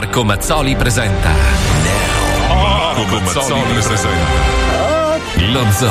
[0.00, 1.28] Marco Mazzoli presenta.
[2.46, 4.08] Marco Mazzoli presenta.
[5.50, 5.90] Lo Zoo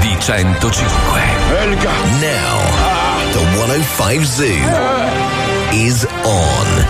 [0.00, 1.20] di 105.
[2.20, 2.58] Now,
[3.32, 4.46] the 105 Zoo
[5.72, 6.86] is on.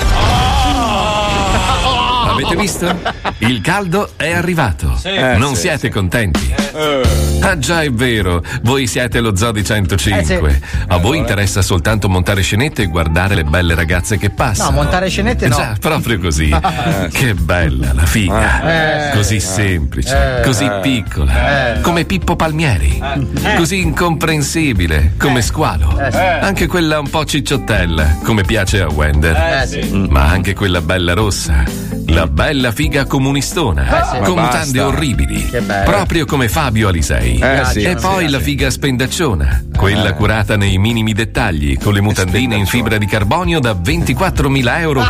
[2.28, 3.00] Avete visto?
[3.38, 4.96] Il caldo è arrivato.
[5.02, 6.63] Eh, non sì, siete contenti?
[6.76, 10.50] Ah già è vero, voi siete lo Zoo di 105.
[10.50, 10.66] Eh, sì.
[10.88, 14.70] A voi interessa soltanto montare scenette e guardare le belle ragazze che passano.
[14.70, 15.54] No, montare scenette no.
[15.56, 16.48] Già, proprio così.
[17.12, 19.10] che bella la figa.
[19.10, 19.16] Eh.
[19.16, 20.42] così semplice, Eh.
[20.42, 20.80] così Eh.
[20.82, 21.76] piccola.
[21.76, 21.80] Eh.
[21.80, 23.00] Come Pippo Palmieri.
[23.44, 23.54] Eh.
[23.56, 25.96] Così incomprensibile, come squalo.
[25.98, 26.18] Eh, sì.
[26.18, 29.36] Anche quella un po' cicciottella, come piace a Wender.
[29.36, 30.06] Eh, sì.
[30.10, 31.62] Ma anche quella bella rossa.
[32.14, 34.14] La bella figa comunistona.
[34.14, 34.20] Eh.
[34.20, 35.50] Con mutande orribili.
[35.84, 37.40] Proprio come Fabio Alisei.
[37.40, 37.82] Eh, sì.
[37.82, 39.64] e poi Sì, la figa spendacciona.
[39.76, 45.02] Quella curata nei minimi dettagli, con le mutandine in fibra di carbonio da 24.000 euro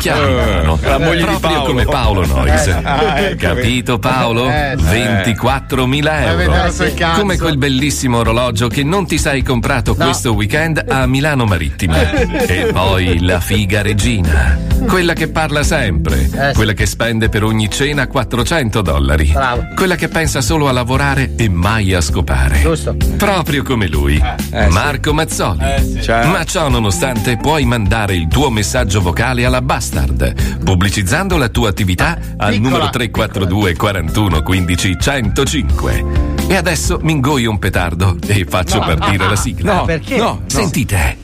[0.81, 1.65] la moglie di Proprio Paolo.
[1.67, 2.67] come Paolo Nois.
[2.83, 3.37] Ah, ecco.
[3.37, 4.49] Capito Paolo?
[4.49, 5.33] Eh, sì.
[5.33, 7.13] 24.000 Avete euro.
[7.19, 12.33] Come quel bellissimo orologio che non ti sei comprato questo weekend a Milano Marittima.
[12.55, 14.59] E poi la figa regina.
[14.87, 16.29] Quella che parla sempre.
[16.33, 16.53] Eh.
[16.55, 19.27] Quella che spende per ogni cena 400 dollari.
[19.33, 19.67] Bravo.
[19.75, 22.61] Quella che pensa solo a lavorare e mai a scopare.
[22.61, 22.97] Giusto.
[23.17, 24.23] Proprio come lui.
[24.53, 26.01] Eh, Marco Mazzoli.
[26.01, 26.31] Ciao.
[26.31, 32.17] Ma ciò nonostante puoi mandare il tuo messaggio vocale alla Bastard, pubblicizzando la tua attività
[32.37, 36.05] al Piccola, numero 342 41 15 105.
[36.47, 39.75] E adesso mi ingoio un petardo e faccio partire la sigla.
[39.75, 40.17] No, Perché?
[40.17, 41.17] no, Sentite.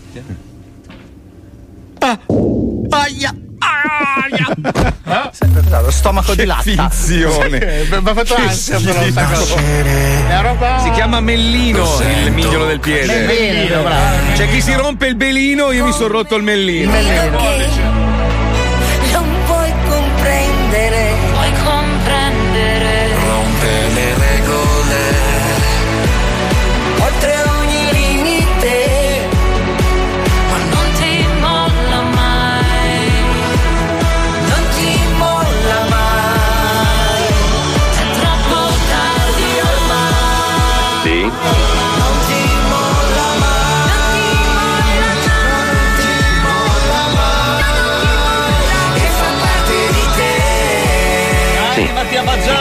[2.90, 3.34] Aia.
[5.32, 6.62] Sempre lo stomaco di latta.
[6.62, 7.86] Finzione.
[7.88, 9.54] Mi ha fatto ansia però sta cosa.
[10.28, 10.80] Ero qua.
[10.82, 13.26] Si chiama Mellino il mignolo del piede.
[13.26, 14.32] Mellino, bravo.
[14.34, 16.90] C'è chi si rompe il belino, io mi sono rotto il mellino.
[16.92, 17.99] non
[52.26, 52.50] te.
[52.50, 52.59] All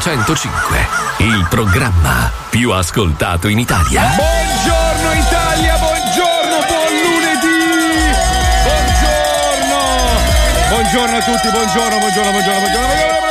[0.00, 0.88] 105,
[1.18, 4.14] il programma più ascoltato in Italia.
[4.16, 8.08] Buongiorno Italia, buongiorno, buon lunedì!
[8.64, 9.78] Buongiorno!
[10.70, 12.86] Buongiorno a tutti, buongiorno, buongiorno, buongiorno, buongiorno.
[12.88, 13.30] buongiorno.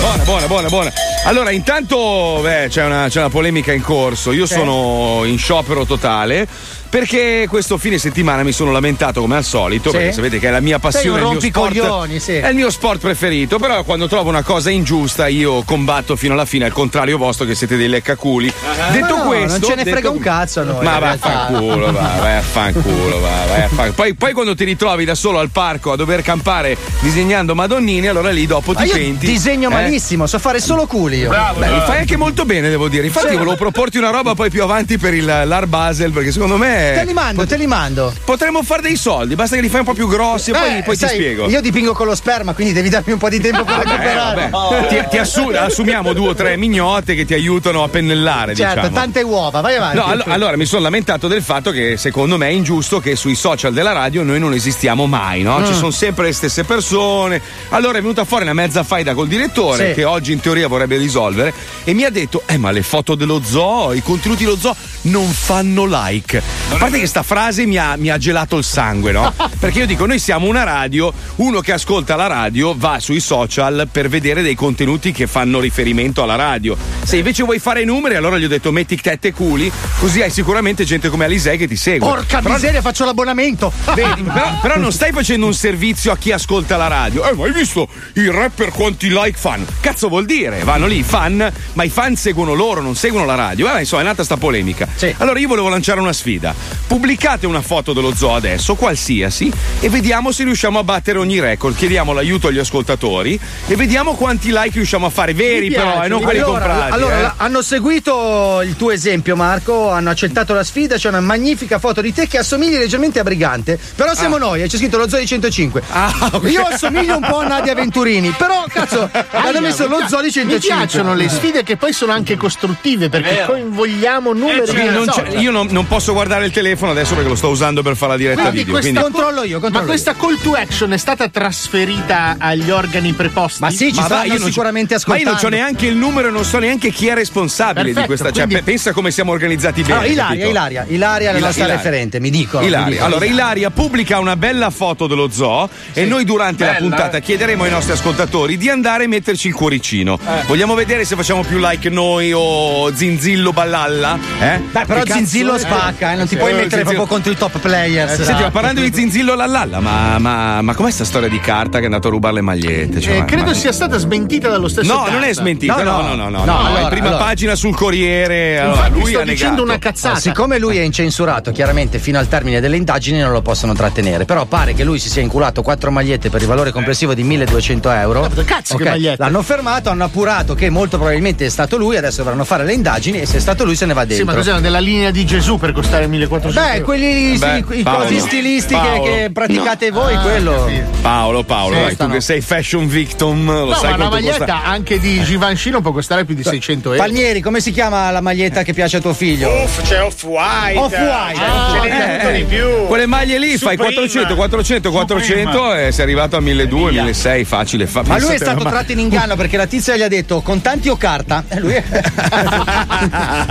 [0.00, 0.92] Buona, buona, buona, buona.
[1.24, 4.30] Allora, intanto beh, c'è, una, c'è, una, polemica in corso.
[4.30, 4.56] Io okay.
[4.56, 6.46] sono in sciopero totale
[6.90, 9.96] perché questo fine settimana mi sono lamentato come al solito, Sì.
[9.98, 12.32] perché sapete che è la mia Sei passione, un il sport, rompicoglioni, sì.
[12.32, 16.46] è il mio sport preferito, però quando trovo una cosa ingiusta io combatto fino alla
[16.46, 18.50] fine, al contrario vostro che siete dei leccaculi.
[18.92, 21.12] Detto Ma no, questo, non ce ne detto- frega un cazzo a noi, Ma vai
[21.14, 25.04] a fanculo, va, vai a fanculo, va, vai a fan- Poi, poi quando ti ritrovi
[25.04, 28.94] da solo al parco a dover campare disegnando Madonnini, allora lì dopo Ma ti io
[28.94, 29.26] penti.
[29.26, 29.72] disegno eh?
[29.72, 31.30] malissimo, so fare solo culi io.
[31.30, 33.06] Beh, li fai anche molto bene, devo dire.
[33.06, 33.34] Infatti, Sì.
[33.36, 36.92] volevo proporti una roba poi più avanti per il, l'Art Basel, perché secondo me.
[36.94, 38.12] Te li mando, te li mando.
[38.24, 40.82] Potremmo fare dei soldi, basta che li fai un po' più grossi e poi, Eh,
[40.82, 41.48] poi ti sai, spiego.
[41.48, 44.48] Io dipingo con lo sperma, quindi devi darmi un po' di tempo per Eh, recuperare.
[44.50, 44.86] vabbè.
[44.88, 48.88] Ti, ti assu- assumiamo due o tre mignotte che ti aiutano a pennellare, Certo, Certo,
[48.88, 48.96] diciamo.
[49.00, 49.96] tante uova, vai avanti.
[49.96, 53.34] No, allo- allora mi sono lamentato del fatto che secondo me è ingiusto che sui
[53.34, 55.64] social della radio noi non esistiamo mai, no?
[55.64, 55.76] Ci Mm.
[55.76, 57.40] sono sempre le stesse persone.
[57.70, 59.94] Allora è venuta fuori una mezza faida col direttore Sì.
[59.94, 61.52] che oggi in teoria vorrebbe risolvere
[61.84, 65.26] e mi ha detto: Eh, ma le foto dello zoo, i contenuti dello zoo non
[65.28, 66.42] fanno like.
[66.70, 69.32] A parte che sta frase mi ha, mi ha gelato il sangue, no?
[69.58, 73.88] Perché io dico: noi siamo una radio, uno che ascolta la radio va sui social
[73.90, 76.76] per vedere dei contenuti che fanno riferimento alla radio.
[77.02, 80.22] Se invece vuoi fare i numeri, allora gli ho detto metti tette e culi, così
[80.22, 82.08] hai sicuramente gente come Alisei che ti segue.
[82.08, 83.72] Porca Però- miseria, faccio l'abbonamento.
[83.94, 87.28] Vedi, però, però non stai facendo un servizio a chi ascolta la radio.
[87.28, 89.66] Eh, ma hai visto i rapper quanti like fanno?
[89.80, 90.62] Cazzo vuol dire?
[90.64, 93.66] Vanno lì fan, ma i fan seguono loro, non seguono la radio.
[93.66, 94.88] Vabbè, insomma, è nata sta polemica.
[94.94, 95.14] Sì.
[95.18, 96.54] Allora io volevo lanciare una sfida.
[96.86, 101.76] Pubblicate una foto dello zoo adesso, qualsiasi, e vediamo se riusciamo a battere ogni record.
[101.76, 105.34] Chiediamo l'aiuto agli ascoltatori e vediamo quanti like riusciamo a fare.
[105.34, 106.92] Veri, però, piace, e non quelli allora, comprati.
[106.92, 107.32] allora, eh.
[107.36, 109.90] hanno seguito il tuo esempio, Marco.
[109.90, 110.96] Hanno accettato la sfida.
[110.96, 113.78] C'è una magnifica foto di te che assomigli leggermente a Brigante.
[113.94, 115.82] Però siamo noi, e c'è scritto lo Zodi 105.
[115.90, 116.50] Ah, ok.
[116.50, 118.34] Io assomiglio un po' a Nadia Venturini.
[118.36, 120.54] Però, cazzo, hanno messo lo Zodi 105.
[120.54, 125.06] Mi piacciono le sfide che poi sono anche costruttive perché coinvolgiamo numeri Sì, di non
[125.38, 128.18] io non, non posso guardare il telefono adesso perché lo sto usando per fare la
[128.18, 128.72] diretta Quindi video.
[128.74, 133.12] questa- Quindi Controllo io, controllo Ma questa call to action è stata trasferita agli organi
[133.12, 133.60] preposti?
[133.62, 135.30] Ma sì, ci Ma stanno va, io non c'ho- sicuramente Ma ascoltando.
[135.30, 138.06] io non ho neanche il numero e non so neanche chi è responsabile di Perfetto,
[138.06, 138.27] questa.
[138.32, 139.92] Cioè, quindi- pe- pensa come siamo organizzati bene.
[139.94, 140.48] Allora, Ilaria, capito?
[140.50, 141.82] Ilaria, Ilaria è la nostra Ilaria.
[141.82, 142.62] referente, mi dicono.
[142.62, 142.86] mi Ilaria.
[142.88, 143.06] dicono.
[143.06, 147.70] Allora, Ilaria pubblica una bella foto dello zoo e noi durante la puntata chiederemo ai
[147.70, 150.18] nostri ascoltatori di andare e metterci il cuoricino.
[150.26, 150.44] Eh.
[150.46, 154.18] Vogliamo vedere se facciamo più like noi o Zinzillo Ballalla?
[154.40, 154.60] Eh?
[154.70, 155.58] Dai, però Che Zinzillo è?
[155.58, 156.36] spacca, eh, non ti Sì.
[156.36, 158.22] puoi Eh, mettere Zinzillo- proprio contro i top players.
[158.22, 161.82] Senti, ma parlando di Zinzillo Lallalla, ma, ma, ma com'è sta storia di carta che
[161.82, 163.00] è andato a rubare le magliette?
[163.00, 165.12] Cioè, Eh, ma- credo ma- sia stata smentita dallo stesso No, Carta.
[165.12, 165.82] non è smentita.
[165.82, 166.28] No, no, no, no.
[166.28, 167.24] no, No, no, allora, in prima allora.
[167.24, 168.17] pagina sul Corriere.
[168.24, 170.16] Allora, Infatti lui sto dicendo una cazzata.
[170.16, 174.24] Ah, siccome lui è incensurato, chiaramente fino al termine delle indagini non lo possono trattenere.
[174.24, 177.90] Però pare che lui si sia inculato quattro magliette per il valore complessivo di 1200
[177.90, 178.28] euro.
[178.44, 179.22] Cazzo, che Ok, magliette.
[179.22, 181.96] L'hanno fermato, hanno appurato che molto probabilmente è stato lui.
[181.96, 184.26] Adesso dovranno fare le indagini e se è stato lui se ne va Sì, dentro.
[184.26, 186.84] ma cos'erano della linea di Gesù per costare 1400 Beh, euro?
[186.84, 188.04] quelli sì, Beh, i Paolo.
[188.04, 189.02] cosi stilisti che, Paolo.
[189.02, 190.70] che praticate voi, Ah, quello.
[191.00, 194.38] Paolo, Paolo, Sì, dai, tu che sei fashion victim, lo No, sai ma una maglietta
[194.38, 194.64] costa?
[194.64, 197.02] anche di Givenchy non può costare più di 600 euro.
[197.02, 199.48] Palmieri, come si chiama la maglietta che piace a tuo figlio?
[199.62, 200.78] Uff, c'è off-white.
[200.78, 201.40] Off-white.
[201.40, 202.86] Ah, ce n'è Eh, di più.
[202.86, 203.94] Quelle maglie lì fai Supreme.
[203.94, 207.86] 400, 400, 400 e sei arrivato a 1200, 1600, facile.
[207.86, 210.40] Fa, Ma lui è stato ma- tratto in inganno perché la tizia gli ha detto
[210.40, 211.44] contanti o carta?
[211.48, 211.82] E lui è...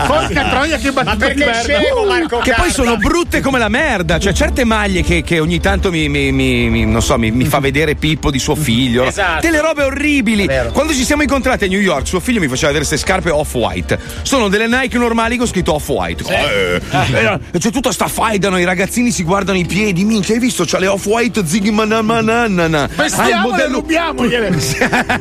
[0.07, 2.71] Porca troia che battuta di scemo Marco Che poi Carta?
[2.71, 4.19] sono brutte come la merda.
[4.19, 7.45] Cioè, certe maglie che, che ogni tanto mi, mi- mi- mi- non so, mi, mi
[7.45, 9.04] fa vedere Pippo di suo figlio.
[9.06, 9.42] Esatto.
[9.42, 10.48] Delle robe orribili.
[10.71, 14.00] Quando ci siamo incontrati a New York, suo figlio mi faceva vedere queste scarpe off-white.
[14.21, 16.23] Sono delle Nike normali con scritto off-white.
[16.27, 16.81] Eh,
[17.13, 20.03] eh, c'è tutta sta faidano, i ragazzini si guardano i piedi.
[20.03, 20.63] Minchia, hai visto?
[20.65, 22.89] C'ha le off-white ziggy mananana.
[22.95, 24.49] Vestiamo e rubiamogliele.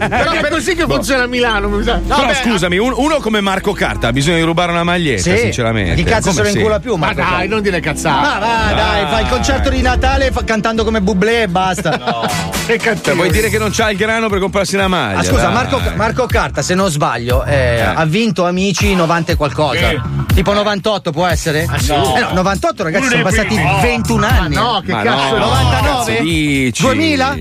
[0.09, 1.69] Però è così che funziona a Milano.
[1.69, 2.01] mi sa.
[2.07, 5.39] Però Vabbè, scusami, un- uno come Marco Carta ha bisogno di rubare una maglietta, Sì.
[5.39, 5.95] sinceramente.
[5.95, 6.57] Chi cazzo Come se lo sì?
[6.57, 6.95] incula più?
[6.97, 7.47] Ma Marco dai, Carta?
[7.47, 8.21] non dire cazzate.
[8.27, 11.91] Ma va, dai, fa il concerto di Natale fa- cantando come Bublé e basta.
[12.67, 13.05] Che cattivo.
[13.05, 15.19] Cioè, vuoi dire che non c'ha il grano per comprarsi una maglia?
[15.19, 15.51] Ah, scusa.
[15.51, 20.25] Marco, Marco Carta, se non sbaglio, eh, ha vinto Amici 90 e qualcosa.
[20.35, 21.67] Tipo 98 può essere?
[21.79, 21.93] sì?
[21.93, 23.81] Eh no, 98 ragazzi, sono passati primi.
[23.81, 24.55] 21 anni.
[24.55, 25.89] Ma no, che Ma cazzo no, 99?
[25.89, 26.83] cazzo dici?
[26.83, 27.37] 2000?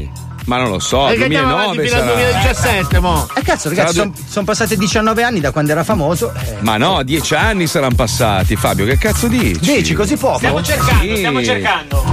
[0.46, 2.14] Ma non lo so, E avanti 2009 fino al sarà.
[2.14, 3.28] 2017, mo.
[3.34, 6.32] Eh cazzo ragazzi, Sarà sono passati 19 anni da quando era famoso.
[6.36, 9.60] Eh, Ma no, dieci anni saranno passati, Fabio, che cazzo dici?
[9.60, 10.38] dici così poco?
[10.38, 11.16] Stiamo cercando, Sì.
[11.16, 12.04] stiamo cercando.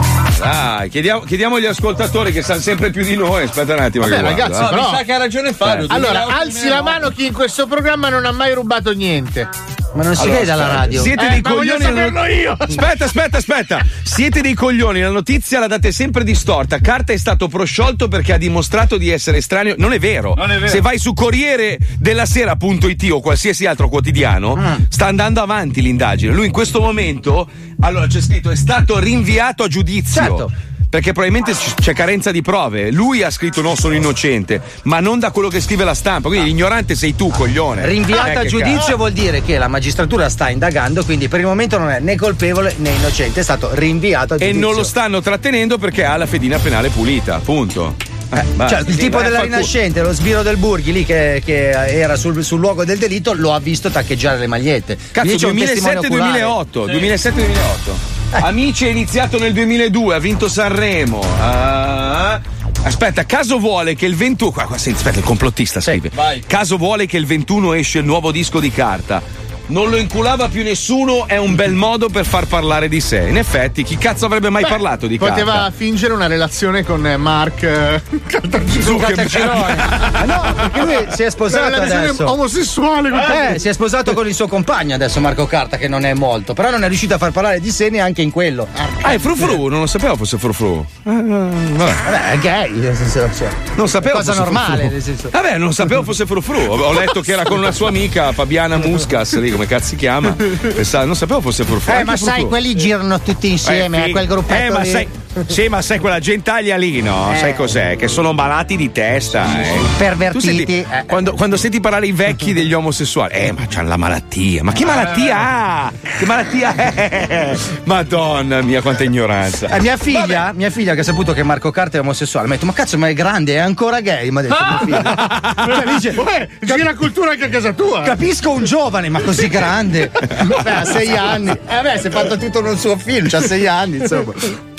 [0.43, 3.45] Dai, chiediamo, chiediamo agli ascoltatori che sanno sempre più di noi.
[3.45, 4.69] Aspetta un attimo Vabbè, che guardo, ragazzi, eh.
[4.69, 5.87] però- che ha ragione Fabio.
[5.89, 9.49] Allora, alzi la mano chi in questo programma non ha mai rubato niente.
[9.95, 11.03] Ma non si Allora, vede alla radio.
[11.03, 11.85] Siete Eh, dei ma voglio coglioni.
[11.97, 12.57] saperlo io.
[12.59, 13.85] Aspetta, aspetta, aspetta.
[14.03, 15.01] Siete dei coglioni.
[15.01, 16.79] La notizia la date sempre distorta.
[16.79, 19.75] Carta è stato prosciolto perché ha dimostrato di essere estraneo.
[19.77, 20.35] Non è vero.
[20.35, 20.69] Non è vero.
[20.69, 26.33] Se vai su Corriere della Sera.it o qualsiasi altro quotidiano, sta andando avanti l'indagine.
[26.33, 27.49] Lui in questo momento,
[27.81, 30.21] allora c'è scritto, è stato rinviato a giudizio.
[30.23, 30.53] Certo.
[30.93, 32.91] Perché probabilmente c'è carenza di prove.
[32.91, 36.29] Lui ha scritto no, sono innocente, ma non da quello che scrive la stampa.
[36.29, 37.87] Quindi l'ignorante sei tu, coglione.
[37.87, 41.79] Rinviata a che giudizio vuol dire che la magistratura sta indagando, quindi per il momento
[41.79, 44.61] non è né colpevole né innocente, è stato rinviato a e giudizio.
[44.61, 48.12] non lo stanno trattenendo perché ha la fedina penale pulita, punto.
[48.33, 48.69] Eh.
[48.69, 49.41] Cioè, il tipo Eh, della.
[49.43, 53.53] Rinascente, lo sbiro del Burghi lì che, che era sul, sul luogo del delitto, lo
[53.53, 54.97] ha visto taccheggiare le magliette.
[55.11, 56.41] Cazzo, Lì c'è un testimone oculare.
[56.43, 56.91] 2007-2008.
[56.91, 58.41] 2007-2008.
[58.45, 61.21] Amici è iniziato nel 2002, ha vinto Sanremo.
[61.39, 62.41] Ah.
[62.85, 64.51] Aspetta, caso vuole che il 21.
[64.51, 66.11] Qua, qua, aspetta, il complottista scrive.
[66.47, 69.23] Caso vuole che il 21 esce il nuovo disco di carta.
[69.67, 73.29] Non lo inculava più nessuno, è un bel modo per far parlare di sé.
[73.29, 75.71] In effetti, chi cazzo avrebbe mai Beh, parlato di Poteva carta?
[75.71, 79.77] fingere una relazione con eh, Mark eh, Caltagirone.
[80.15, 82.31] Ah, no, perché lui si è sposato Una relazione adesso.
[82.31, 86.05] omosessuale con Eh, si è sposato con il suo compagno adesso Marco Carta che non
[86.05, 88.67] è molto, però non è riuscito a far parlare di sé neanche in quello.
[89.03, 90.85] Ah, è frufru, non lo sapevo fosse frufru.
[91.05, 91.77] Eh, vabbè.
[92.05, 94.93] Vabbè, è gay, nel senso, cioè, Non sapevo cosa fosse normale, frufru.
[94.93, 95.29] nel senso.
[95.31, 96.61] Vabbè, non sapevo fosse frufru.
[96.69, 99.97] Ho ho letto che era con una sua amica Fabiana Muscas, lì come cazzo si
[99.97, 100.33] chiama.
[100.37, 101.93] Pensavo- non sapevo fosse frufru.
[101.93, 104.91] Eh, ma sai, quelli girano tutti insieme, Eh, a quel gruppetto Eh, ma lì.
[104.91, 105.09] sai.
[105.47, 107.33] Sì, ma sai quella gentaglia lì, no?
[107.33, 107.39] Eh.
[107.39, 107.97] Sai cos'è?
[107.97, 109.63] Che sono malati di testa.
[109.63, 109.79] eh.
[109.99, 110.47] Pervertiti.
[110.47, 111.05] Senti- Eh.
[111.07, 114.63] quando, quando senti parlare i vecchi degli omosessuali, eh, ma c'hanno la malattia.
[114.63, 115.93] Ma che malattia ha?
[116.19, 117.57] Che malattia è?
[117.85, 119.69] Madonna mia, quanta ignoranza.
[119.69, 122.57] Eh, mia figlia, mia figlia che ha saputo che Marco Carta è omosessuale, mi ha
[122.57, 124.31] detto: Ma cazzo, ma è grande, è ancora gay?
[124.31, 125.41] Mi ha detto mia figlia.
[125.63, 128.03] Cioè, dice, Uè, gira cultura anche a casa tua.
[128.03, 130.11] Capisco un giovane, ma così grande.
[130.63, 131.51] Beh, ha sei anni.
[131.51, 134.33] Eh beh, si è fatto tutto nel suo film, c'ha sei anni, insomma.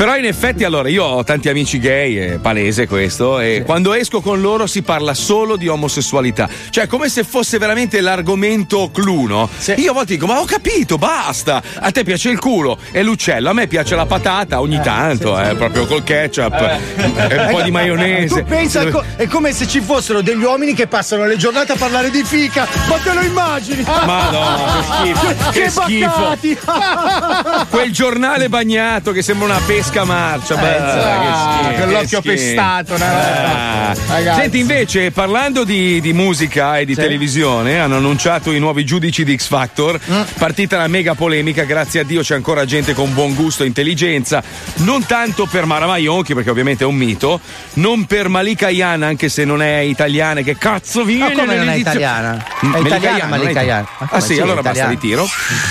[0.03, 4.19] Però in effetti allora io ho tanti amici gay, è palese questo, e quando esco
[4.19, 6.49] con loro si parla solo di omosessualità.
[6.69, 9.49] Cioè come se fosse veramente l'argomento clou, no?
[9.77, 11.63] Io a volte dico ma ho capito, basta!
[11.75, 15.55] A te piace il culo e l'uccello, a me piace la patata ogni tanto, eh,
[15.55, 16.59] proprio col ketchup
[16.97, 18.41] e un po' di maionese.
[18.41, 21.75] Tu pensa, co- è come se ci fossero degli uomini che passano le giornate a
[21.77, 23.83] parlare di fica, ma te lo immagini?
[23.87, 25.31] Madonna, che schifo!
[25.53, 26.09] Che schifo!
[26.09, 27.67] baccati!
[27.69, 30.55] Quel giornale bagnato che sembra una pesca marcia.
[30.55, 33.05] beh, che schifo, con che pestato, no?
[33.05, 33.95] Ah.
[34.07, 34.41] Ragazzi.
[34.41, 39.37] Senti, invece, parlando di, di musica e di televisione, hanno annunciato i nuovi giudici di
[39.37, 39.99] X Factor.
[40.37, 44.41] Partita la mega polemica, grazie a Dio c'è ancora gente con buon gusto e intelligenza.
[44.77, 47.39] Non tanto per Mara Maionchi, perché ovviamente è un mito,
[47.73, 50.41] non per Malika Yan, anche se non è italiana.
[50.41, 51.33] Che cazzo viene?
[51.35, 52.43] Ma come non è italiana?
[52.59, 53.85] È Malika italiana, Malika è- Yan.
[53.99, 55.27] Ma Ah sì, sì, allora è basta, ritiro.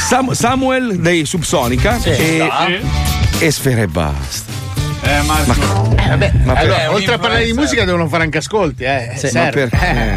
[0.09, 2.49] Sam- Samuel dei Subsonica e,
[3.39, 4.53] e Sfera e basta.
[5.03, 5.95] Eh, Marco.
[6.45, 9.13] Ma Allora, per- oltre a parlare di musica devono fare anche ascolti, eh.
[9.17, 10.17] Sì, Ma perché?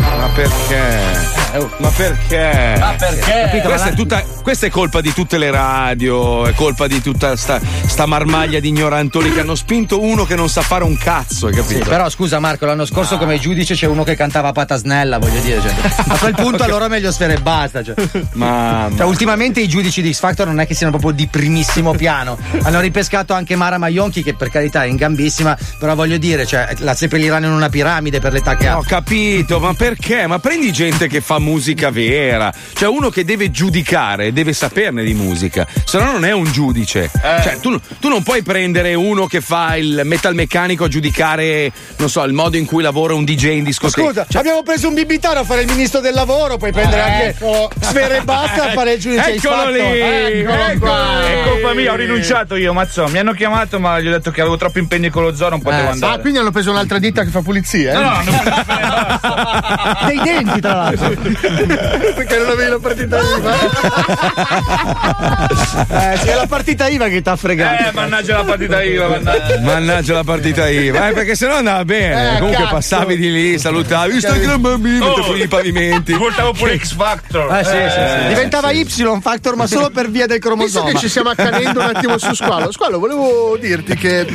[0.00, 1.44] Ma perché?
[1.78, 2.76] Ma perché?
[2.78, 3.40] Ma perché?
[3.44, 7.00] Capito, Questa ma è, tutta, questa è colpa di tutte le radio, è colpa di
[7.00, 10.96] tutta sta, sta marmaglia di ignorantoni che hanno spinto uno che non sa fare un
[10.96, 11.88] cazzo, hai Sì, capito?
[11.88, 15.60] però scusa Marco, l'anno scorso come giudice c'è uno che cantava patasnella, voglio dire.
[15.60, 15.74] Cioè,
[16.08, 17.82] a quel punto allora meglio sfera e basta.
[17.82, 17.94] Cioè.
[18.32, 21.92] Ma, Cioè, ultimamente i giudici di X Factor non è che siano proprio di primissimo
[21.94, 22.38] piano.
[22.62, 26.68] Hanno ripescato anche Mara Maionchi, che per carità è in gambissima, però voglio dire, cioè,
[26.78, 28.78] la seppelliranno in una piramide per l'età che ha.
[28.78, 30.26] Ho capito, ma perché?
[30.26, 32.52] Ma prendi gente che fa musica vera.
[32.74, 35.64] Cioè, uno che deve giudicare, deve saperne di musica.
[35.84, 37.08] Se no, non è un giudice.
[37.22, 42.24] Cioè, tu, tu non puoi prendere uno che fa il metalmeccanico a giudicare, non so,
[42.24, 44.24] il modo in cui lavora un DJ in discoteca.
[44.24, 47.36] Scusa, abbiamo preso un bibitaro a fare il ministro del lavoro, puoi prendere anche
[47.80, 50.44] Sfera e basta a fare il giudice Eccolo lì!
[50.78, 51.20] Qua.
[51.20, 51.26] lì!
[51.26, 53.06] È colpa mia, ho rinunciato io, Mazzò.
[53.08, 55.60] Mi hanno chiamato, ma gli ho detto che avevo troppi impegni con lo zoo, non
[55.62, 56.14] potevo Eh, andare.
[56.14, 57.94] Ah, quindi hanno preso un'altra ditta che fa pulizia, eh?
[57.94, 61.14] No, no, non Dei denti, tra l'altro.
[62.16, 63.54] Perché non avevi la partita IVA?
[65.88, 67.88] Eh, sì, è la partita IVA che ti ha fregato.
[67.88, 69.60] Eh, mannaggia la partita IVA, mannaggia.
[69.60, 72.34] Mannaggia la partita IVA, eh, perché sennò andava bene.
[72.34, 72.74] Eh, Comunque cazzo.
[72.74, 74.14] passavi di lì, salutavi.
[74.14, 75.20] Instagram bambino, Oh.
[75.30, 75.36] oh.
[75.36, 76.14] i pavimenti.
[76.16, 77.54] Portavo pure X Factor.
[77.56, 78.28] Eh, sì, sì, sì.
[78.28, 78.80] Diventava sì.
[78.80, 78.86] Y
[79.20, 80.90] Factor, ma solo per via del Visto cromosoma.
[80.90, 84.26] che ci stiamo accanendo un attimo su Squalo, Squalo, volevo dirti che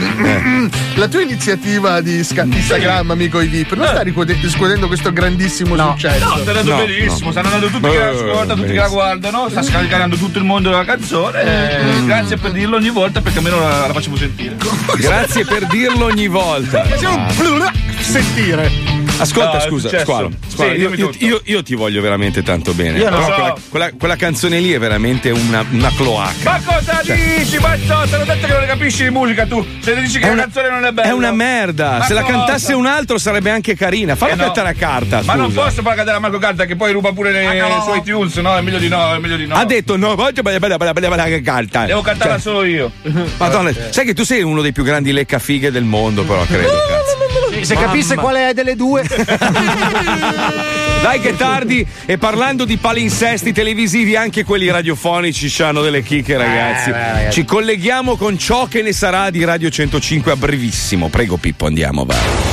[0.95, 6.25] la tua iniziativa di Instagram, amico i VIP, non sta ricuode- riscuotendo questo grandissimo successo.
[6.25, 9.49] No, sta andando No, benissimo, stanno andando tutti che la ascoltano, tutti che la guardano,
[9.49, 11.41] sta scaricando tutto il mondo della canzone.
[11.41, 14.55] eh, Grazie per dirlo ogni volta perché almeno la, la facciamo sentire.
[14.97, 16.85] Grazie per dirlo ogni volta.
[17.35, 17.71] Blur-
[18.11, 18.69] sentire.
[19.17, 19.99] Ascolta, No, scusa.
[19.99, 20.31] Squalo.
[20.47, 22.97] Squalo, Sì, io, io- io- io ti voglio veramente tanto bene.
[22.97, 23.31] Io Però so.
[23.33, 26.33] quella, quella- quella canzone lì è veramente una, una cloaca.
[26.43, 27.37] Ma cosa Cioè.
[27.37, 28.03] dici, Mazzò?
[28.05, 29.63] Te l'ho detto che non ne capisci di musica tu.
[29.79, 31.07] Se ne dici che È la una, canzone non è bella.
[31.09, 31.97] è una merda.
[31.99, 32.33] Ma Se la cosa?
[32.33, 34.15] cantasse un altro sarebbe anche carina.
[34.15, 34.43] Falla Eh no.
[34.45, 35.21] cantare a carta.
[35.23, 35.61] Ma non scusa.
[35.61, 38.57] posso far cantare a Marco Carta che poi ruba pure le sue iTunes, no?
[38.57, 39.55] È meglio di no, è meglio di no.
[39.55, 41.85] Ha detto no, voglio bella bella bella bella bella che canta.
[41.85, 42.91] Devo cantarla Cioè, solo io.
[43.37, 47.40] Madonna, sai che tu sei uno dei più grandi leccafighe del mondo, però credo, cazzo.
[47.65, 49.03] Se capisse quale è delle due.
[51.01, 56.37] Dai che è tardi e parlando di palinsesti televisivi anche quelli radiofonici hanno delle chicche
[56.37, 56.91] ragazzi.
[56.91, 57.31] beh, ragazzi.
[57.31, 61.09] Ci colleghiamo con ciò che ne sarà di Radio 105 a brevissimo.
[61.09, 62.50] Prego Pippo andiamo vai.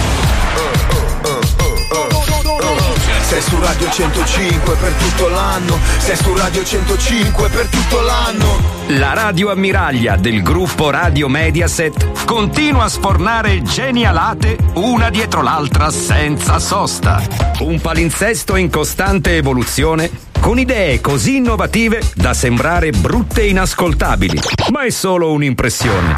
[3.39, 5.79] Sei su Radio 105 per tutto l'anno.
[5.99, 8.59] Sei su Radio 105 per tutto l'anno.
[8.99, 16.59] La radio ammiraglia del gruppo Radio Mediaset continua a sfornare genialate una dietro l'altra senza
[16.59, 17.23] sosta.
[17.61, 24.41] Un palinsesto in costante evoluzione con idee così innovative da sembrare brutte e inascoltabili.
[24.73, 26.17] Ma è solo un'impressione.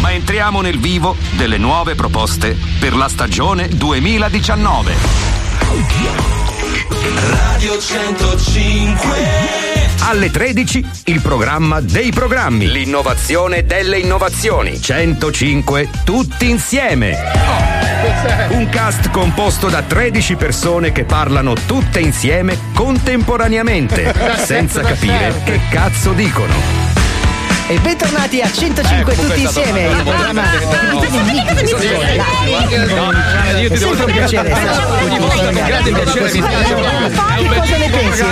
[0.00, 6.35] Ma entriamo nel vivo delle nuove proposte per la stagione 2019.
[7.30, 9.08] Radio 105
[10.00, 12.70] Alle 13 il programma dei programmi.
[12.70, 14.80] L'innovazione delle innovazioni.
[14.80, 17.16] 105 tutti insieme.
[18.50, 24.14] Un cast composto da 13 persone che parlano tutte insieme contemporaneamente,
[24.44, 26.85] senza capire che cazzo dicono.
[27.68, 30.42] E bentornati a 105 Ecco, tutti insieme, il programma
[33.58, 36.42] io ti devo sempre un piacere dire- stare ogni volta un grande piacere, mi
[37.36, 38.22] Che cosa ne pensi?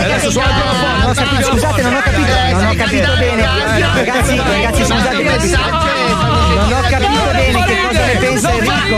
[0.00, 3.46] adesso suona Scusate, non ho capito, non ho capito bene.
[3.94, 8.96] Ragazzi, ragazzi, scusate, non ho capito bene che cosa ne pensa Enrico.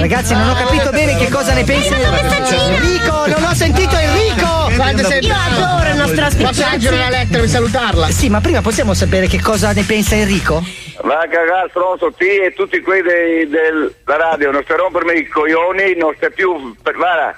[0.00, 3.26] Ragazzi, non ho capito bene che cosa ne pensa Enrico.
[3.26, 4.43] Non ho sentito Enrico.
[4.74, 6.44] Io adoro il nostro ospite.
[6.44, 8.08] Posso leggere una lettera e salutarla?
[8.08, 10.62] Sì, ma prima possiamo sapere che cosa ne pensa Enrico?
[11.02, 15.26] Va a cagare stronzo T e tutti quelli dei- della radio, non stai rompermi i
[15.28, 17.34] coglioni, non stai più per guarda.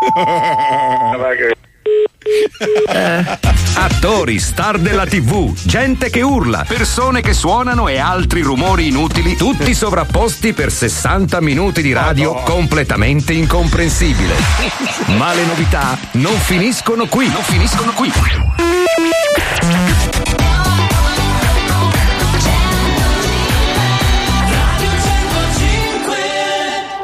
[2.30, 3.38] Che-
[3.74, 9.74] Attori, star della TV, gente che urla, persone che suonano e altri rumori inutili, tutti
[9.74, 14.34] sovrapposti per 60 minuti di radio completamente incomprensibile.
[15.16, 18.12] Ma le novità non finiscono qui, non finiscono qui.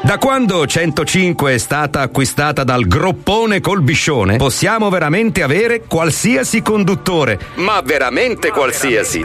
[0.07, 7.81] Da quando 105 è stata acquistata dal groppone Colbiscione, possiamo veramente avere qualsiasi conduttore, ma
[7.85, 9.25] veramente qualsiasi.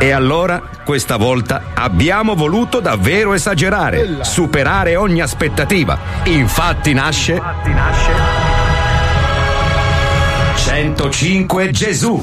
[0.00, 5.98] E allora, questa volta, abbiamo voluto davvero esagerare, superare ogni aspettativa.
[6.24, 7.40] Infatti nasce
[10.74, 12.20] 105 Gesù.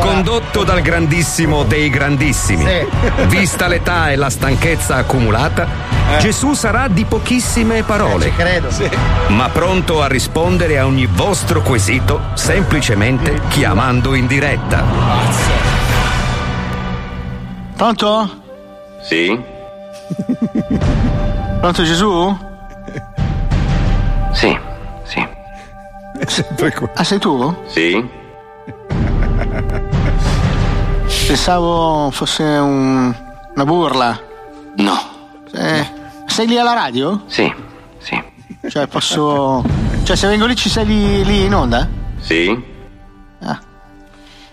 [0.00, 2.64] Condotto dal grandissimo dei grandissimi.
[3.28, 5.68] Vista l'età e la stanchezza accumulata,
[6.18, 8.34] Gesù sarà di pochissime parole.
[8.34, 8.68] credo.
[9.28, 14.82] Ma pronto a rispondere a ogni vostro quesito semplicemente chiamando in diretta.
[17.76, 18.42] Pronto?
[19.00, 19.40] Sì?
[21.60, 22.36] Pronto Gesù?
[24.32, 24.69] Sì, sì.
[26.94, 27.54] Ah, sei tu?
[27.66, 28.08] Sì?
[31.26, 33.14] Pensavo fosse un-
[33.54, 34.20] una burla.
[34.76, 34.98] No.
[35.52, 35.86] Eh,
[36.26, 37.22] sei lì alla radio?
[37.26, 37.52] Sì,
[37.98, 38.22] sì.
[38.68, 39.64] Cioè, posso.
[40.02, 41.88] Cioè, se vengo lì ci sei lì, lì in onda?
[42.18, 42.68] Sì?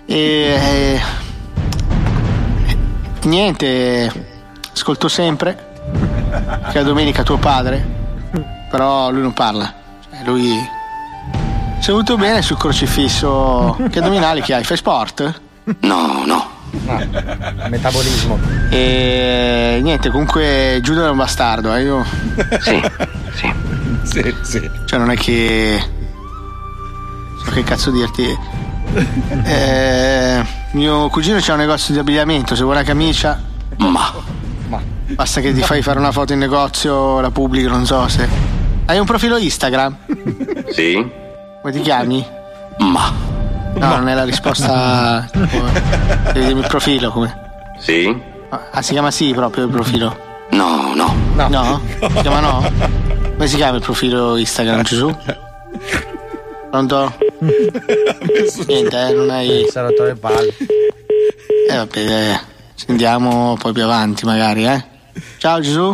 [0.10, 0.15] E.
[0.15, 1.01] eh,
[3.23, 4.27] niente,
[4.71, 5.65] ascolto sempre
[6.71, 7.86] che a domenica tuo padre,
[8.71, 9.73] però lui non parla.
[10.10, 10.75] Cioè, lui.
[11.80, 13.78] Sei venuto bene sul crocifisso.
[13.90, 14.63] Che addominali che hai?
[14.63, 15.42] Fai sport?
[15.82, 16.56] No, no.
[17.70, 18.40] Metabolismo.
[18.70, 22.06] E niente, comunque Giuda è un bastardo, eh, io.
[22.60, 22.82] Sì,
[23.34, 23.54] sì.
[24.04, 24.70] Sì, sì.
[24.86, 25.82] Cioè non è che.
[27.44, 28.38] So che cazzo dirti.
[29.44, 33.42] Eh, mio cugino c'ha un negozio di abbigliamento, se vuole una camicia.
[33.78, 34.13] Ma.
[35.10, 38.28] Basta che ti fai fare una foto in negozio, la pubblico, non so se.
[38.86, 39.96] Hai un profilo Instagram?
[40.72, 41.26] Sì?
[41.67, 42.25] Come ti chiami?
[42.77, 43.12] Ma.
[43.75, 45.27] No, non è la risposta.
[45.30, 45.65] tipo,
[46.32, 47.49] Devi dirmi il profilo come.
[47.77, 48.17] Sì?
[48.71, 50.17] Ah, si chiama sì proprio il profilo.
[50.51, 51.13] No, no.
[51.36, 51.82] No?
[51.99, 52.71] Si chiama no?
[53.34, 55.13] Come si chiama il profilo Instagram, Gesù?
[56.71, 57.13] Pronto?
[58.65, 59.69] Niente, eh, non hai.
[59.73, 60.56] Rotto le palle.
[61.69, 62.39] Eh vabbè, eh,
[62.75, 64.86] sentiamo poi più avanti magari, eh.
[65.38, 65.93] Ciao Gesù.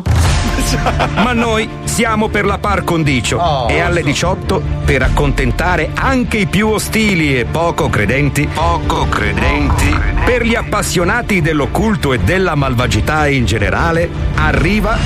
[1.16, 6.46] Ma noi siamo per la par condicio Oh, e alle 18 per accontentare anche i
[6.48, 8.48] più ostili e poco credenti.
[8.54, 9.96] Poco credenti.
[10.26, 14.98] Per gli appassionati dell'occulto e della malvagità in generale, arriva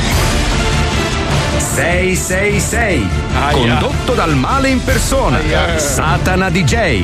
[1.57, 3.07] 666,
[3.51, 5.39] condotto dal male in persona,
[5.77, 7.03] Satana DJ.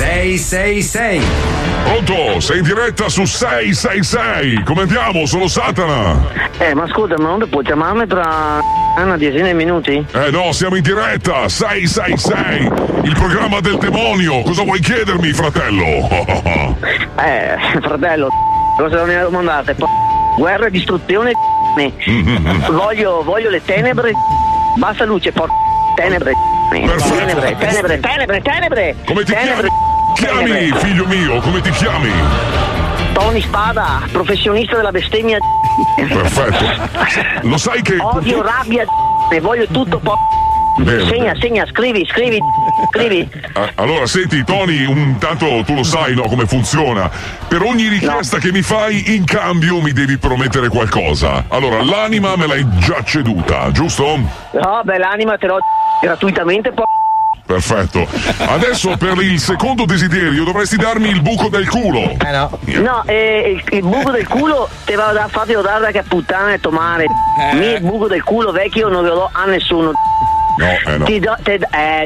[0.00, 1.20] 666.
[1.84, 2.40] Pronto?
[2.40, 4.62] Sei in diretta su 666.
[4.64, 5.26] Come andiamo?
[5.26, 6.26] Sono Satana.
[6.56, 8.60] Eh, ma scusa, ma non puoi chiamarmi tra
[8.96, 10.02] una decina di minuti?
[10.12, 11.46] Eh no, siamo in diretta.
[11.50, 12.70] 666.
[13.02, 14.40] Il programma del demonio.
[14.40, 16.78] Cosa vuoi chiedermi, fratello?
[17.20, 18.30] Eh, fratello,
[18.78, 19.74] cosa mi domandate?
[19.74, 19.86] Po-
[20.38, 21.32] guerra e distruzione
[22.72, 24.12] voglio, voglio le tenebre,
[24.76, 25.50] basta luce, por-
[25.96, 26.32] tenebre,
[26.70, 26.96] tenebre,
[27.56, 30.78] tenebre, tenebre, tenebre, Come ti tenebre, chiami, tenebre.
[30.78, 31.40] figlio mio?
[31.40, 32.10] Come ti chiami?
[33.12, 35.38] Tony Spada, professionista della bestemmia.
[35.96, 37.48] Perfetto.
[37.48, 37.96] Lo sai che.
[37.98, 38.84] Odio, rabbia,
[39.30, 40.16] ne voglio tutto po'.
[40.78, 42.38] Bene, Segna, segna, scrivi, scrivi,
[42.90, 43.28] scrivi.
[43.52, 47.10] Ah, Allora, senti, Tony, un, tanto tu lo sai no, come funziona.
[47.48, 51.44] Per ogni richiesta che mi fai, in cambio mi devi promettere qualcosa.
[51.48, 54.16] Allora, l'anima me l'hai già ceduta, giusto?
[54.52, 55.58] No, beh, l'anima te l'ho
[56.00, 56.84] gratuitamente po'.
[57.50, 58.06] Perfetto.
[58.46, 61.98] Adesso per il secondo desiderio dovresti darmi il buco del culo.
[61.98, 62.58] Eh no.
[62.80, 66.52] No, eh, il, il buco del culo te va da farti dare da che puttana
[66.52, 67.06] e tomare.
[67.06, 67.54] Eh.
[67.56, 69.90] Mi il buco del culo vecchio non lo do a nessuno.
[70.58, 71.04] No, eh no.
[71.04, 72.04] Ti do, te, eh,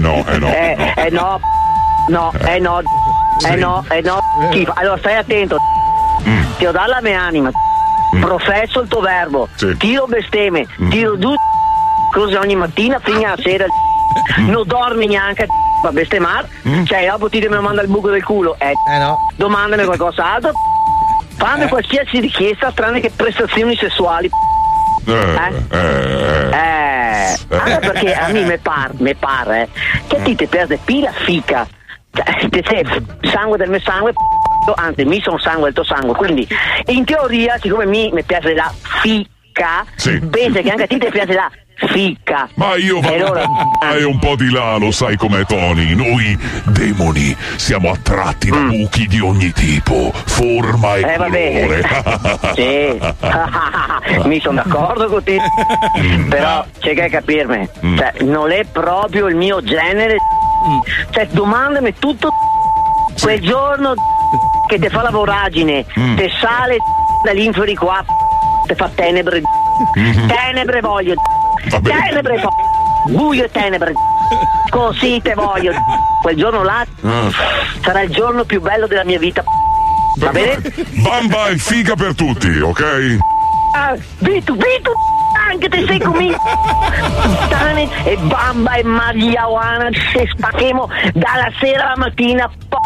[0.00, 0.46] No, eh no.
[0.54, 0.92] eh, no.
[0.94, 1.40] eh no,
[2.08, 2.82] no, eh no,
[3.38, 3.46] Sì.
[3.46, 4.18] eh no, eh no.
[4.50, 4.72] schifo.
[4.74, 5.56] Allora stai attento.
[6.28, 6.42] Mm.
[6.58, 7.50] Ti ho dato la mia anima.
[8.20, 9.48] Professo il tuo verbo.
[9.56, 9.66] Sì.
[9.68, 9.76] Mm.
[9.78, 10.66] Tiro bestemmie.
[10.90, 11.36] Tiro due
[12.12, 13.64] cose ogni mattina fino alla sera.
[14.40, 14.48] Mm.
[14.50, 15.46] Non dormi neanche
[15.82, 16.48] a bestemmare.
[16.84, 18.56] Cioè, dopo ti lo manda il buco del culo.
[18.58, 19.18] Eh, no.
[19.36, 20.52] Domandami qualcos'altro.
[21.36, 24.30] Fammi qualsiasi richiesta tranne che prestazioni sessuali.
[25.06, 26.50] Eh, eh, eh.
[26.50, 29.68] Eh, allora perché a me mi pare, mi pare
[30.08, 31.66] che ti ti piace pila fica.
[32.12, 32.84] Cioè, te
[33.30, 34.12] sangue del mio sangue,
[34.76, 36.14] anzi, mi sono sangue del tuo sangue.
[36.14, 36.48] Quindi,
[36.86, 39.30] in teoria, siccome mi, mi piace la fica,
[39.96, 40.18] Sì.
[40.20, 41.50] pensa che anche a te ti piace la
[41.92, 42.48] fica.
[42.54, 43.44] Ma io E allora,
[43.80, 45.94] vai un po' di là, lo sai com'è Tony.
[45.94, 51.08] Noi demoni siamo attratti da buchi di ogni tipo, forma e Mm.
[51.08, 51.88] Eh, colore.
[52.56, 52.98] sì,
[54.28, 55.38] mi sono d'accordo con te,
[56.28, 57.96] però c'è che capirmi, Mm.
[57.98, 60.16] cioè, non è proprio il mio genere,
[61.10, 62.32] cioè domandami tutto
[63.20, 63.92] quel giorno
[64.66, 66.16] che ti fa la voragine, Mm.
[66.16, 66.78] te sale
[67.22, 68.02] dall'inferi qua,
[68.66, 69.42] te fa tenebre,
[69.98, 70.26] Mm-hmm.
[70.28, 71.14] tenebre voglio,
[71.82, 72.42] tenebre
[73.08, 73.92] buio e tenebre,
[74.70, 75.72] così te voglio,
[76.22, 77.30] quel giorno là Ah.
[77.82, 79.42] sarà il giorno più bello della mia vita,
[80.18, 80.60] va bene?
[81.02, 83.18] Bamba e figa per tutti, ok?
[83.74, 84.90] Ah, Vitu, Vitu,
[85.50, 85.98] anche te sei.
[86.00, 92.50] Puttane e bamba e magliawana, se spacchemo dalla sera alla mattina.
[92.68, 92.78] po-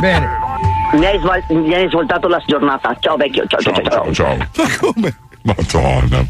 [0.00, 0.28] Bene.
[0.92, 2.96] Mi hai, sval- mi hai svoltato la giornata.
[2.98, 4.12] Ciao vecchio, ciao ciao ciao.
[4.12, 4.36] Ciao.
[4.36, 5.16] Ma come?
[5.42, 6.26] Madonna,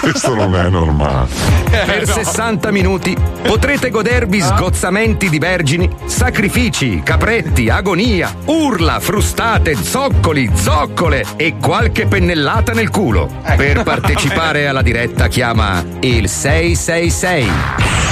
[0.00, 1.26] questo non è normale.
[1.70, 11.24] Per 60 minuti potrete godervi sgozzamenti di vergini, sacrifici, capretti, agonia, urla, frustate, zoccoli, zoccole
[11.36, 13.30] e qualche pennellata nel culo.
[13.56, 18.11] Per partecipare alla diretta chiama il 666.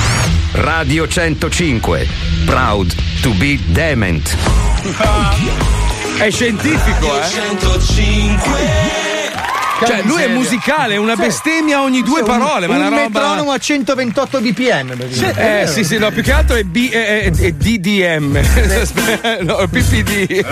[0.52, 2.06] Radio 105.
[2.44, 4.36] Proud to be dement.
[6.18, 7.26] È scientifico, eh?
[7.26, 9.09] 105
[9.86, 12.96] Cioè, lui è musicale, è una bestemmia ogni due parole, ma un roba.
[12.96, 14.96] metronomo a 128 bpm.
[15.36, 18.40] Eh sì, sì, no, più che altro è, B, è, è- è DDM.
[19.40, 20.44] no, PPD.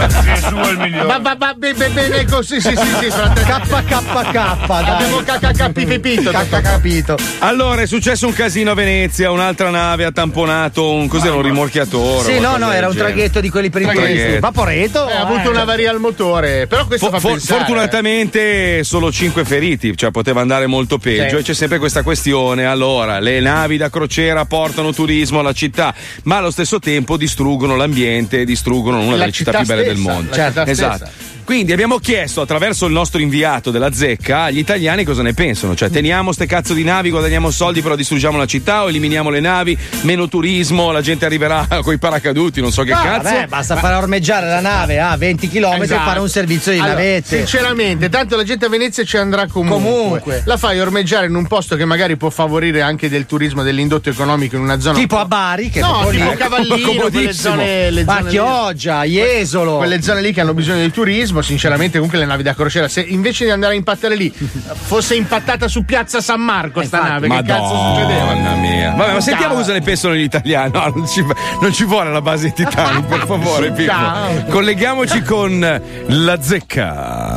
[1.93, 3.09] Bene così, sì, sì, sì.
[3.09, 4.37] KKK.
[4.69, 6.31] Abbiamo capito.
[6.31, 7.17] capito.
[7.41, 12.33] Allora, è successo un casino a Venezia, un'altra nave ha tamponato un cos'era un rimorchiatore.
[12.33, 14.39] Sì, no, no, era un traghetto di quelli per i turisti.
[14.39, 15.09] Vaporeto.
[15.09, 17.59] Eh, ha avuto una varia al motore, però questo fa pensare.
[17.59, 21.41] fortunatamente solo 5 feriti, cioè poteva andare molto peggio Sì.
[21.41, 22.67] e c'è sempre questa questione.
[22.67, 28.45] Allora, le navi da crociera portano turismo alla città, ma allo stesso tempo distruggono l'ambiente,
[28.45, 30.31] distruggono una La delle città, città più belle del mondo.
[30.33, 30.97] città esatto.
[31.07, 31.37] stessa.
[31.49, 35.75] Quindi abbiamo chiesto attraverso il nostro inviato della zecca agli italiani cosa ne pensano.
[35.75, 39.41] Cioè, teniamo ste cazzo di navi, guadagniamo soldi, però distruggiamo la città o eliminiamo le
[39.41, 43.23] navi, meno turismo, la gente arriverà con i paracaduti, non so che Ah, cazzo.
[43.33, 46.03] vabbè, basta fare ormeggiare la nave a 20 km Esatto.
[46.03, 47.37] e fare un servizio di Allora, navette.
[47.39, 49.91] Sinceramente, tanto la gente a Venezia ci andrà comunque.
[50.21, 50.43] Comunque.
[50.45, 54.57] La fai ormeggiare in un posto che magari può favorire anche del turismo, dell'indotto economico
[54.57, 54.99] in una zona.
[54.99, 56.37] Tipo a Bari, che No, tipo lì.
[56.37, 57.55] Cavallino, quelle Comodissimo.
[57.55, 58.31] zone, le Ma zone lì.
[58.37, 59.77] Chioggia, Jesolo.
[59.79, 63.01] Quelle zone lì che hanno bisogno di turismo, sinceramente, comunque le navi da crociera, se
[63.01, 67.43] invece di andare a impattare lì, fosse impattata su piazza San Marco sta nave, che
[67.43, 68.25] cazzo succedeva?
[68.25, 68.95] Madonna mia.
[68.95, 70.73] Vabbè, ma sentiamo cosa ne pensano gli italiani.
[70.73, 71.25] No, non ci,
[71.61, 73.93] non ci vuole la base di Titanic, per favore, Pippo.
[74.49, 77.35] Colleghiamoci con la zecca.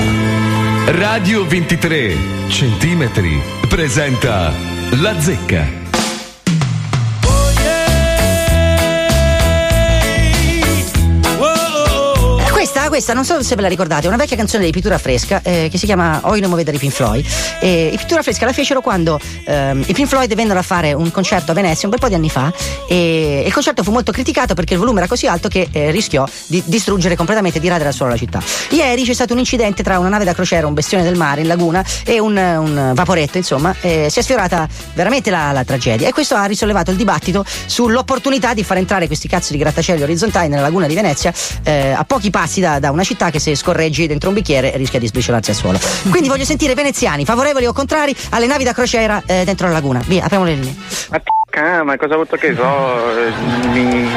[0.86, 2.16] Radio 23
[2.50, 4.52] centimetri presenta
[5.02, 5.81] La Zecca.
[12.92, 15.70] Questa, non so se ve la ricordate, è una vecchia canzone di Pittura Fresca eh,
[15.72, 17.26] che si chiama Oi non muovete i Pink Floyd.
[17.62, 21.52] E Pittura Fresca la fecero quando ehm, i Pink Floyd vennero a fare un concerto
[21.52, 22.52] a Venezia un bel po' di anni fa
[22.90, 26.28] e il concerto fu molto criticato perché il volume era così alto che eh, rischiò
[26.48, 28.42] di distruggere completamente, di radere al suolo la città.
[28.72, 31.48] Ieri c'è stato un incidente tra una nave da crociera, un bestione del mare in
[31.48, 36.12] laguna e un, un vaporetto, insomma, eh, si è sfiorata veramente la, la tragedia e
[36.12, 40.64] questo ha risollevato il dibattito sull'opportunità di far entrare questi cazzo di grattacieli orizzontali nella
[40.64, 44.28] laguna di Venezia eh, a pochi passi da- da una città che se scorreggi dentro
[44.28, 45.80] un bicchiere rischia di sbriciolarsi al suolo.
[46.10, 50.04] Quindi voglio sentire veneziani, favorevoli o contrari alle navi da crociera eh, dentro la laguna.
[50.06, 50.76] Via, apriamo le linee.
[51.54, 52.64] Ah, ma cosa ha avuto che so?
[52.64, 53.32] eh,
[53.74, 54.10] Mi.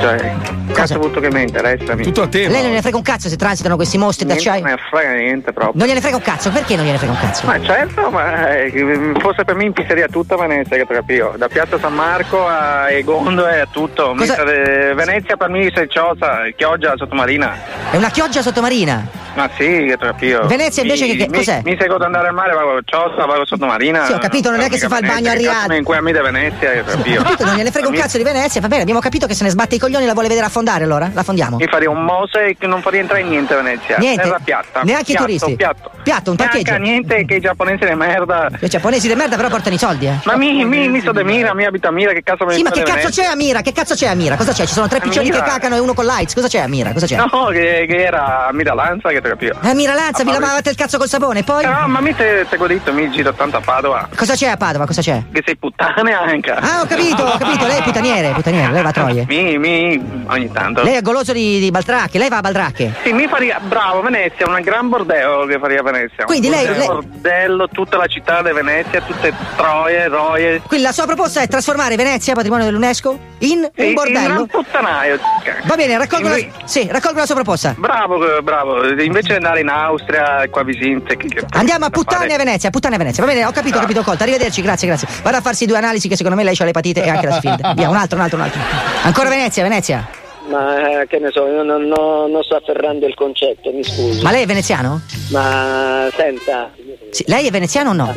[0.00, 0.34] cioè.
[0.72, 1.94] Cazzo ha avuto che mi interessa?
[1.94, 2.02] Mi...
[2.02, 2.48] Tutto a te.
[2.48, 4.62] Lei non gliene frega un cazzo se transitano questi mostri d'acciaio?
[4.62, 5.72] Non me ne frega niente proprio.
[5.76, 7.46] Non gliene frega un cazzo, perché non gliene frega un cazzo?
[7.46, 11.34] Ma certo, ma eh, forse per me impisseria tutta Venezia, che te capito?
[11.36, 14.14] Da Piazza San Marco a Egondo e a tutto.
[14.16, 17.54] Cosa- de- Venezia per me sei ciosa, chioggia sottomarina.
[17.90, 19.20] È una chioggia sottomarina.
[19.34, 20.46] Ma sì, che capito?
[20.46, 21.62] Venezia invece che- che mi, cos'è?
[21.64, 24.04] Mi seguo ad andare al mare, vado ciosa, vado sottomarina.
[24.04, 25.68] Sì, ho capito, non è che si fa il bagno a Riyadh.
[25.68, 27.44] Ma in cui amici di Venezia, capito?
[27.44, 29.74] Non gliene frega un cazzo di Venezia, va bene, abbiamo capito che se ne sbatte
[29.74, 31.10] i coglioni la vuole vedere affondare allora?
[31.12, 31.56] La fondiamo.
[31.56, 33.96] Mi farei un mose che non fa rientrare niente a Venezia.
[33.98, 34.22] Niente?
[34.22, 34.80] Terra piatta.
[34.82, 35.56] Neanche i Piatto, turisti?
[35.56, 35.90] Piatto.
[36.02, 36.70] Piatto, un parcheggio?
[36.70, 38.48] Neanche niente che i giapponesi di merda.
[38.60, 40.18] I giapponesi di merda però portano i soldi, eh.
[40.24, 42.56] Ma mi, mi, mi so de Mira, mi abita a Mira, che cazzo me ne
[42.56, 43.60] Sì, ma che cazzo c'è a Mira?
[43.60, 44.36] Che cazzo c'è a Mira?
[44.36, 44.66] Cosa c'è?
[44.66, 46.34] Ci sono tre piccioni che cacano e uno con l'AIDS.
[46.34, 46.92] Cosa c'è a Mira?
[46.92, 47.16] Cosa c'è?
[47.16, 49.56] No, che, che era a Mira Lanza, che te capito?
[49.62, 51.64] Eh, Mira Lanza, vi Ah, lavavate il cazzo col sapone, poi?
[51.64, 54.08] No, ma mi te, te godito, mi giro tanto a Padova.
[54.16, 54.86] Cosa c'è a Padova?
[54.86, 55.22] Cosa c'è?
[55.32, 56.50] Che sei puttane anche.
[56.50, 59.24] Ah, ho capito, ho capito, lei è puttaniere, puttaniere, lei va a troie.
[59.28, 60.82] Mi, mi, ogni tanto.
[60.82, 62.94] Lei è goloso di, di Baltracche, lei va a Baltracche.
[63.04, 66.24] Sì, mi faria, bravo, Venezia, un gran bordello che faria Venezia.
[66.24, 70.60] Quindi un lei- bordello, lei- bordello, tutta la città di Venezia, tutte troie, roie.
[70.66, 74.40] Quindi la sua proposta è trasformare Venezia, patrimonio dell'UNESCO, in Sì, un bordello?
[74.40, 75.18] Un puttanaio.
[75.64, 77.74] Va bene, raccolgo la, Invece- sì, raccolgo la sua proposta.
[77.76, 78.86] Bravo, eh, bravo.
[78.86, 81.00] Invece di andare in Austria, qua vicino.
[81.02, 81.16] che-
[81.50, 83.24] Andiamo a puttane a Venezia, puttane a Venezia.
[83.24, 84.22] Va bene, ho capito, ho capito, colto.
[84.22, 85.08] Arrivederci, grazie, grazie.
[85.22, 87.72] Vado a farsi due analisi che secondo me lei ha l'epatite e anche la sfida.
[87.76, 88.60] Via, un altro, un altro, un altro.
[89.02, 90.08] Ancora Venezia, Venezia.
[90.48, 94.22] Ma eh, che ne so, io non, non- non sto afferrando il concetto, mi scusi.
[94.22, 95.00] Ma lei è veneziano?
[95.30, 96.70] Ma senta,
[97.10, 98.14] Sì, lei è veneziano o no?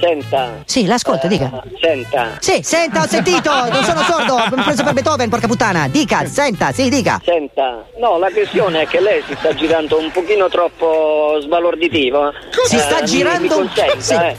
[0.00, 0.48] senta.
[0.64, 1.50] Sì, l'ascolto, dica.
[1.80, 2.36] Senta.
[2.38, 5.88] Sì, senta, ho sentito, non sono sordo, mi ho preso per Beethoven, porca puttana.
[5.88, 7.20] Dica, senta, sì, dica.
[7.24, 12.32] Senta, no, la questione è che lei si sta girando un pochino troppo sbalorditivo.
[12.64, 14.14] Si Eh, sta mi- girando mi un- consenta, sì.
[14.14, 14.36] eh.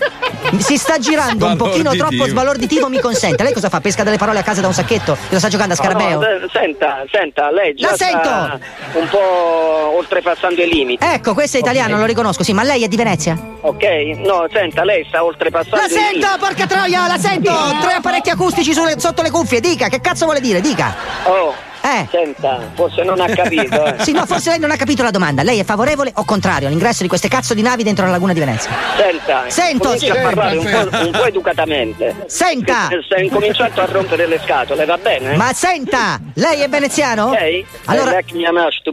[0.60, 3.43] Si sta girando un pochino troppo sbalorditivo, mi consente.
[3.43, 3.80] Lei cosa fa?
[3.82, 5.15] Pesca delle parole a casa da un sacchetto?
[5.28, 6.19] Cosa sta giocando a scarabeo?
[6.19, 8.60] No, no, eh, senta, senta, lei già La sento!
[8.99, 11.06] un po' oltrepassando i limiti.
[11.06, 13.38] Ecco, questo è italiano, lo riconosco, sì, ma lei è di Venezia?
[13.62, 13.84] Ok?
[14.17, 16.21] No, senta, lei sta oltrepassando La i limiti.
[16.21, 17.52] sento, porca troia, la sento!
[17.82, 20.62] Tre apparecchi acustici sulle- sotto le cuffie, dica, che cazzo vuole dire?
[20.62, 20.95] Dica!
[21.23, 21.54] Oh,
[21.89, 22.08] Eh.
[22.12, 23.95] senta, forse non ha capito, eh.
[24.04, 25.43] Sì, no, forse lei non ha capito la domanda.
[25.43, 28.39] Lei è favorevole o contrario all'ingresso di queste cazzo di navi dentro la laguna di
[28.39, 28.71] Venezia?
[28.97, 30.08] Senta, Sento, sì.
[30.08, 32.15] parlare un po', un po' educatamente.
[32.28, 32.88] Senta!
[32.89, 35.36] Che Sta incominciando a rompere le scatole, va bene?
[35.36, 37.28] Ma senta, lei è veneziano?
[37.28, 37.63] Ok?
[37.86, 38.17] Allora-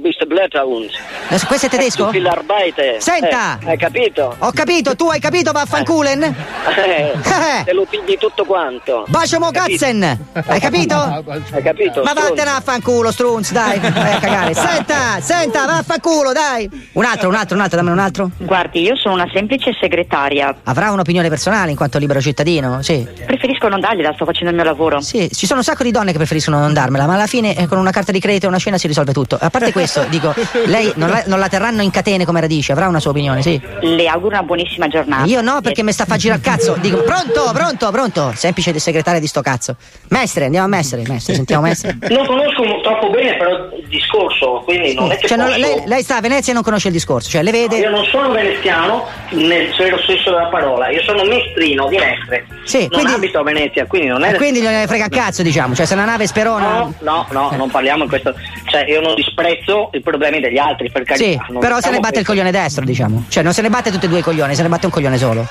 [0.00, 0.90] bist Blätterhund.
[1.28, 2.06] Adesso, questo è tedesco?
[2.06, 3.00] Arbeite.
[3.00, 3.58] Senta!
[3.60, 4.34] Eh, hai capito?
[4.38, 6.22] Ho capito, tu hai capito, vaffanculen?
[6.22, 7.12] Eh,
[7.64, 9.04] te lo pigli tutto quanto.
[9.08, 9.46] Bacio mo!
[9.46, 10.94] Hai capito?
[10.94, 12.02] Hai capito?
[12.02, 14.54] Ma vattene a fanculo, strunz, dai, vai a cagare.
[14.54, 16.70] Senta, senta, vaffanculo, dai.
[16.92, 18.30] Un altro, un altro, un altro, dammi un altro.
[18.38, 20.54] Guardi, io sono una semplice segretaria.
[20.62, 22.82] Avrà un'opinione personale in quanto libero cittadino?
[22.82, 23.04] Sì.
[23.26, 25.00] Preferisco non dargliela, sto facendo il mio lavoro.
[25.00, 27.66] Sì, ci sono un sacco di donne che preferiscono non darmela, ma alla fine eh,
[27.66, 29.36] con una carta di credito e una cena si risolve tutto.
[29.40, 30.32] A parte questo, dico,
[30.66, 33.60] lei non la, non la terranno in catene come radice, avrà una sua opinione, sì.
[33.80, 35.24] Le auguro una buonissima giornata.
[35.24, 36.76] Io no, perché mi sta a far girare il cazzo.
[36.80, 38.32] Dico, pronto, pronto, pronto.
[38.36, 39.74] Semplice segretaria di sto cazzo.
[40.08, 41.96] Mestre, andiamo a mestre, mestre, sentiamo mestre.
[42.08, 45.58] Non conosco troppo bene però il discorso, quindi non è che Cioè, non- posso...
[45.60, 47.76] lei, lei sta a Venezia e non conosce il discorso, cioè le vede.
[47.78, 52.46] Io non sono veneziano nel vero senso della parola, io sono mestrino di Mestre.
[52.64, 54.32] Sì, non quindi- abito a Venezia, quindi non è.
[54.32, 55.74] E quindi gliene frega il cazzo, diciamo.
[55.74, 56.68] Cioè, se una nave sperona.
[56.68, 58.34] No, no, no, non parliamo in questo.
[58.70, 61.24] Cioè, io non disprezzo i problemi degli altri, per carità.
[61.24, 63.24] Sì, non però se ne diciamo batte il che- coglione destro, diciamo.
[63.28, 65.16] Cioè, non se ne batte tutti e due i coglioni, se ne batte un coglione
[65.18, 65.46] solo.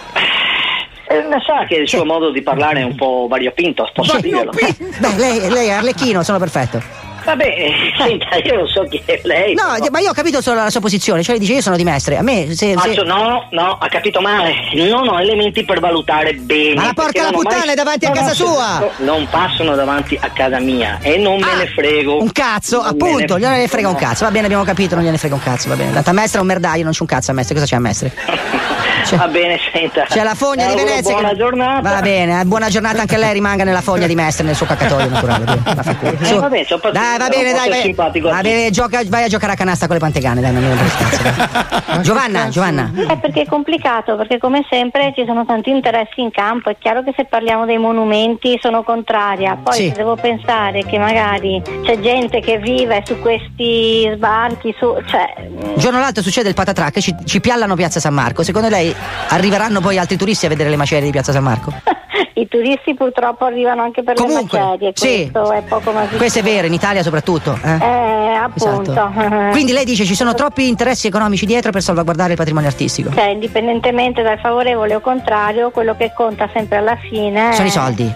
[1.08, 4.52] Eh, sa che il suo modo di parlare è un po' variopinto, posso dirlo?
[4.52, 6.82] Beh, lei, lei è Arlecchino, sono perfetto.
[7.26, 7.54] Vabbè,
[7.98, 9.54] senta, io non so chi è lei.
[9.56, 9.86] No, però.
[9.92, 12.18] ma io ho capito solo la sua posizione, cioè lei dice io sono di Mestre.
[12.18, 12.76] A me se.
[12.78, 14.54] se- no, no, ha capito male.
[14.76, 16.76] Non ho elementi per valutare bene.
[16.76, 18.80] Ma la porca la ho mai- puttana è davanti a No, casa no, sua!
[18.80, 22.20] no, Non passano davanti a casa mia e non me ne frego.
[22.20, 24.26] Ah, Un cazzo, Non appunto, ne- gliene frega un cazzo.
[24.26, 25.92] Va bene, abbiamo capito, non gliene frega un cazzo, va bene.
[25.94, 27.54] Tanto a Mestre è un merdaio, non c'è un cazzo a Mestre.
[27.56, 28.14] Cosa c'è a Mestre?
[29.16, 30.06] Va bene, senta.
[30.10, 31.12] C'è la fogna di Venezia.
[31.14, 31.90] Buona che- giornata.
[31.94, 34.66] Va bene, eh, buona giornata anche a lei, rimanga nella fogna di Mestre, nel suo
[34.66, 35.44] caccatoio naturale.
[36.26, 37.82] Eh, vabbè, c'ho pazienza, Dai, va bene, dai, vai.
[37.82, 40.62] simpatico a Va bene, gioca- vai a giocare a canasta con le pantegane, dai, non
[40.64, 40.90] mi rompere
[41.96, 42.02] il.
[42.02, 42.92] Giovanna, Giovanna.
[43.10, 46.70] Eh, perché è complicato, perché come sempre ci sono tanti interessi in campo.
[46.70, 49.58] È chiaro che se parliamo dei monumenti sono contraria.
[49.62, 49.92] Poi Sì.
[49.96, 55.34] devo pensare che magari c'è gente che vive su questi sbarchi, su, cioè.
[55.48, 58.44] Un giorno o l'altro succede il patatrac, ci, ci piallano Piazza San Marco.
[58.44, 58.94] Secondo lei
[59.30, 61.72] arriveranno poi altri turisti a vedere le macerie di Piazza San Marco?
[62.38, 65.30] I turisti purtroppo arrivano anche per Comunque, le macerie, sì.
[65.32, 67.58] questo è poco ma Questo è vero, in Italia soprattutto.
[67.64, 67.78] Eh?
[67.78, 68.92] Eh, appunto.
[68.92, 69.52] Esatto.
[69.52, 73.14] Quindi lei dice ci sono troppi interessi economici dietro per salvaguardare il patrimonio artistico.
[73.14, 77.70] Cioè, indipendentemente dal favorevole o contrario, quello che conta sempre alla fine sono è...
[77.70, 78.14] i soldi.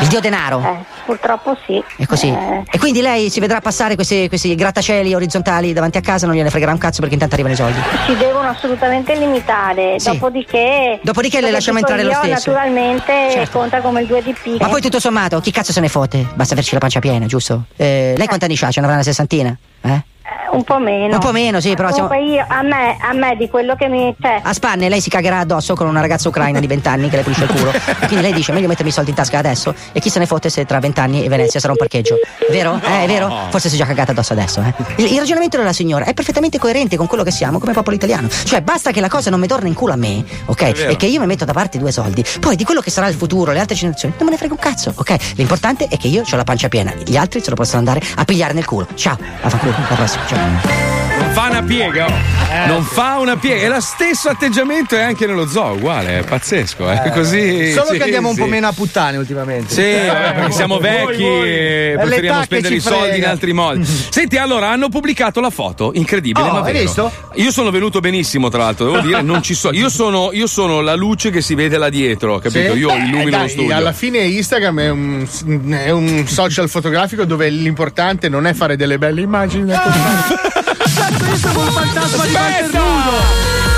[0.00, 0.60] Il dio denaro.
[0.60, 1.82] Eh, purtroppo sì.
[1.96, 2.28] È così.
[2.28, 2.62] Eh.
[2.70, 6.50] E quindi lei si vedrà passare questi, questi, grattacieli orizzontali davanti a casa, non gliene
[6.50, 7.80] fregherà un cazzo perché intanto arrivano i soldi.
[8.06, 10.10] Si devono assolutamente limitare, sì.
[10.10, 11.00] dopodiché...
[11.02, 12.50] Dopodiché le lasciamo entrare io, lo stesso.
[12.50, 13.58] Naturalmente certo.
[13.58, 14.58] conta come il 2 di P.
[14.58, 14.70] Ma eh.
[14.70, 16.26] poi tutto sommato, chi cazzo se ne fote?
[16.34, 17.64] Basta averci la pancia piena, giusto?
[17.76, 18.26] Eh, lei eh.
[18.26, 18.70] quanti anni ha?
[18.70, 19.56] Ce ne avrà una sessantina?
[19.82, 20.02] Eh?
[20.30, 21.14] Eh, un po' meno.
[21.14, 21.92] Un po' meno, sì, però.
[21.92, 22.12] Siamo...
[22.14, 24.14] Io, a, me, a me di quello che mi.
[24.20, 24.40] Cioè...
[24.42, 27.22] A spanne lei si cagherà addosso con una ragazza ucraina di 20 anni che le
[27.22, 27.72] pulisce il culo.
[28.06, 29.74] Quindi lei dice: meglio mettermi i soldi in tasca adesso.
[29.92, 32.16] E chi se ne fotte se tra 20 anni Venezia sarà un parcheggio.
[32.48, 32.72] Vero?
[32.72, 32.80] No.
[32.84, 33.32] Eh, è vero?
[33.48, 34.60] Forse si è già cagata addosso adesso.
[34.60, 35.02] Eh?
[35.02, 38.28] Il, il, ragionamento della signora è perfettamente coerente con quello che siamo come popolo italiano.
[38.28, 40.62] Cioè, basta che la cosa non mi torna in culo a me, ok?
[40.90, 42.24] E che io mi metto da parte due soldi.
[42.38, 44.60] Poi di quello che sarà il futuro, le altre generazioni, non me ne frega un
[44.60, 45.34] cazzo, ok?
[45.34, 48.24] L'importante è che io ho la pancia piena, gli altri se lo possono andare a
[48.24, 48.86] pigliare nel culo.
[48.94, 50.19] Ciao, a alla prossima.
[50.26, 50.99] 站。
[51.40, 52.52] fa una piega, oh.
[52.52, 52.92] eh, non sì.
[52.92, 53.62] fa una piega.
[53.62, 56.90] È lo stesso atteggiamento è anche nello zoo, uguale, è pazzesco.
[56.90, 57.02] Eh.
[57.06, 57.10] eh.
[57.10, 58.40] Così, eh, Solo sì, che andiamo sì.
[58.40, 59.72] un po' meno a puttane ultimamente.
[59.72, 62.08] Sì, eh, eh siamo vecchi, voi, voi.
[62.10, 63.84] potremmo spendere i soldi in altri modi.
[64.10, 66.46] Senti, allora hanno pubblicato la foto, incredibile.
[66.46, 67.10] Oh, ma hai visto?
[67.34, 69.72] Io sono venuto benissimo, tra l'altro, devo dire, non ci so.
[69.72, 72.74] Io sono, io sono la luce che si vede là dietro, capito?
[72.74, 73.74] Io Beh, illumino eh, dai, lo studio.
[73.74, 75.26] Alla fine Instagram è un,
[75.70, 79.72] è un social fotografico dove l'importante non è fare delle belle immagini.
[79.80, 80.59] Ah
[80.90, 83.18] fatto questo con il fantasma di Valternudo?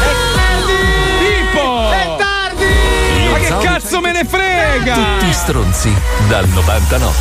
[0.01, 0.73] È tardi!
[1.19, 1.91] Tipo!
[1.91, 3.29] È tardi!
[3.31, 4.95] Ma che cazzo me ne frega!
[4.95, 5.93] Tutti stronzi
[6.29, 7.15] dal 99.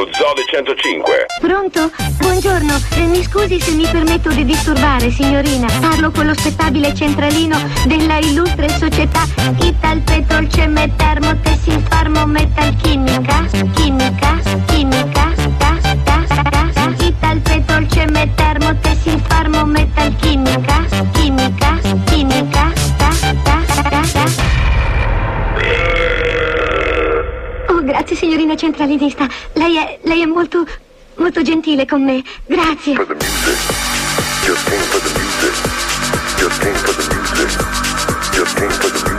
[0.02, 1.26] Pronto, Zove 105.
[1.42, 1.92] Pronto?
[2.18, 5.68] Buongiorno, eh, mi scusi se mi permetto di disturbare, signorina.
[5.80, 9.28] Parlo con lo spettabile centralino della illustre società
[9.62, 13.46] Ital Petrolceme Termo Tessinfarmo Metalchimica.
[13.76, 17.02] Chimica, chimica, gas, gas, gas.
[17.02, 20.84] Ital Petrolceme Termo Tessinfarmo Metalchimica.
[21.12, 22.81] Chimica, chimica.
[28.02, 29.28] Grazie, signorina centralinista.
[29.54, 30.66] Lei è, lei è molto,
[31.18, 32.24] molto gentile con me.
[32.48, 32.96] Grazie.
[32.96, 35.54] Just came for the music.
[36.36, 37.60] Just came for the music.
[38.34, 39.11] Just came for the music.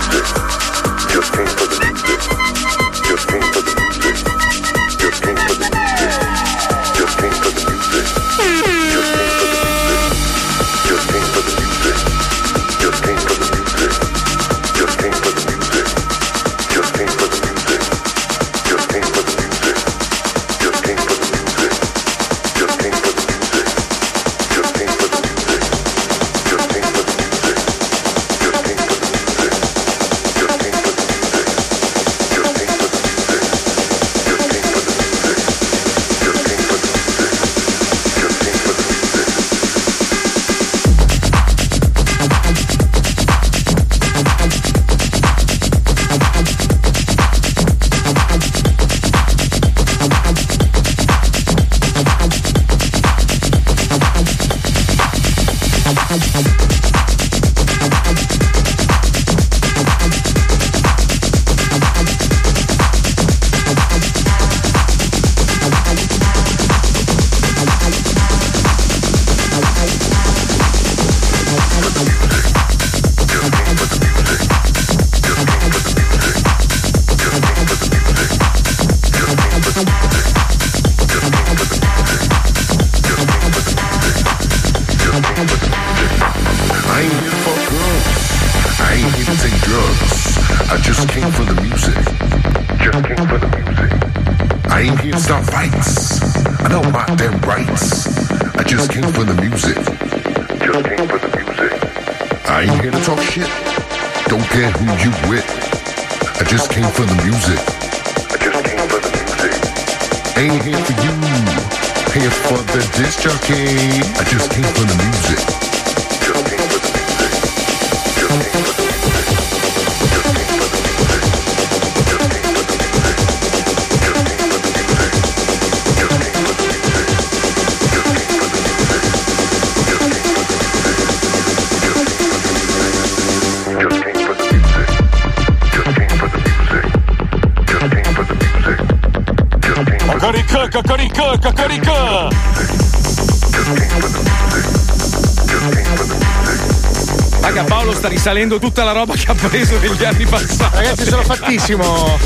[148.33, 150.77] Risalendo tutta la roba che ha preso negli anni passati.
[150.77, 152.19] Ragazzi, sono fattissimo.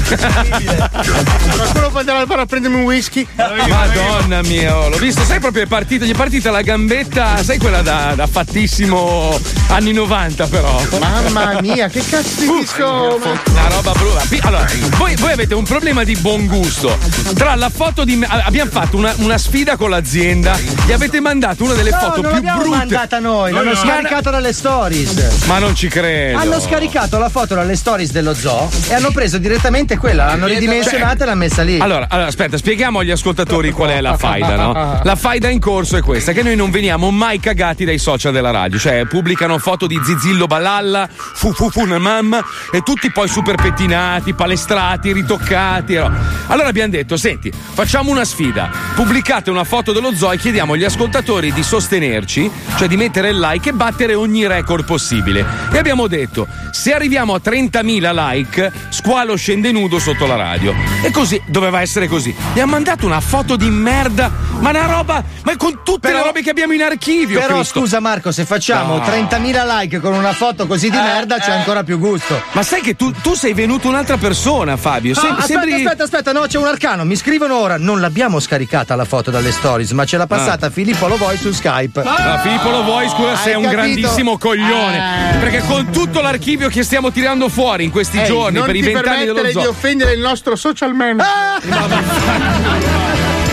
[1.57, 3.27] Qualcuno può andare al bar a prendermi un whisky?
[3.35, 7.59] Madonna mia, oh, l'ho visto, sai proprio è partita, gli è partita la gambetta, sai
[7.59, 9.39] quella da, da fattissimo
[9.69, 10.81] anni 90 però.
[10.99, 13.19] Mamma mia, che cazzo di disco!
[13.51, 14.25] Una roba brutta.
[14.47, 16.97] Allora, voi, voi avete un problema di buon gusto.
[17.35, 18.17] Tra la foto di.
[18.17, 20.57] me- Abbiamo fatto una, una sfida con l'azienda.
[20.87, 22.77] Gli avete mandato una delle No, foto non più l'abbiamo brutte.
[22.79, 23.77] mandata noi, l'hanno no.
[23.77, 25.45] scaricata dalle stories.
[25.47, 26.39] Ma non ci credo.
[26.39, 31.25] Hanno scaricato la foto dalle stories dello zoo e hanno preso direttamente quella, l'hanno ridimensionata
[31.25, 31.79] e l'hanno messa lì.
[31.79, 35.01] Allora, allora, aspetta, spieghiamo agli ascoltatori qual è la faida, no?
[35.03, 38.51] La faida in corso è questa: che noi non veniamo mai cagati dai social della
[38.51, 38.79] radio.
[38.79, 43.57] Cioè, pubblicano foto di Zizillo Balalla, fu fu fu una mamma, e tutti poi super
[43.57, 45.97] pettinati, palestrati, ritoccati.
[45.97, 48.71] Allora abbiamo detto: senti, facciamo una sfida.
[48.95, 53.39] Pubblicate una foto dello zoo e chiediamo agli ascoltatori di sostenerci, cioè di mettere il
[53.39, 55.45] like e battere ogni record possibile.
[55.73, 58.73] E abbiamo detto: se arriviamo a 30.000 like,
[59.07, 60.75] squalo scende nudo sotto la radio.
[61.01, 62.35] E così doveva essere così.
[62.53, 66.43] Gli ha mandato una foto di merda, ma una roba, ma con tutte le robe
[66.43, 67.39] che abbiamo in archivio.
[67.39, 67.79] Però Cristo.
[67.79, 69.05] scusa Marco, se facciamo No.
[69.05, 72.41] 30.000 like con una foto così di merda c'è ancora più gusto.
[72.53, 75.15] Ma sai che tu, tu sei venuto un'altra persona, Fabio.
[75.15, 77.05] Sem- Ah, aspetta, sembri- aspetta, aspetta, no, c'è un arcano.
[77.05, 77.77] Mi scrivono ora.
[77.79, 82.03] Non l'abbiamo scaricata la foto dalle stories, ma ce l'ha passata Filippo Lovoi su Skype.
[82.03, 83.81] Ma Filippo lo vuoi, scusa, sei un capito?
[83.81, 85.35] grandissimo coglione.
[85.35, 85.39] Eh.
[85.39, 88.81] Perché con tutto l'archivio che stiamo tirando fuori in questi Ehi, giorni per i ti
[88.81, 89.69] vent'anni dello permettere di zoo.
[89.71, 91.21] offendere il nostro social man.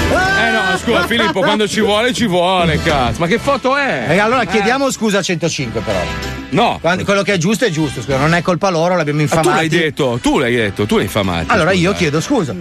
[0.08, 3.20] Eh no, scusa, Filippo, quando ci vuole, ci vuole, cazzo.
[3.20, 4.06] Ma che foto è?
[4.10, 6.43] E allora chiediamo scusa a 105 però.
[6.54, 6.78] No.
[6.82, 9.48] Quando- quello che è giusto è giusto, scusa, non è colpa loro, l'abbiamo Ma infamati.
[9.50, 11.52] tu l'hai detto, tu l'hai detto, tu l'hai infamato.
[11.52, 11.98] Allora io Scusa.
[11.98, 12.56] chiedo scusa.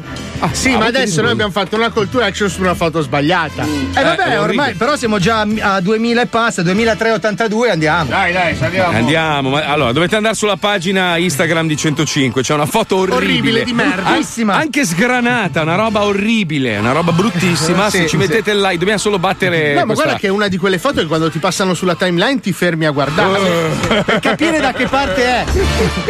[0.53, 3.65] sì, ah, ma adesso noi abbiamo fatto una cultura action su una foto sbagliata.
[3.65, 8.11] Eh vabbè, ormai però siamo già a 2000 e passa, 2382, andiamo.
[8.11, 8.97] Dai, dai, saliamo.
[8.97, 13.23] Andiamo, ma allora dovete andare sulla pagina Instagram di 105, c'è una foto orribile.
[13.33, 14.07] Orribile, di merda.
[14.09, 17.81] An- anche sgranata, una roba orribile, una roba bruttissima.
[17.93, 18.17] Sì, Se ci sì.
[18.17, 19.75] mettete il like, dobbiamo solo battere.
[19.75, 21.95] No, ma questa- guarda che è una di quelle foto che quando ti passano sulla
[21.95, 23.41] timeline ti fermi a guardare.
[23.41, 23.82] Eh.
[23.87, 25.45] Per capire da che parte è.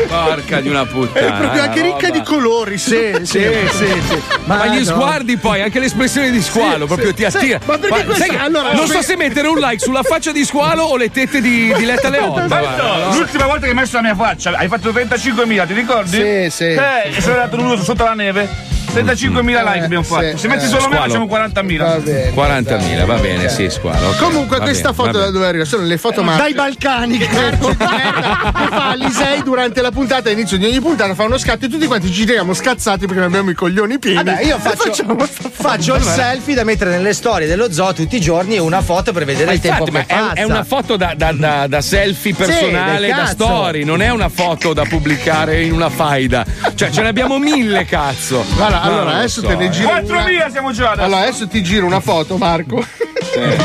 [0.07, 1.27] Porca di una puttana.
[1.27, 2.19] È proprio eh, anche ricca roba.
[2.19, 2.79] di colori.
[2.79, 4.23] Sì, sì, sì, sì.
[4.45, 4.85] Ma, gli no.
[4.85, 7.15] sguardi poi, anche l'espressione di squalo, Sì, proprio sì.
[7.15, 7.59] ti attira.
[7.61, 10.33] Sì, ma perché Guarda, questa- sai allora, non so se mettere un like sulla faccia
[10.33, 13.15] di squalo o le tette di, di Letta guarda, no?
[13.17, 16.17] L'ultima volta che hai messo la mia faccia, hai fatto 35.000, ti ricordi?
[16.17, 16.65] Sì, sì.
[16.65, 18.71] Eh, e sei andato nudo sotto la neve.
[18.93, 20.37] 35.000 like abbiamo fatto.
[20.37, 21.77] Se metti solo me facciamo 40.000.
[21.79, 22.31] Va bene.
[22.35, 24.09] 40.000, va bene, sì, squalo.
[24.09, 25.65] ok, Comunque questa bene, foto da dove arriva?
[25.65, 26.43] Sono le foto marce.
[26.43, 27.19] Dai Balcani.
[27.69, 31.67] Di merda che fa Lisei durante la puntata, all'inizio di ogni puntata fa uno scatto
[31.67, 34.17] e tutti quanti ci giriamo scazzati perché abbiamo i coglioni pieni.
[34.17, 35.17] Vabbè, io faccio,
[35.51, 39.13] faccio il selfie da mettere nelle storie dello zoo tutti i giorni e una foto
[39.13, 40.35] per vedere Ma il tempo infatti, che ma è, passa.
[40.41, 44.29] è una foto da, da- da- da selfie personale, del da story, non è una
[44.29, 46.45] foto da pubblicare in una faida.
[46.75, 48.45] Cioè, ce ne abbiamo mille, cazzo.
[48.55, 49.71] Guarda, No, allora adesso so, te ne eh.
[49.71, 49.89] giro.
[49.91, 51.05] 4.000 siamo già adesso.
[51.07, 52.79] Allora adesso ti giro una foto, Marco.
[53.35, 53.57] e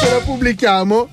[0.00, 1.08] se la pubblichiamo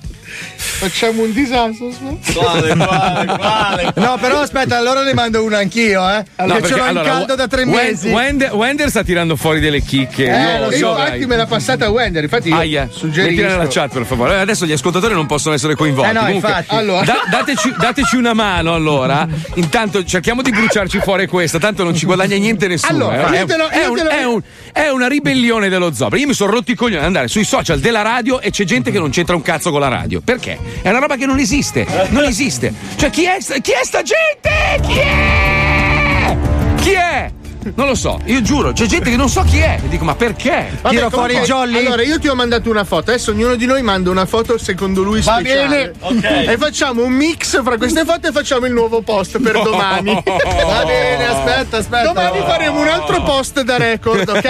[0.60, 1.90] facciamo un disastro.
[2.34, 3.92] Quale, quale, quale?
[4.00, 6.24] No, però aspetta, allora ne mando una anch'io, eh.
[6.38, 8.08] No, che perché, ce l'ho allora, in caldo da tre Wen- mesi.
[8.10, 10.24] Wender, Wender sta tirando fuori delle chicche.
[10.26, 11.04] Eh, Io- lo so, dai.
[11.06, 13.30] infatti me l'ha passata Wender, infatti io Aia, suggerisco.
[13.30, 14.38] mettila nella chat per favore.
[14.38, 16.10] Adesso gli ascoltatori non possono essere coinvolti.
[16.10, 16.74] Eh no, Comunque, infatti.
[16.74, 17.04] Allora.
[17.04, 19.26] da- dateci, dateci una mano allora.
[19.54, 23.08] Intanto cerchiamo di bruciarci fuori questa, tanto non ci guadagna niente nessuno.
[23.08, 23.38] Allora, eh.
[23.40, 24.42] io te lo- è, io un- te lo- è un-
[24.72, 26.08] è una ribellione dello zoo.
[26.16, 28.90] Io mi sono rotti i coglioni ad andare sui social della radio e c'è gente
[28.90, 30.20] che non c'entra un cazzo con la radio.
[30.20, 30.58] Perché?
[30.82, 31.86] È una roba che non esiste.
[32.10, 32.72] Non esiste.
[32.96, 34.80] Cioè, chi è, chi è sta gente?
[34.86, 36.36] Chi è?
[36.80, 37.30] Chi è?
[37.74, 39.78] Non lo so, io giuro, c'è gente che non so chi è.
[39.84, 40.78] E dico, ma perché?
[40.80, 41.84] Vabbè, Tiro fuori i jolly?
[41.84, 43.10] Allora, io ti ho mandato una foto.
[43.10, 45.92] Adesso ognuno di noi manda una foto secondo lui Va speciale.
[46.00, 46.52] bene.
[46.52, 50.14] E facciamo un mix fra queste foto e facciamo il nuovo post per domani.
[50.24, 52.02] Va bene, aspetta, aspetta.
[52.12, 54.48] Domani faremo un altro post da record, ok?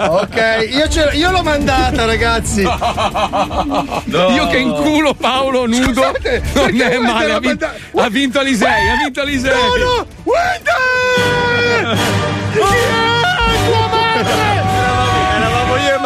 [0.10, 2.60] Ok, io, ce- io l'ho mandata, ragazzi.
[2.62, 7.32] Io che inculo Paolo nudo Scusate, non è male.
[7.32, 9.52] ha Ha, vin- mandato- ha vinto Alisei, ha vinto Alisei.
[9.52, 10.06] No, no!
[10.24, 11.98] Wender!
[12.52, 14.59] Chi è tua madre?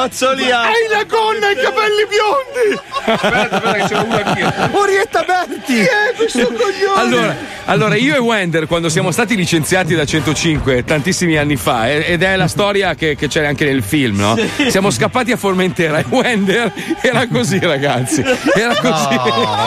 [0.05, 0.69] Mazzoliano.
[0.69, 2.81] Hai la gonna e i capelli biondi!
[3.07, 4.79] Aspetta, aspetta, che c'è uno anch'io.
[4.79, 5.63] Orietta Berti.
[5.65, 7.01] Chi è questo coglione?
[7.01, 7.37] Allora,
[7.67, 12.37] allora, io e Wender, quando siamo stati licenziati da 105 tantissimi anni fa, ed è
[12.37, 14.37] la storia che, che c'è anche nel film, no?
[14.69, 18.23] Siamo scappati a Formentera e Wender era così, ragazzi.
[18.55, 19.15] Era così.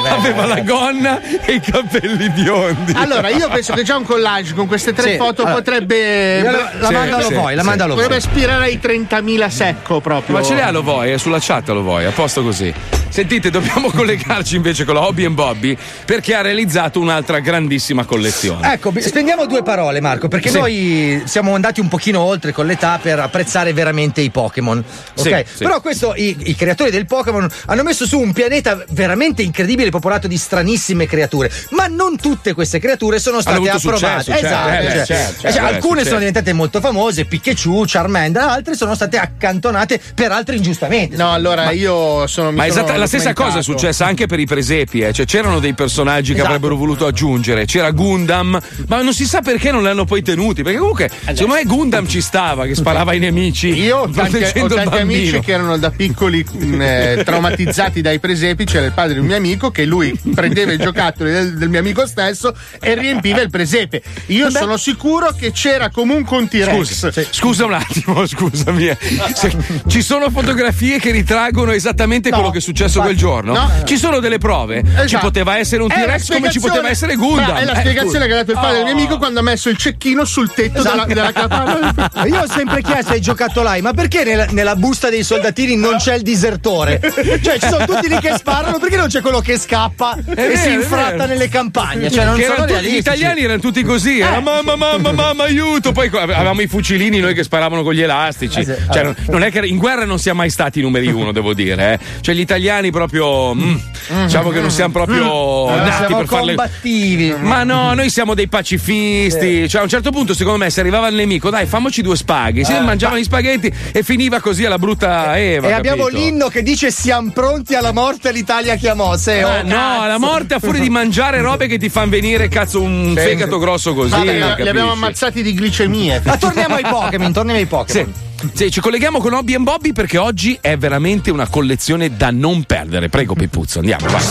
[0.08, 2.94] Aveva la gonna e i capelli biondi.
[2.96, 6.42] Allora, io penso che già un collage con queste tre Sì, foto allora, potrebbe.
[6.44, 7.68] La, la Sì, mandalo sì, voi, la sì.
[7.68, 8.04] mandalo voi.
[8.04, 10.27] Potrebbe aspirare ai 30.000 secco proprio.
[10.28, 11.12] Ma ce l'ha lo vuoi?
[11.12, 12.06] È sulla chat lo vuoi?
[12.06, 12.74] A posto così.
[13.10, 15.76] Sentite, dobbiamo collegarci invece con la Hobby and Bobby
[16.06, 18.74] perché ha realizzato un'altra grandissima collezione.
[18.74, 20.60] Ecco, spendiamo due parole, Marco, perché Sì.
[20.60, 24.78] noi siamo andati un pochino oltre con l'età per apprezzare veramente i Pokémon.
[25.16, 25.46] Ok?
[25.46, 25.64] Sì, sì.
[25.64, 30.28] Però questo, i, i creatori del Pokémon hanno messo su un pianeta veramente incredibile, popolato
[30.28, 31.50] di stranissime creature.
[31.72, 34.24] Ma non tutte queste creature sono state approvate.
[34.24, 34.70] successo, certo, esatto.
[34.70, 36.08] eh, cioè, certo, cioè, certo, alcune certo.
[36.08, 41.16] sono diventate molto famose, Pikachu, Charmander, altre sono state accantonate per altre ingiustamente.
[41.16, 42.50] No, allora Ma- io sono.
[42.50, 45.14] mi Ma sono esatta- la stessa cosa è successa anche per i presepi, eh.
[45.14, 46.48] cioè c'erano dei personaggi che Esatto.
[46.48, 50.64] avrebbero voluto aggiungere, c'era Gundam, ma non si sa perché non li hanno poi tenuti,
[50.64, 53.68] perché comunque secondo me Gundam ci stava, che sparava ai nemici.
[53.80, 58.66] Io ho tanti, ho tanti amici che erano da piccoli mh, eh, traumatizzati dai presepi.
[58.66, 61.80] C'era il padre di un mio amico che lui prendeva i giocattoli del, del mio
[61.80, 64.02] amico stesso e riempiva il presepe.
[64.28, 67.10] Io sono sicuro che c'era comunque un T-Rex.
[67.10, 68.88] Scusa, scusa un attimo, scusami.
[68.88, 68.98] eh.
[69.36, 69.56] Se-
[69.88, 73.52] ci sono fotografie che ritraggono esattamente quello che è successo quel giorno?
[73.54, 73.72] no.
[73.84, 74.82] Ci sono delle prove.
[74.82, 75.26] Ci Esatto.
[75.26, 77.46] poteva essere un È T-Rex come ci poteva essere Gundam.
[77.48, 78.98] Bra- È la Eh, spiegazione che ha dato il padre del mio Oh.
[78.98, 81.14] amico quando ha messo il cecchino sul tetto della, Esatto.
[81.14, 82.10] della capanna.
[82.26, 86.16] Io ho sempre chiesto ai giocattolai, ma perché nella, nella busta dei soldatini non c'è
[86.16, 87.02] il disertore?
[87.44, 90.56] Cioè, ci sono tutti lì che sparano, perché non c'è quello che scappa e vero,
[90.56, 92.10] si è infratta nelle campagne?
[92.10, 95.92] Cioè, tutti- gli italiani erano tutti così, era mamma, mamma, mamma, aiuto.
[95.92, 98.60] Poi avevamo i fucilini noi che sparavano con gli elastici.
[98.62, 99.04] Eh Cioè, eh.
[99.04, 101.94] non- non è che in guerra non siamo mai stati i numeri uno, devo dire.
[101.94, 102.00] eh.
[102.22, 103.54] Cioè, gli italiani proprio.
[103.56, 103.76] mm,
[104.24, 106.56] diciamo che non siamo proprio Eh, nati siamo per farle.
[106.56, 107.34] combattivi.
[107.40, 109.68] Ma no, noi siamo dei pacifisti.
[109.70, 112.66] Cioè, a un certo punto, secondo me, se arrivava il nemico, dai, famoci due spaghi.
[112.66, 112.80] Si Eh.
[112.82, 115.70] mangiavano gli spaghetti e finiva così alla brutta Eva.
[115.70, 116.18] E abbiamo capito?
[116.22, 119.16] l'inno che dice siamo pronti alla morte l'Italia chiamò.
[119.16, 120.02] Se Ah, oh, no, cazzo.
[120.02, 123.24] alla morte a furia di mangiare robe che ti fanno venire cazzo un Sì.
[123.24, 124.10] fegato grosso così.
[124.12, 126.22] Vabbè, li abbiamo ammazzati di glicemie.
[126.26, 128.06] Ma torniamo ai Pokémon, torniamo ai Pokémon.
[128.14, 128.26] Sì.
[128.54, 132.64] Sì, ci colleghiamo con Hobby and Bobby perché oggi è veramente una collezione da non
[132.64, 133.10] perdere.
[133.10, 134.06] Prego, Pippuzzo, andiamo.
[134.08, 134.24] Vai.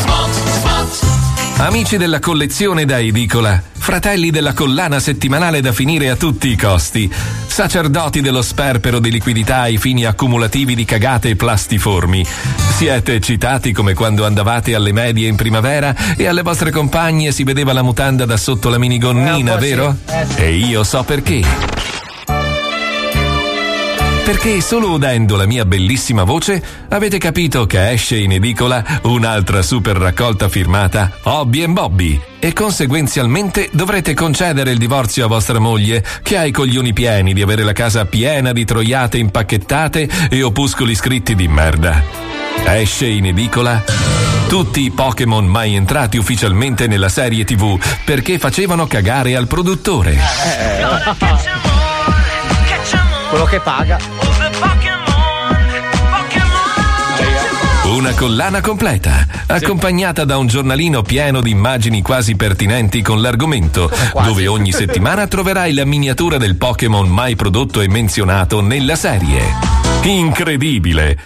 [1.59, 7.11] Amici della collezione da edicola, fratelli della collana settimanale da finire a tutti i costi,
[7.46, 12.24] sacerdoti dello sperpero di liquidità ai fini accumulativi di cagate e plastiformi.
[12.76, 17.72] Siete eccitati come quando andavate alle medie in primavera e alle vostre compagne si vedeva
[17.72, 19.68] la mutanda da sotto la minigonnina, Eh, po' sì.
[19.70, 19.96] vero?
[20.07, 20.40] Eh, sì.
[20.42, 21.42] E io so perché.
[24.27, 29.97] Perché solo udendo la mia bellissima voce avete capito che esce in edicola un'altra super
[29.97, 36.37] raccolta firmata Hobby and Bobby e conseguenzialmente dovrete concedere il divorzio a vostra moglie che
[36.37, 41.37] ha i coglioni pieni di avere la casa piena di troiate impacchettate e opuscoli scritti
[41.37, 42.03] di merda.
[42.64, 43.81] Esce in edicola
[44.49, 50.18] tutti i Pokémon mai entrati ufficialmente nella serie TV perché facevano cagare al produttore.
[53.29, 53.99] Quello che paga.
[57.85, 63.91] Una collana completa, accompagnata da un giornalino pieno di immagini quasi pertinenti con l'argomento,
[64.24, 69.55] dove ogni settimana troverai la miniatura del Pokémon mai prodotto e menzionato nella serie.
[70.03, 71.18] Incredibile!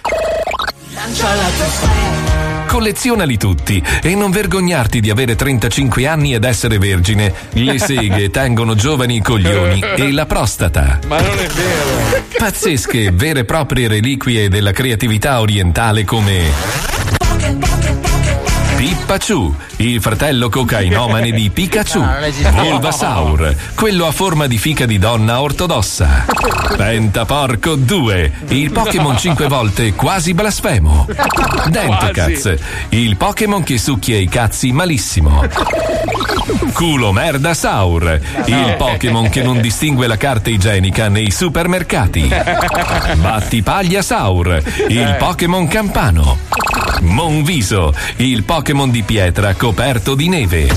[2.71, 7.33] Collezionali tutti e non vergognarti di avere 35 anni ed essere vergine.
[7.51, 10.97] Le seghe tengono giovani i coglioni e la prostata.
[11.05, 12.23] Ma non è vero.
[12.37, 17.00] Pazzesche, vere e proprie reliquie della creatività orientale come
[19.11, 22.01] Pippaciù, il fratello cocainomane di Pikachu.
[22.23, 22.49] Esiste.
[22.49, 26.25] Bulbasaur, quello a forma di fica di donna ortodossa.
[26.77, 31.07] Pentaporco 2, il Pokémon 5 volte quasi blasfemo.
[31.67, 32.55] Dentocaz,
[32.87, 35.43] il Pokémon che succhia i cazzi malissimo.
[36.71, 42.31] Culo merda Saur, il Pokémon che non distingue la carta igienica nei supermercati.
[43.15, 46.37] Battipaglia Saur, il Pokémon campano.
[47.01, 50.69] Monviso, il Pokémon di pietra coperto di neve.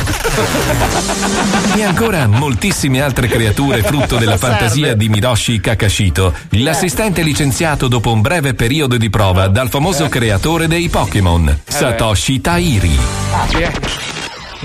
[1.76, 8.20] E ancora moltissime altre creature frutto della fantasia di Miroshi Kakashito, l'assistente licenziato dopo un
[8.20, 12.98] breve periodo di prova dal famoso creatore dei Pokémon, Satoshi Tairi.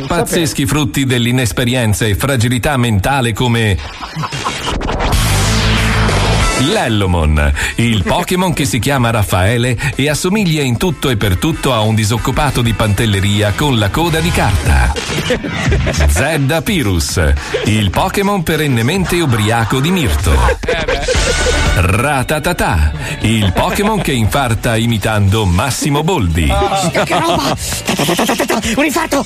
[0.07, 3.77] Pazzeschi frutti dell'inesperienza e fragilità mentale come
[6.59, 11.79] L'Ellomon, il Pokémon che si chiama Raffaele e assomiglia in tutto e per tutto a
[11.81, 14.93] un disoccupato di pantelleria con la coda di carta.
[16.09, 17.33] Zeddapirus,
[17.65, 20.57] il Pokémon perennemente ubriaco di Mirto.
[21.75, 22.91] Ratatata,
[23.21, 26.51] il Pokémon che infarta imitando Massimo Boldi.
[26.91, 27.55] Che roba!
[28.75, 29.25] Un infarto!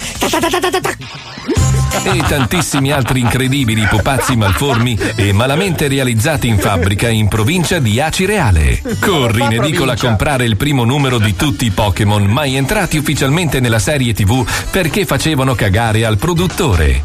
[2.06, 8.82] E tantissimi altri incredibili pupazzi malformi e malamente realizzati in fabbrica in provincia di Acireale.
[9.00, 13.60] Corri in edicola a comprare il primo numero di tutti i Pokémon mai entrati ufficialmente
[13.60, 17.02] nella serie TV perché facevano cagare al produttore.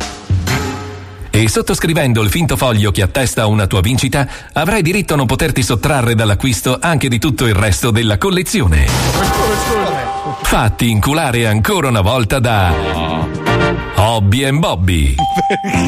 [1.31, 5.63] E sottoscrivendo il finto foglio che attesta una tua vincita, avrai diritto a non poterti
[5.63, 8.87] sottrarre dall'acquisto anche di tutto il resto della collezione.
[10.43, 13.48] Fatti inculare ancora una volta da
[13.97, 15.15] Hobby and Bobby.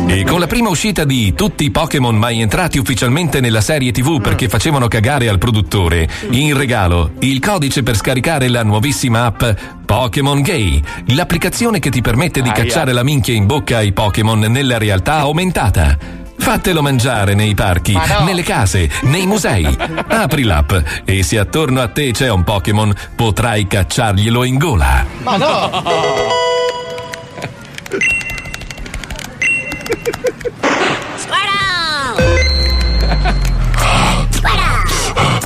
[0.06, 4.20] E con la prima uscita di tutti i Pokémon mai entrati ufficialmente nella serie TV
[4.20, 9.42] perché facevano cagare al produttore, in regalo il codice per scaricare la nuovissima app
[9.86, 14.78] Pokémon Gay, l'applicazione che ti permette di cacciare la minchia in bocca ai Pokémon nella
[14.78, 15.96] realtà aumentata.
[16.36, 18.24] Fatelo mangiare nei parchi, Ma no.
[18.24, 19.64] nelle case, nei musei.
[20.08, 20.72] Apri l'app
[21.04, 25.04] e se attorno a te c'è un Pokémon, potrai cacciarglielo in gola.
[25.22, 26.48] Ma no!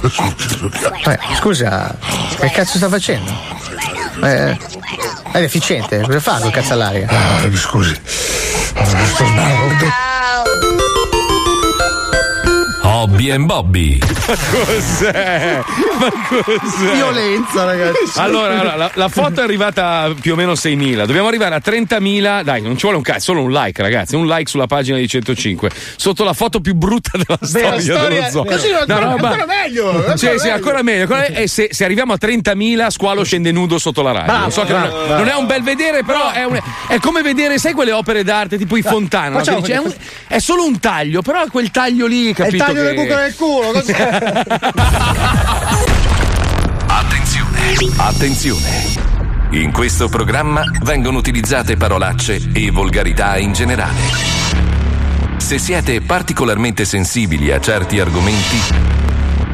[0.05, 1.97] Eh, scusa,
[2.39, 3.33] che cazzo sta facendo?
[4.23, 4.57] Eh,
[5.33, 7.09] è deficiente, cosa fa col cazzo all'aria?
[7.55, 8.01] scusi.
[13.15, 13.97] Hobby and Bobby.
[14.27, 14.35] Ma
[14.65, 15.63] cos'è?
[16.01, 16.93] Ma cos'è?
[16.95, 18.19] Violenza, ragazzi.
[18.19, 21.05] Allora, allora, la, la foto è arrivata a più o meno 6.000.
[21.05, 22.43] Dobbiamo arrivare a 30.000.
[22.43, 24.17] Dai, non ci vuole un cazzo, solo un like, ragazzi.
[24.17, 25.71] Un like sulla pagina di 105.
[25.95, 28.45] Sotto la foto più brutta della storia, storia- dello zoo.
[28.45, 30.53] così non- No, ma- ancora meglio, ancora Sì, sì, meglio.
[30.55, 31.01] ancora meglio.
[31.03, 34.33] ancora- E se, se arriviamo a 30.000, squalo scende nudo sotto la radio.
[34.33, 35.23] Bravo, so che bravo, non, è, bravo.
[35.23, 38.59] non è un bel vedere, però è, un- è come vedere, sai, quelle opere d'arte
[38.59, 39.39] tipo i Fontana.
[39.41, 39.57] no?
[39.61, 39.95] dici, è, un-
[40.27, 42.65] è solo un taglio, però è quel taglio lì, È il capito?
[42.65, 43.95] taglio del che- buco del culo, cos'è?
[46.87, 48.83] Attenzione, attenzione.
[49.51, 54.01] In questo programma vengono utilizzate parolacce e volgarità in generale.
[55.37, 58.59] Se siete particolarmente sensibili a certi argomenti,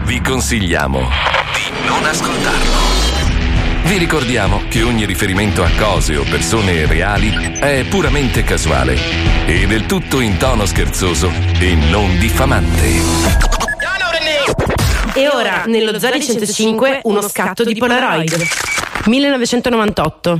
[0.04, 2.79] vi consigliamo di non ascoltarlo.
[3.84, 8.96] Vi ricordiamo che ogni riferimento a cose o persone reali è puramente casuale
[9.46, 13.48] e del tutto in tono scherzoso e non diffamante.
[15.14, 18.36] E ora, nello Zari 105, uno scatto di Polaroid.
[19.06, 20.36] 1998.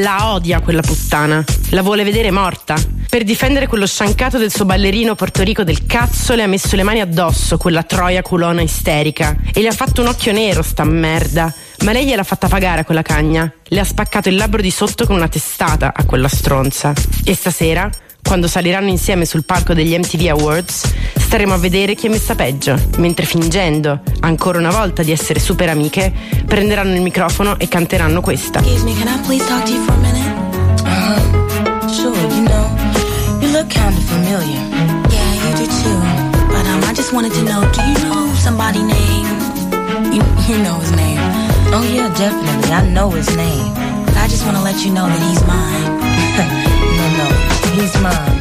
[0.00, 1.44] La odia quella puttana.
[1.70, 2.74] La vuole vedere morta.
[3.08, 7.00] Per difendere quello sciancato del suo ballerino portorico del cazzo le ha messo le mani
[7.00, 9.36] addosso, quella troia culona isterica.
[9.52, 11.52] E le ha fatto un occhio nero, sta merda.
[11.84, 13.52] Ma lei gliel'ha fatta pagare a quella cagna.
[13.62, 16.94] Le ha spaccato il labbro di sotto con una testata a quella stronza.
[17.24, 17.90] E stasera,
[18.22, 22.80] quando saliranno insieme sul palco degli MTV Awards, staremo a vedere chi è messa peggio,
[22.96, 26.10] mentre fingendo, ancora una volta, di essere super amiche,
[26.46, 28.60] prenderanno il microfono e canteranno questa.
[28.60, 30.32] Excuse me, can I please talk to you for a minute?
[30.86, 31.88] Uh-huh.
[31.90, 32.66] Sure, you know,
[33.40, 34.58] you look kind of familiar.
[35.10, 36.00] Yeah, you do too.
[36.48, 40.14] But um, I just wanted to know, do you know somebody named?
[40.14, 41.13] You, you know his name.
[41.76, 42.70] Oh yeah, definitely.
[42.70, 43.74] I know his name.
[44.14, 45.90] I just want to let you know that he's mine.
[46.98, 48.33] no, no, he's mine.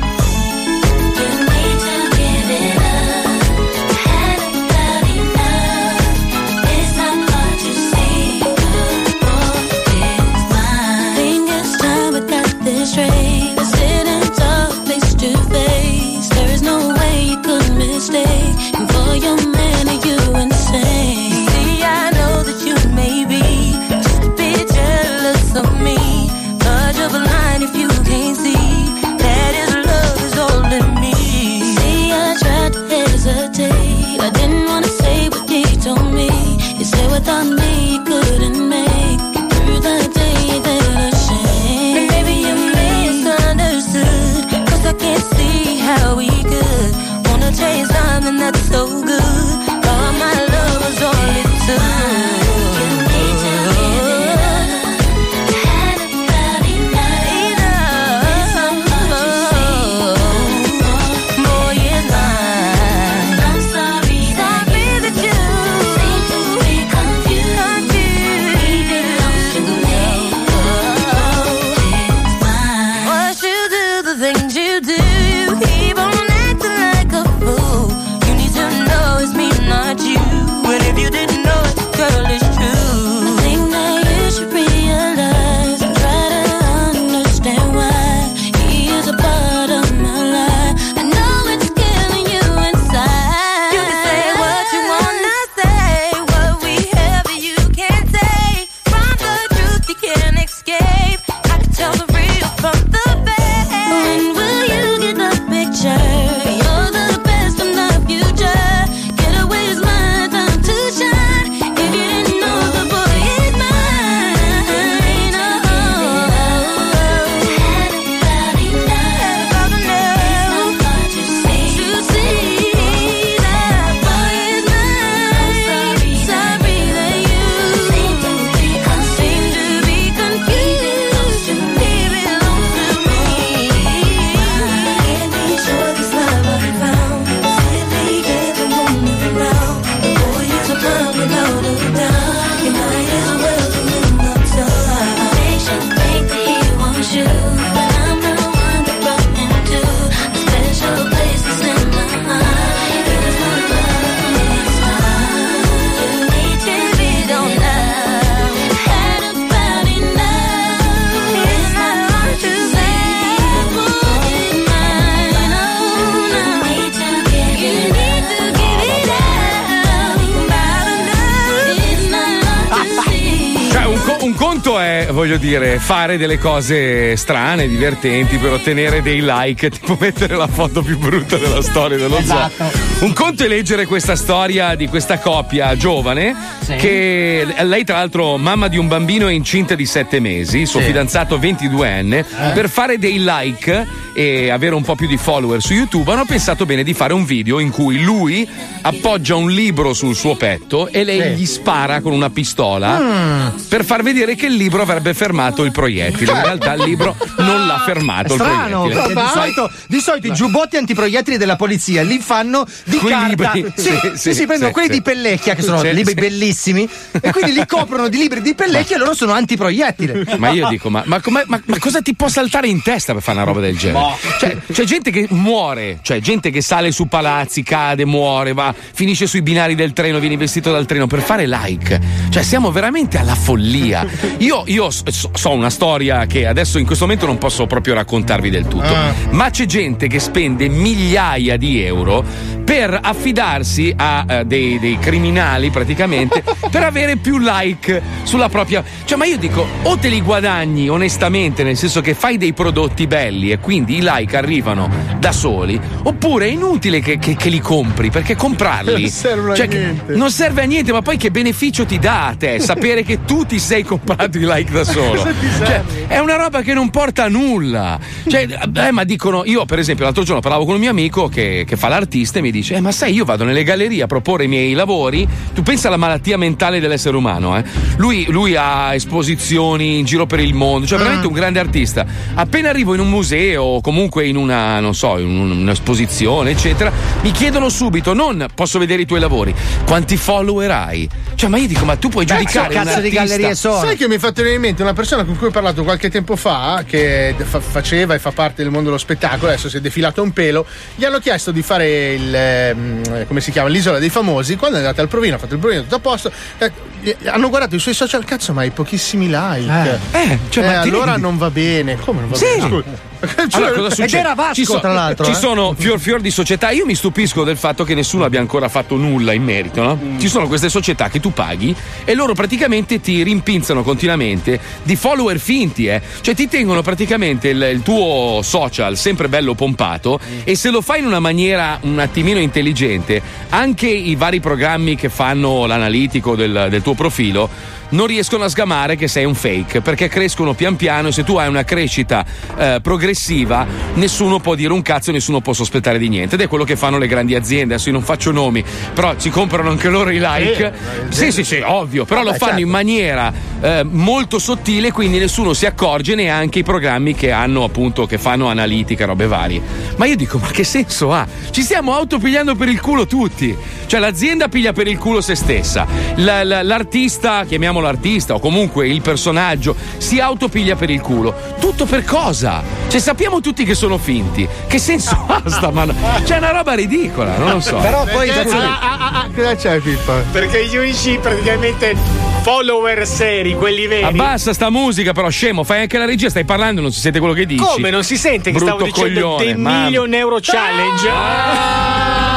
[175.80, 181.38] Fare delle cose strane, divertenti per ottenere dei like, tipo mettere la foto più brutta
[181.38, 182.51] della storia dello Esatto.
[182.69, 183.05] zoo.
[183.05, 186.76] Un conto è leggere questa storia di questa coppia giovane Sì.
[186.76, 190.86] che lei tra l'altro mamma di un bambino e incinta di 7 mesi, suo Sì.
[190.88, 196.11] fidanzato 22enne, per fare dei like e avere un po' più di follower su YouTube
[196.11, 198.47] hanno pensato bene di fare un video in cui lui
[198.82, 201.41] appoggia un libro sul suo petto e lei Sì.
[201.41, 203.47] gli spara con una pistola Mm.
[203.69, 206.32] per far vedere che il libro avrebbe fermato il proiettile.
[206.32, 209.22] In realtà il libro non l'ha fermato Strano, il proiettile.
[209.22, 213.51] di solito, di solito i giubbotti antiproiettili della polizia li fanno di Quei carta.
[213.53, 213.72] libri.
[213.76, 214.93] Sì, Sì, sì, sì, sì, prendono sì, quelli sì.
[214.93, 216.20] di Pellecchia, che sono Sì, libri sì.
[216.20, 216.89] bellissimi,
[217.22, 220.26] e quindi li coprono di libri di Pellecchia e loro sono antiproiettile.
[220.38, 223.38] Ma io dico, ma, ma ma- ma cosa ti può saltare in testa per fare
[223.38, 223.99] una roba del genere?
[224.05, 224.18] Boh.
[224.39, 229.28] Cioè, c'è gente che muore, cioè gente che sale su palazzi, cade, muore, va, finisce
[229.28, 231.99] sui binari del treno, viene investito dal treno per fare like.
[232.30, 234.05] Cioè, siamo veramente alla follia.
[234.39, 235.03] Io, io so,
[235.34, 239.14] so una storia che adesso in questo momento non posso proprio raccontarvi del tutto, Ah.
[239.32, 242.24] ma c'è gente che spende migliaia di euro
[242.64, 248.84] per affidarsi a eh, dei, dei criminali praticamente per avere più like sulla propria.
[249.05, 253.07] Cioè, ma io dico, o te li guadagni onestamente, nel senso che fai dei prodotti
[253.07, 254.89] belli e quindi i like arrivano
[255.20, 259.55] da soli, oppure è inutile che, che- che li compri perché comprarli Non servono a
[259.55, 263.03] cioè, che- non serve a niente, ma poi che beneficio ti dà a te sapere
[263.03, 265.22] che tu ti sei comprato i like da solo?
[265.22, 266.07] Cioè, serve?
[266.07, 267.99] è una roba che non porta a nulla.
[268.28, 271.64] Cioè, eh, ma dicono, io per esempio l'altro giorno parlavo con un mio amico che,
[271.68, 274.45] che fa l'artista e mi dice, eh, ma sai, io vado nelle gallerie a proporre
[274.45, 277.64] i miei lavori, tu pensa alla malattia mentale dell'essere umano, eh?
[277.97, 282.06] lui, lui ha esposizioni in giro per il mondo, cioè veramente un grande artista.
[282.36, 286.91] Appena arrivo in un museo o comunque in una, non so, in un- un'esposizione, eccetera,
[287.22, 289.54] mi chiedono subito, non posso vedere i tuoi lavori,
[289.86, 291.10] quanti follower hai?
[291.36, 293.80] Cioè, ma io dico, ma tu puoi Beh, giudicare che un cazzo di gallerie sono?
[293.86, 296.10] Sai che mi è fatto venire in mente una persona con cui ho parlato qualche
[296.10, 299.82] tempo fa, che fa- faceva e fa parte del mondo dello spettacolo, adesso si è
[299.82, 300.66] defilato un pelo.
[300.95, 302.36] Gli hanno chiesto di fare il.
[302.43, 303.69] Ehm, come si chiama?
[303.69, 304.55] L'isola dei famosi.
[304.55, 306.31] Quando è andata al provino, ha fatto il provino, tutto a posto.
[306.57, 306.71] eh,
[307.01, 309.99] gli- hanno guardato i suoi social, cazzo, ma hai pochissimi like.
[310.11, 311.97] Eh, eh, cioè, ti allora rendi- non va bene.
[311.97, 312.45] Come non va Sì.
[312.55, 312.67] bene?
[312.69, 313.11] Scusa.
[313.53, 314.24] Cioè, Allora, cosa succede?
[314.53, 314.80] ci so-
[315.24, 316.71] Ci sono fior fior di società.
[316.71, 319.99] Io mi stupisco del fatto che nessuno abbia ancora fatto nulla in merito, no?
[320.19, 325.39] Ci sono queste società che tu paghi e loro praticamente ti rimpinzano continuamente di follower
[325.39, 326.01] finti, eh.
[326.21, 330.99] Cioè ti tengono praticamente il, il tuo social sempre bello pompato e se lo fai
[330.99, 336.82] in una maniera un attimino intelligente, anche i vari programmi che fanno l'analitico del, del
[336.82, 337.49] tuo profilo
[337.93, 341.37] non riescono a sgamare che sei un fake perché crescono pian piano e se tu
[341.37, 342.25] hai una crescita
[342.57, 343.65] eh, progressiva
[343.95, 346.35] nessuno può dire un cazzo e nessuno può sospettare di niente.
[346.35, 348.63] Ed è quello che fanno le grandi aziende adesso io non faccio nomi
[348.93, 350.73] però ci comprano anche loro i like.
[351.09, 352.65] Sì sì sì ovvio però lo Vabbè, fanno certo.
[352.65, 358.05] in maniera eh, molto sottile quindi nessuno si accorge neanche i programmi che hanno appunto
[358.05, 359.61] che fanno analitica robe varie.
[359.97, 361.25] Ma io dico ma che senso ha?
[361.51, 363.55] Ci stiamo autopigliando per il culo tutti.
[363.85, 365.85] Cioè l'azienda piglia per il culo se stessa.
[366.15, 372.03] La- l'artista chiamiamolo artista o comunque il personaggio si autopiglia per il culo tutto per
[372.03, 376.73] cosa cioè sappiamo tutti che sono finti che senso ha sta mano c'è una roba
[376.73, 380.13] ridicola non lo so Però poi Perché- scusi, ah, ah, ah, cosa c'è Pippa?
[380.31, 381.95] Perché gli unici praticamente
[382.43, 384.03] follower seri, quelli veri.
[384.03, 387.34] Abbassa sta musica, però scemo, fai anche la regia, stai parlando, non si sente quello
[387.34, 387.63] che dici.
[387.63, 389.84] Come non si sente che Brutto stavo dicendo coglione, The mamma.
[389.84, 391.01] Million Euro Challenge?
[391.01, 392.32] Quelli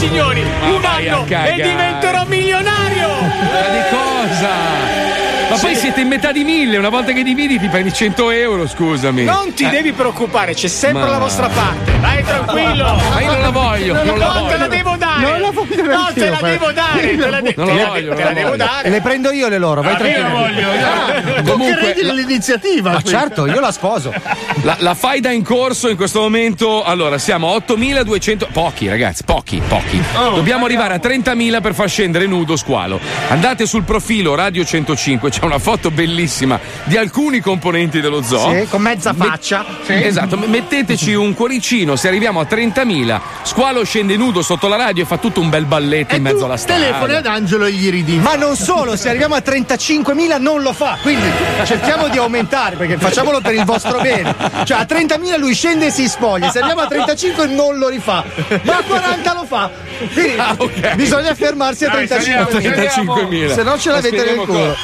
[0.00, 0.40] signori!
[0.40, 3.08] Un vai a anno e diventerò milionario!
[3.20, 4.89] Ma di cosa?
[5.60, 9.24] Poi siete in metà di mille, una volta che dividi ti prendi 100 euro, scusami.
[9.24, 11.92] Non ti Eh, devi preoccupare, c'è sempre Ma- la vostra parte.
[12.00, 12.96] Vai tranquillo.
[13.12, 14.66] Ma io non la voglio, non la No, te la voglio.
[14.68, 15.20] devo dare.
[15.20, 17.16] Non la voglio No, te la devo dare.
[17.16, 18.64] Te la, de- Non la la- voglio, te non la la devo voglio.
[18.64, 18.88] dare.
[18.90, 20.38] le prendo io le loro, vai Ah, io tranquillo.
[20.38, 20.68] voglio.
[21.52, 22.90] Comunque, la- dell'iniziativa.
[22.92, 24.12] Ma certo, io la sposo.
[24.62, 29.60] La, la faida in corso in questo momento, allora siamo a 8200, pochi ragazzi, pochi,
[29.66, 30.02] pochi.
[30.34, 32.98] Dobbiamo arrivare a 30.000 per far scendere nudo squalo.
[33.28, 38.52] Andate sul profilo Radio 105, c'è una foto bellissima di alcuni componenti dello zoo.
[38.52, 39.64] Sì, con mezza Me- faccia.
[39.86, 45.02] Esatto, m- metteteci un cuoricino, se arriviamo a 30.000, squalo scende nudo sotto la radio
[45.02, 46.84] e fa tutto un bel balletto in mezzo alla strada.
[46.84, 48.16] Telefoni ad Angelo e gli ridi.
[48.16, 51.26] Ma non solo, se arriviamo a 35.000 non lo fa, quindi
[51.64, 54.34] cerchiamo di aumentare perché facciamolo per il vostro bene.
[54.64, 58.24] Cioè a 30.000 lui scende e si spoglia, se arriviamo a 35 non lo rifà,
[58.62, 59.70] ma a 40 lo fa.
[60.12, 60.94] Quindi Ah, ok.
[60.94, 62.70] bisogna fermarsi a Dai, saliamo, 35.000.
[63.04, 63.52] 35.000.
[63.54, 64.76] Se no ce l'avete nel culo.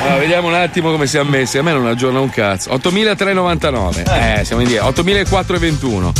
[0.00, 1.58] Allora, vediamo un attimo come siamo messi.
[1.58, 2.70] A me non aggiorna un cazzo.
[2.70, 4.38] 8.399.
[4.40, 4.88] Eh, siamo indietro.
[4.90, 6.12] 8.421.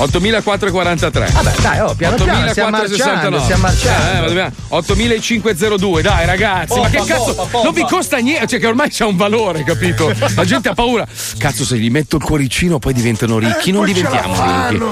[0.00, 1.28] 8443.
[1.30, 3.28] Vabbè, dai, oh, piano piano, stiamo 8469.
[3.28, 4.10] marciando, stiamo marciando.
[4.16, 7.34] Eh, ma dobbiamo- 8502, dai ragazzi, ma che cazzo?
[7.34, 7.64] poppa, poppa.
[7.64, 10.10] Non vi costa niente, cioè che ormai c'è un valore, capito?
[10.34, 11.06] La gente ha paura.
[11.36, 14.32] Cazzo, se gli metto il cuoricino poi diventano ricchi, non diventiamo
[14.70, 14.82] ricchi.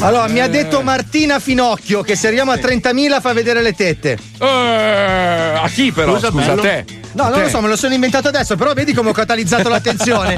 [0.00, 4.18] Allora, mi ha detto Martina Finocchio che se arriviamo a 30.000 fa vedere le tette.
[4.38, 6.16] Eh, a chi però?
[6.16, 6.84] Scusa, Scusa, a te.
[7.12, 10.36] No, non lo so, me lo sono inventato adesso, però vedi come ho catalizzato l'attenzione.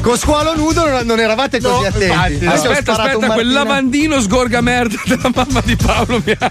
[0.00, 2.44] Con squalo nudo non, non eravate così attenti.
[2.46, 6.50] Adesso ho Aspetta, aspetta, quel lavandino sgorga merda della mamma di Paolo mi ha.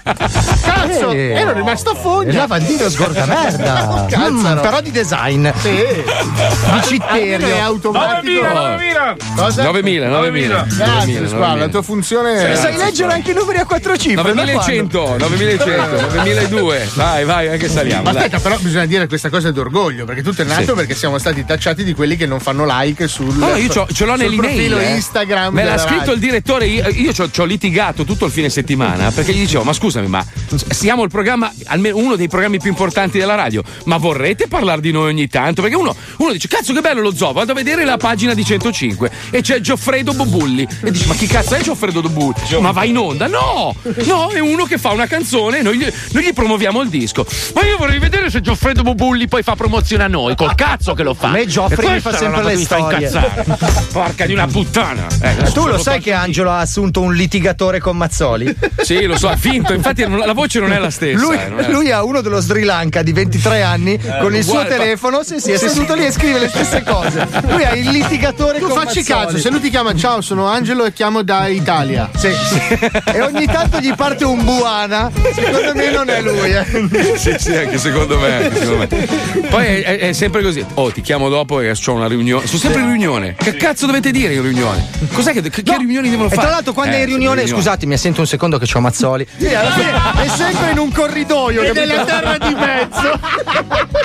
[0.62, 1.32] Cazzo, Eh.
[1.32, 2.30] ero rimasto a fogna.
[2.30, 4.06] Il lavandino sgorga merda.
[4.08, 4.30] Cazzaro.
[4.32, 5.48] Mm, però di design.
[5.60, 5.70] Sì.
[5.70, 7.46] Di citterio.
[7.46, 8.42] È automatico.
[8.42, 9.62] 9000, Cosa?
[9.64, 10.66] 9000, 9000.
[10.76, 12.56] Grazie, squalo, la tua funzione Se è.
[12.56, 14.22] sai leggere anche i numeri a quattro cifre.
[14.22, 16.88] da 9100, 9100, 9002.
[16.94, 18.02] Vai, vai, anche saliamo.
[18.04, 18.22] Ma dai.
[18.24, 20.72] aspetta, però bisogna dire questa cosa d'orgoglio, perché tutto è nato Sì.
[20.72, 24.04] perché siamo stati tacciati di quelli che non fanno like sul, No, io c'ho- ce
[24.04, 24.94] l'ho sul profilo eh.
[24.94, 25.54] Instagram.
[25.54, 26.12] Me l'ha scritto radio.
[26.14, 26.66] il direttore.
[26.66, 30.24] Io, io ci ho- litigato tutto il fine settimana perché gli dicevo: Ma scusami, ma
[30.70, 33.62] siamo il programma, almeno uno dei programmi più importanti della radio.
[33.84, 35.62] Ma vorrete parlare di noi ogni tanto?
[35.62, 38.44] Perché uno, uno dice: Cazzo, che bello lo zoo, vado a vedere la pagina di
[38.44, 40.66] 105 e c'è Gioffredo Bobulli.
[40.82, 42.60] E dici: Ma chi cazzo è Gioffredo Bobulli?
[42.60, 43.26] Ma va in onda?
[43.28, 43.74] No!
[44.04, 45.78] No, è uno che fa una canzone e noi,
[46.12, 47.24] noi gli promuoviamo il disco.
[47.54, 50.34] Ma io vorrei vedere se Gioffredo Bobulli poi fa promozione a noi.
[50.36, 51.28] Col cazzo che lo fa.
[51.28, 52.96] A me Gioffre E mi fa sempre le storie.
[53.08, 53.44] incazzare.
[53.92, 55.06] Porca di una puttana.
[55.20, 58.54] Eh, adesso Tu lo sai che Angelo ha assunto un litigatore con Mazzoli?
[58.82, 61.18] Sì, lo so, ha finto, infatti non- la voce non è la stessa.
[61.20, 65.22] Lui, eh, lui ha uno dello Sri Lanka di 23 anni con il suo telefono.
[65.22, 67.26] Sì, sì, è seduto lì e scrive le stesse cose.
[67.48, 69.24] Lui ha il litigatore Tu con facci Mazzoli.
[69.26, 72.10] caso, se lui ti chiama ciao, sono Angelo e chiamo da Italia.
[72.16, 72.90] Sì, sì.
[73.12, 75.10] E ogni tanto gli parte un buana.
[75.32, 76.50] Secondo me non è lui.
[76.50, 77.16] Eh.
[77.18, 78.34] sì, sì, anche secondo me.
[78.44, 79.01] anche secondo me.
[79.48, 80.64] Poi è, è- è sempre così.
[80.74, 82.46] Oh, ti chiamo dopo e ho una riunione.
[82.46, 83.34] Sono sempre in riunione.
[83.36, 84.86] Che cazzo dovete dire in riunione?
[85.12, 86.42] Cos'è che, che, che riunioni devono E fare?
[86.46, 87.60] tra l'altro, quando Eh, è in riunione, riunione.
[87.62, 89.26] scusatemi, sento un secondo che c'ho Mazzoli.
[89.36, 89.90] Sì, alla fine
[90.24, 91.62] è sempre in un corridoio.
[91.62, 93.18] E nella terra di mezzo.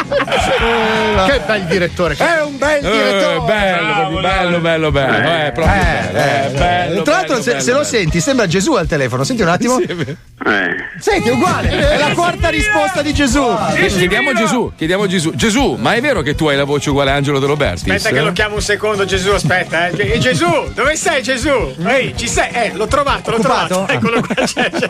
[1.27, 2.15] che bel direttore.
[2.15, 3.39] È un bel Eh, direttore.
[3.45, 5.17] bello, proprio bello, bello, bello.
[5.17, 7.87] Eh, bello, eh, bello, Tra l'altro, bello, se, bello, se lo bello.
[7.89, 9.23] senti, sembra Gesù al telefono.
[9.23, 9.77] Senti un attimo.
[10.99, 11.69] Senti, è uguale.
[11.69, 13.43] È la quarta risposta di Gesù.
[13.75, 15.31] Chiediamo a Gesù, chiediamo a Gesù.
[15.35, 17.87] Gesù, ma è vero che tu hai la voce uguale a Angelo De Robertis?
[17.89, 19.87] Aspetta che lo chiamo un secondo Gesù, aspetta.
[19.87, 20.13] Eh.
[20.13, 21.73] Eh, Gesù, dove sei Gesù?
[21.85, 22.49] Ehi, ci sei?
[22.51, 23.67] Eh, l'ho trovato, l'ho Occupato?
[23.67, 23.93] trovato.
[23.93, 24.35] Eccolo qua.
[24.45, 24.89] c'è, c'è.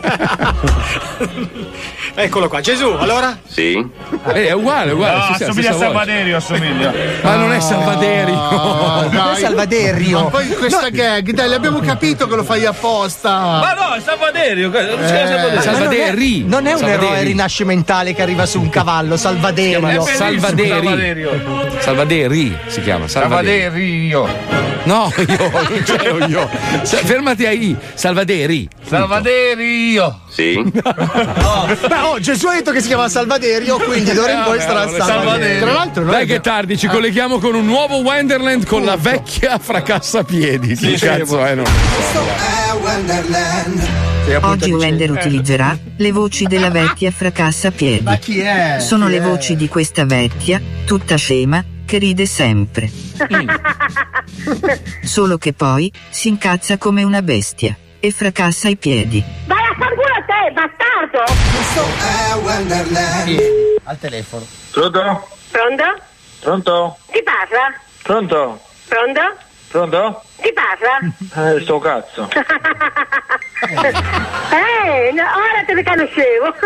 [2.14, 2.60] Eccolo qua.
[2.60, 3.38] Gesù, allora?
[3.46, 3.74] Sì?
[4.32, 5.18] Eh, è uguale, è uguale.
[5.18, 5.74] No, sì, sì, assomiglia a.
[5.78, 6.92] Salvaderio, assomiglia.
[7.22, 8.34] Ma non è Salvaderio.
[8.34, 10.22] Non è Salvaderio.
[10.24, 13.30] Ma poi questa gag, dai, l'abbiamo capito che lo fai apposta.
[13.30, 14.68] Ma no, è Salvaderio.
[14.70, 15.60] non chiama Salvaderio.
[15.62, 16.44] Salvaderi.
[16.44, 17.06] Non è un Salvaderi.
[17.06, 19.80] eroe rinascimentale che arriva su un cavallo, Salvaderio.
[19.88, 20.68] È bellissimo Salvaderi.
[20.68, 21.80] Salvaderio.
[21.80, 23.08] Salvaderi si chiama.
[23.08, 24.10] Salvaderi.
[24.10, 24.58] Salvaderio.
[24.84, 26.48] No, io, non c'ero io.
[26.82, 27.76] Sa- fermati a I.
[27.94, 28.68] Salvaderi.
[28.86, 30.20] Salvaderio.
[30.30, 30.62] Sì?
[30.72, 35.60] Beh, oh, Gesù ha detto che si chiama Salvaderio, quindi d'ora in poi sarà Salvaderio.
[35.60, 38.96] Tra l'altro, noi Dai che è tardi, ci colleghiamo con un nuovo Wonderland con la
[38.96, 40.74] vecchia fracassapiedi.
[40.76, 41.54] Che cazzo è?
[41.54, 41.66] Non...
[44.36, 48.02] Oggi Wender utilizzerà le voci della vecchia fracassapiedi.
[48.04, 48.78] Ma chi è?
[48.78, 49.20] Sono Chi le è?
[49.22, 52.90] voci di questa vecchia, tutta scema, che ride sempre.
[55.02, 59.22] Solo che poi si incazza come una bestia e fracassa i piedi.
[59.46, 61.24] Vai a far culo a te, bastardo!
[63.84, 64.46] Al telefono.
[64.70, 65.28] Pronto?
[65.50, 65.82] Pronto?
[66.40, 66.98] Pronto?
[67.10, 67.72] Ti parla?
[68.02, 68.60] Pronto?
[68.86, 69.20] Pronto?
[69.68, 70.22] Pronto?
[70.40, 70.98] Ti parla?
[71.54, 72.28] Eh, sto cazzo.
[72.32, 72.42] eh,
[75.12, 76.54] no, ora te ne conoscevo.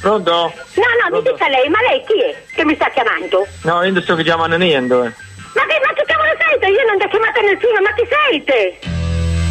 [0.00, 0.52] Pronto?
[0.74, 3.46] no, no, mi dica lei, ma lei chi è che mi sta chiamando?
[3.62, 4.94] No, io non sto chiamando niente.
[4.94, 5.12] eh.
[5.54, 6.66] Ma che, ma che cavolo siete?
[6.66, 8.78] Io non ti ho chiamato nessuno, ma chi siete?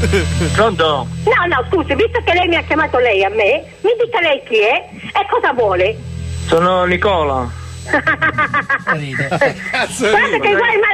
[0.53, 1.07] Pronto?
[1.25, 4.43] No, no, scusi, visto che lei mi ha chiamato lei a me, mi dica lei
[4.45, 5.95] chi è e cosa vuole.
[6.45, 7.49] Sono Nicola.
[7.83, 8.31] Guarda
[10.39, 10.87] che guai, ma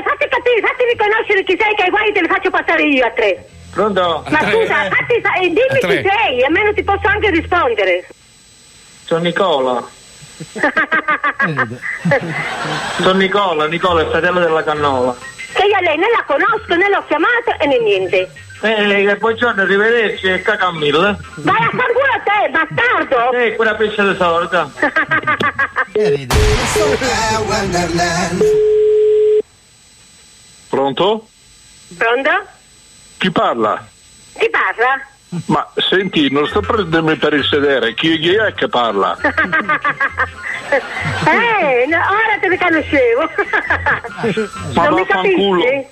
[0.59, 3.11] fatti capire, fatti riconoscere chi sei, che i guai te li faccio passare io a
[3.11, 3.45] tre.
[3.71, 4.23] Pronto?
[4.29, 6.01] Ma scusa, fatti, sa- eh, dimmi A tre.
[6.01, 8.07] chi sei, almeno ti posso anche rispondere.
[9.05, 9.87] Sono Nicola.
[12.97, 15.15] Sono Nicola, Nicola, il fratello della cannola.
[15.53, 18.31] Che io a lei né la conosco, né l'ho chiamato e né niente.
[18.61, 21.17] Eh, buongiorno, arrivederci e caca mille.
[21.35, 23.31] Vai a far culo a te, bastardo!
[23.31, 24.71] Eh, quella pesce di solito.
[30.69, 31.27] Pronto?
[31.97, 32.29] Pronto?
[33.17, 33.85] Chi parla?
[34.37, 35.01] Chi parla?
[35.45, 39.15] Ma senti, non sto prendendomi per il sedere, chi, chi è che parla?
[39.21, 39.29] eh,
[41.87, 43.29] no, ora te ne conoscevo.
[44.73, 45.85] Ma non mi capisci?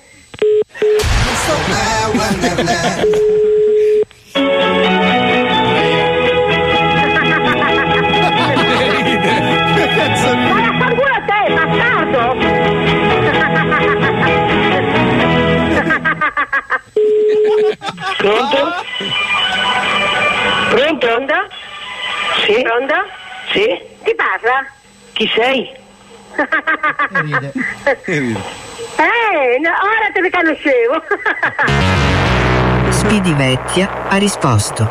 [18.18, 18.74] Pronto?
[20.70, 21.34] Pronto?
[22.44, 22.62] Sì?
[22.62, 22.94] Pronto?
[23.52, 23.80] Sì?
[24.04, 24.66] Chi parla?
[25.12, 25.76] Chi sei?
[29.00, 31.00] Eh, no, ora te ne conoscevo.
[32.90, 34.90] Speedy Vecchia ha risposto.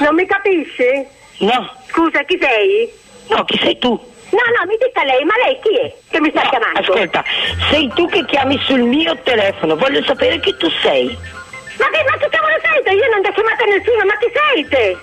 [0.00, 1.06] Non mi capisci?
[1.38, 1.70] No.
[1.88, 2.92] Scusa, chi sei?
[3.28, 3.98] No, chi sei tu?
[4.32, 6.80] No, no, mi dica lei, ma lei chi è che mi sta chiamando?
[6.80, 7.22] Ascolta,
[7.70, 11.16] sei tu che chiami sul mio telefono, voglio sapere chi tu sei.
[11.78, 12.92] Ma che, ma che cavolo sei te?
[12.92, 14.96] Io non ti ho chiamato nessuno, ma chi sei te?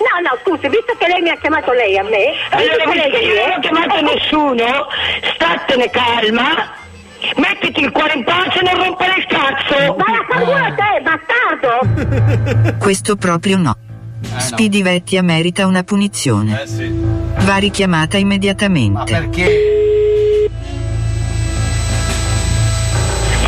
[0.00, 3.18] No, no, scusi, visto che lei mi ha chiamato lei a me, allora, visto che
[3.18, 4.86] io non ho chiamato nessuno,
[5.34, 6.72] statene calma,
[7.36, 9.96] mettiti il cuore in pace e non rompere il cazzo.
[9.96, 12.78] Ma la fangula te, bastardo!
[12.78, 13.89] Questo proprio no.
[14.38, 16.62] Speedy Vecchia merita una punizione.
[17.38, 19.28] Va richiamata immediatamente.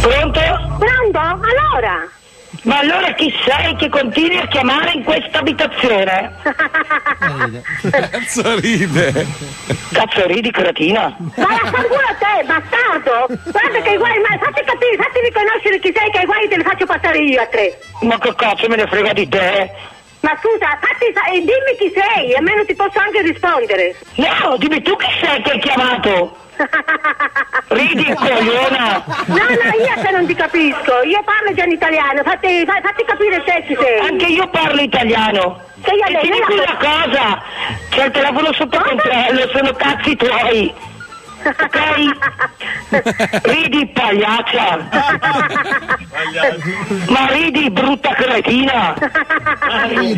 [0.00, 0.40] Pronto?
[0.78, 1.18] Pronto?
[1.18, 2.08] Allora?
[2.64, 6.32] Ma allora chi sei che continui a chiamare in questa abitazione?
[7.90, 9.26] Cazzo ride.
[9.92, 11.16] Cazzo ridi, cretina?
[11.18, 13.26] Ma la fangula te, bastardo!
[13.50, 16.62] Guarda che guai, ma fatti capire, fatti riconoscere chi sei, che i guai te li
[16.62, 17.78] faccio passare io a te.
[18.02, 19.70] Ma che cazzo me ne frega di te?
[20.22, 23.96] Ma scusa, fatti, sa- eh, dimmi chi sei, almeno ti posso anche rispondere.
[24.16, 26.36] No, dimmi tu chi sei che hai chiamato.
[27.68, 29.02] Ridi, cogliona!
[29.26, 33.04] No, no, io che non ti capisco, io parlo già in italiano, fatti, fa- fatti
[33.04, 33.98] capire te chi sei.
[34.00, 35.60] Anche io parlo italiano.
[35.84, 37.42] Sei a lei, dimmi una cosa,
[37.90, 40.72] c'è il telefono sotto controllo, sono cazzi tuoi.
[41.44, 41.78] Ok?
[43.42, 44.88] Ridi, pagliaccia!
[47.08, 48.94] Ma ridi, brutta cretina!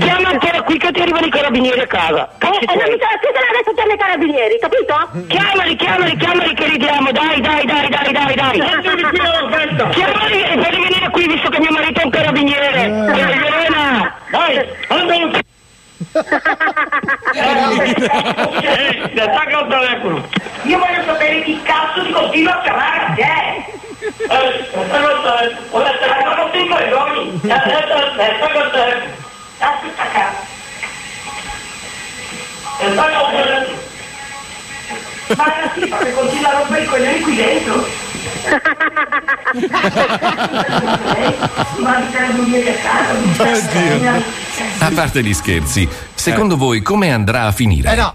[0.00, 2.28] Chiama ancora qui che ti arrivano i carabinieri a casa.
[2.38, 4.94] Eh, non mi chiamano adesso chiama i carabinieri, capito?
[5.28, 8.58] Chiamali, chiamali, chiamali che ridiamo, dai, dai, dai, dai, dai, dai!
[9.90, 10.56] Chiamali e
[19.20, 20.28] Attacca il telefono!
[20.62, 23.64] Io voglio sapere chi cazzo ti continua a chiamare a te!
[24.26, 25.66] Attacca il telefono!
[25.70, 27.40] Ora te la non ti coglioni!
[27.50, 28.58] Attacca il telefono!
[29.58, 30.46] Aspetta cazzo!
[32.78, 33.82] Attacca il telefono!
[35.36, 35.44] Ma
[35.88, 38.03] perché continua a rompere i coglioni qui dentro!
[44.78, 47.92] A parte gli scherzi, secondo voi come andrà a finire?
[47.92, 48.14] Eh no.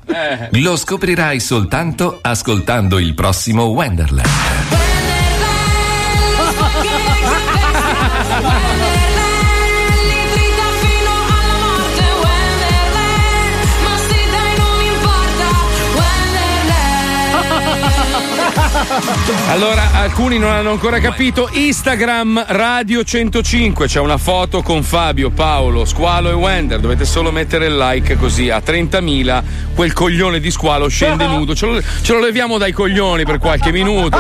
[0.52, 4.89] Lo scoprirai soltanto ascoltando il prossimo Wonderland.
[19.48, 21.50] Allora, alcuni non hanno ancora capito.
[21.54, 23.88] Instagram Radio 105.
[23.88, 26.80] C'è una foto con Fabio, Paolo, Squalo e Wender.
[26.80, 29.44] Dovete solo mettere il like così a 30.000.
[29.76, 31.56] Quel coglione di squalo scende nudo.
[31.56, 34.18] Ce lo, ce lo leviamo dai coglioni per qualche minuto.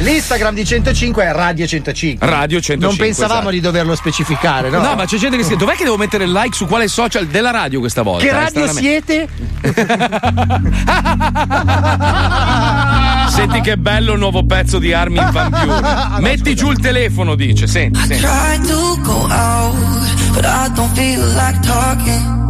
[0.00, 2.26] L'Instagram di 105 è Radio 105.
[2.26, 3.50] Radio 105, Non pensavamo esatto.
[3.54, 4.80] di doverlo specificare, no?
[4.82, 7.26] No, ma c'è gente che scrive: Dov'è che devo mettere il like su quale social
[7.26, 8.24] della radio questa volta?
[8.24, 8.80] Che Eh, radio stranamente.
[8.82, 9.28] siete?
[13.28, 16.16] Senti che bello il nuovo pezzo di Armin Van Buren.
[16.20, 17.66] Metti giù il telefono, dice.
[17.66, 18.22] Senti, senti.
[18.22, 19.74] Try to go out,
[20.34, 22.40] but I don't feel like talking.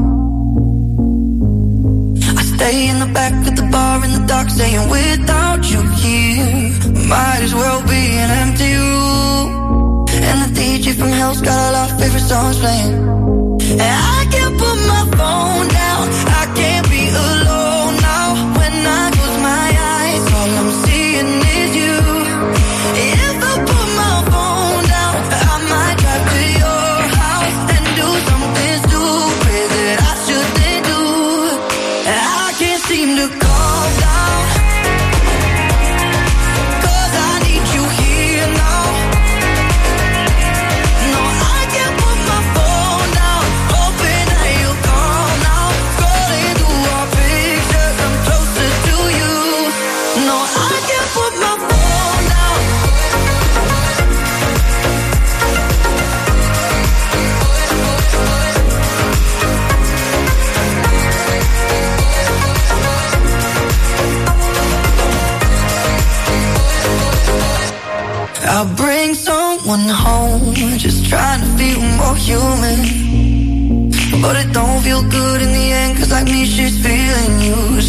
[2.37, 6.73] I stay in the back of the bar in the dark, saying without you here,
[7.07, 10.07] might as well be an empty room.
[10.11, 12.95] And the DJ from hell's got all our favorite songs playing.
[13.73, 17.72] And I can't put my phone down, I can't be alone
[68.55, 72.81] I'll bring someone home, just trying to feel more human.
[74.21, 77.82] But it don't feel good in the end, cause like me, she's feeling you.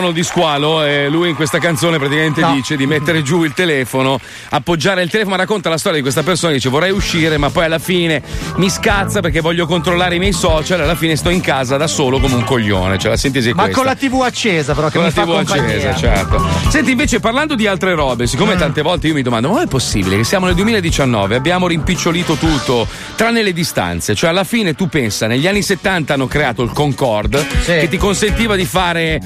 [0.00, 4.18] Telefono di squalo, eh, lui in questa canzone praticamente dice di mettere giù il telefono,
[4.50, 7.66] appoggiare il telefono, ma racconta la storia di questa persona, dice vorrei uscire ma poi
[7.66, 8.22] alla fine
[8.56, 11.86] mi scazza perché voglio controllare i miei social e alla fine sto in casa da
[11.86, 13.80] solo come un coglione, cioè la sintesi è Ma questa.
[13.80, 16.48] con la TV accesa, però, che Con mi la TV accesa, certo.
[16.68, 20.16] Senti, invece, parlando di altre robe, siccome tante volte io mi domando, ma è possibile
[20.16, 22.86] che siamo nel 2019, abbiamo rimpicciolito tutto,
[23.16, 24.14] tranne le distanze?
[24.14, 28.56] Cioè, alla fine tu pensa, negli anni 70 hanno creato il Concorde, che ti consentiva
[28.56, 29.20] di fare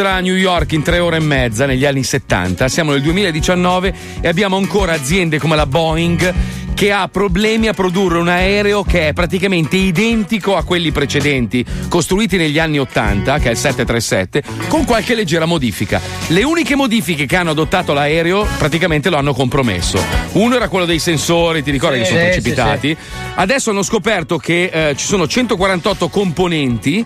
[0.00, 2.68] Londra-New York in tre ore e mezza negli anni 70.
[2.68, 6.34] Siamo nel 2019 e abbiamo ancora aziende come la Boeing
[6.80, 12.38] che ha problemi a produrre un aereo che è praticamente identico a quelli precedenti, costruiti
[12.38, 16.00] negli anni 80, che è il 737, con qualche leggera modifica.
[16.28, 20.02] Le uniche modifiche che hanno adottato l'aereo praticamente lo hanno compromesso.
[20.32, 22.96] Uno era quello dei sensori, ti ricordi Sì, che sono sì, precipitati?
[23.34, 27.04] Adesso hanno scoperto che eh, ci sono 148 componenti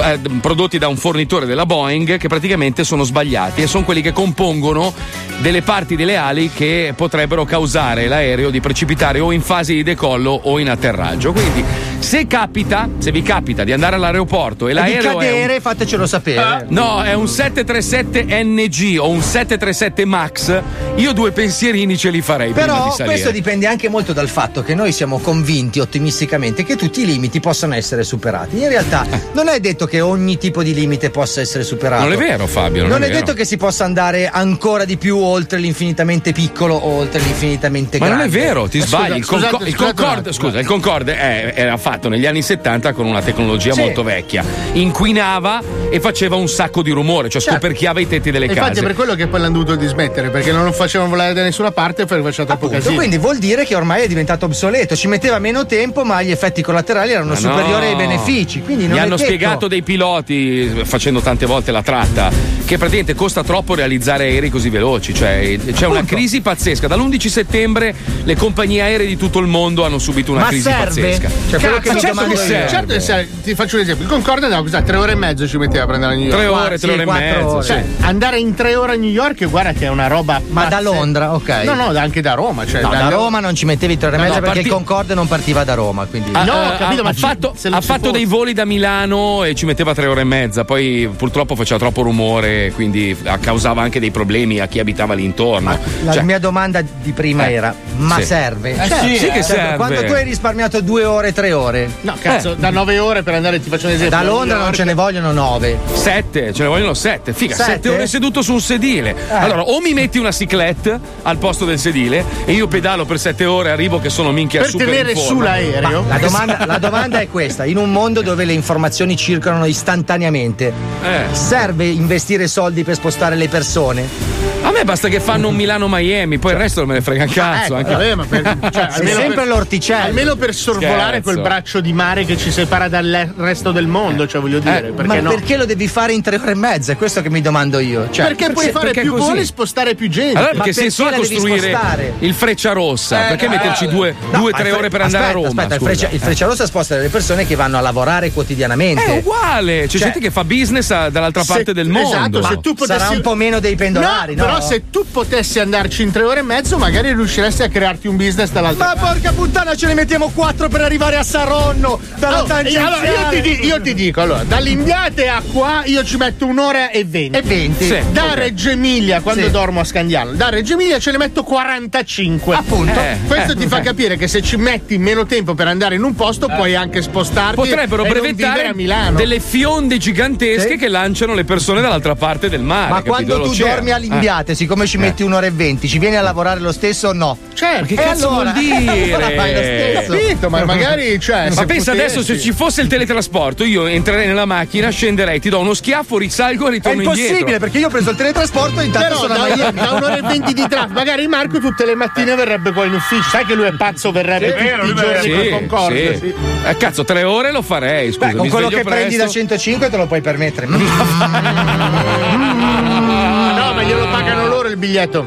[0.00, 4.12] eh, prodotti da un fornitore della Boeing che praticamente sono sbagliati e sono quelli che
[4.12, 4.94] compongono
[5.38, 10.38] delle parti delle ali che potrebbero causare l'aereo di precipitare o in fase di decollo
[10.44, 11.32] o in atterraggio.
[11.32, 11.64] Quindi,
[11.98, 15.60] se capita, se vi capita di andare all'aeroporto e E di l'aereo è un- cadere,
[15.60, 16.66] fatecelo sapere.
[16.68, 20.60] No, è un 737 NG o un 737 Max.
[20.96, 24.74] Io due pensierini ce li farei Però di questo dipende anche molto dal fatto che
[24.74, 28.60] noi siamo convinti ottimisticamente che tutti i limiti possano essere superati.
[28.60, 32.02] In realtà non è detto che ogni tipo di limite possa essere superato.
[32.04, 32.82] Non è vero, Fabio.
[32.82, 33.18] Non, Non, è, vero.
[33.20, 38.06] detto che si possa andare ancora di più oltre l'infinitamente piccolo o oltre l'infinitamente Ma
[38.06, 38.24] grande.
[38.26, 38.97] non è vero, ti Ma sbagli.
[39.04, 42.26] Scusa, il, Conco- scusate, il scusate un Concorde, scusa, il Concorde è- era fatto negli
[42.26, 43.80] anni 70 con una tecnologia Sì.
[43.80, 44.44] molto vecchia.
[44.72, 45.60] Inquinava
[45.90, 47.58] e faceva un sacco di rumore, cioè Certo.
[47.58, 48.80] scoperchiava i tetti delle E Infatti case.
[48.80, 51.70] è per quello che poi l'hanno dovuto dismettere, perché non lo facevano volare da nessuna
[51.72, 52.96] parte perché faceva troppo Appunto, casino.
[52.96, 56.62] quindi vuol dire che ormai è diventato obsoleto, ci metteva meno tempo, ma gli effetti
[56.62, 57.90] collaterali erano Ma superiori no.
[57.90, 58.62] ai benefici.
[58.62, 59.26] Quindi non Mi è hanno detto.
[59.26, 62.30] spiegato dei piloti, facendo tante volte la tratta,
[62.68, 65.14] che praticamente costa troppo realizzare aerei così veloci.
[65.14, 66.86] Cioè, c'è una crisi pazzesca.
[66.86, 70.84] Dall'11 settembre le compagnie aeree di tutto il mondo hanno subito una Ma crisi serve?
[70.84, 71.30] pazzesca.
[71.48, 72.68] Cioè, quello che certo che serve.
[72.68, 73.28] Certo che serve.
[73.42, 74.04] Ti faccio un esempio.
[74.04, 74.82] Il Concorde andava cos'è?
[74.82, 76.36] Tre ore e mezzo ci metteva a prendere a New York.
[76.38, 77.62] Tre ore, tre ore e quattro mezzo, ore.
[77.62, 77.68] sì.
[77.68, 80.38] Cioè, andare in tre ore a New York, guarda che è una roba.
[80.48, 80.80] Ma da pazza.
[80.82, 81.48] Londra, ok.
[81.64, 82.66] No, no, anche da Roma.
[82.66, 84.68] Cioè, No, da Roma non ci mettevi tre ore e No, mezza no, perché parti-
[84.68, 86.04] il Concorde non partiva da Roma.
[86.04, 86.30] Quindi...
[86.34, 89.44] Ah, No, ho capito, ha, ma ha ci- fatto, ha fatto dei voli da Milano
[89.44, 90.64] e ci metteva tre ore e mezza.
[90.64, 95.78] Poi purtroppo faceva troppo rumore, quindi causava anche dei problemi a chi abitava lì intorno.
[96.04, 98.24] La Cioè, mia domanda di prima Eh, era: ma sì.
[98.24, 98.70] serve?
[98.72, 99.76] Eh sì, sì che serve.
[99.76, 101.90] Quando tu hai risparmiato due ore, tre ore.
[102.02, 104.16] No, cazzo, da nove ore per andare, ti faccio un esempio.
[104.16, 105.78] Da Londra non ce ne vogliono nove.
[105.92, 107.32] Sette, ce ne vogliono sette.
[107.32, 107.70] Figa, Sette?
[107.72, 109.14] sette ore seduto su un sedile.
[109.28, 113.44] Allora, o mi metti una ciclette al posto del sedile e io pedalo per sette
[113.44, 115.28] ore, arrivo che sono minchia Per super tenere in forma.
[115.28, 116.04] su l'aereo.
[116.08, 120.72] La domanda, la domanda è questa: in un mondo dove le informazioni circolano istantaneamente,
[121.02, 121.34] Eh.
[121.34, 124.36] serve investire soldi per spostare le persone?
[124.60, 127.30] A me basta che fanno un Milano-Miami, poi il resto non me ne frega un
[127.30, 127.76] cazzo.
[127.76, 130.04] ecco, anche- vabbè, ma per- cioè, sempre per- l'orticello.
[130.06, 131.22] Almeno per sorvolare Scherzo.
[131.22, 135.02] quel braccio di mare che ci separa dal resto del mondo, cioè voglio dire, perché
[135.06, 135.30] Ma no?
[135.30, 136.92] perché lo devi fare in tre ore e mezza?
[136.92, 138.08] È questo che mi domando io.
[138.10, 139.28] Cioè, perché puoi fare perché più così?
[139.28, 140.38] voli e spostare più gente.
[140.38, 141.78] Allora, Ma che senso ha perché costruire
[142.18, 143.24] il freccia rossa?
[143.26, 145.62] Eh, perché eh, metterci due, no, due tre ore per andare aspetta, a Roma?
[145.62, 149.04] Aspetta, il freccia, il freccia rossa sposta delle persone che vanno a lavorare quotidianamente.
[149.04, 152.08] È uguale, c'è Cioè- gente che fa business dall'altra parte del mondo.
[152.08, 152.98] Esatto, se tu potessi...
[152.98, 154.44] Sarà un po' meno dei pendolari, no?
[154.44, 158.16] Però se tu potessi andarci in tre ore e mezzo, magari riusciresti a crearti un
[158.16, 159.20] business dall'altra Ma parte.
[159.20, 163.08] porca puttana, ce ne mettiamo quattro per arrivare a Saronno dalla Oh, tangenziale.
[163.08, 167.04] allora, io, ti, io ti dico, allora, dall'Indiate a qua io ci metto un'ora e
[167.04, 167.36] venti.
[167.38, 167.84] E 20.
[167.84, 167.98] Sì.
[168.12, 168.34] Da ok.
[168.34, 169.50] Reggio Emilia, quando Sì.
[169.50, 172.54] dormo a Scandiano, da Reggio Emilia ce ne metto 45.
[172.54, 172.98] Appunto.
[172.98, 173.56] Eh, Questo eh.
[173.56, 176.74] ti fa capire che se ci metti meno tempo per andare in un posto, puoi
[176.74, 177.54] anche spostarti.
[177.56, 179.16] Potrebbero brevettare a Milano.
[179.16, 182.88] delle fionde gigantesche che lanciano le persone dall'altra parte del mare.
[182.90, 183.10] Ma capito?
[183.10, 183.74] quando tu L'oceano.
[183.74, 187.12] dormi all'Imbiate, siccome ci metti un'ora e venti, ci vieni a lavorare lo stesso o
[187.14, 187.38] no?
[187.54, 187.86] Certo.
[187.86, 188.50] Che E cazzo allora?
[188.52, 189.32] vuol dire?
[189.36, 190.12] Fai lo stesso.
[190.12, 194.26] Capito, ma magari, cioè, Ma pensa potessi- adesso se ci fosse il teletrasporto, io entrerei
[194.26, 197.58] nella macchina, scenderei, ti do uno schiaffo, risalgo e È ritorno impossibile indietro.
[197.60, 199.80] perché io ho preso il teletrasporto e intanto Però sono a da, Miami.
[199.80, 203.28] da un'ora e venti di traffico, magari Marco tutte le mattine verrebbe qua in ufficio.
[203.30, 206.14] Sai che lui è pazzo, verrebbe tutti i giorni Sì, col Concorde.
[206.14, 206.18] sì.
[206.26, 206.34] sì.
[206.66, 208.12] Eh, cazzo, tre ore lo farei.
[208.12, 209.38] Scusa, Beh, con quello che prendi da presto.
[209.38, 210.66] 105 te lo puoi permettere.
[212.18, 215.24] No, ma glielo pagano loro il biglietto.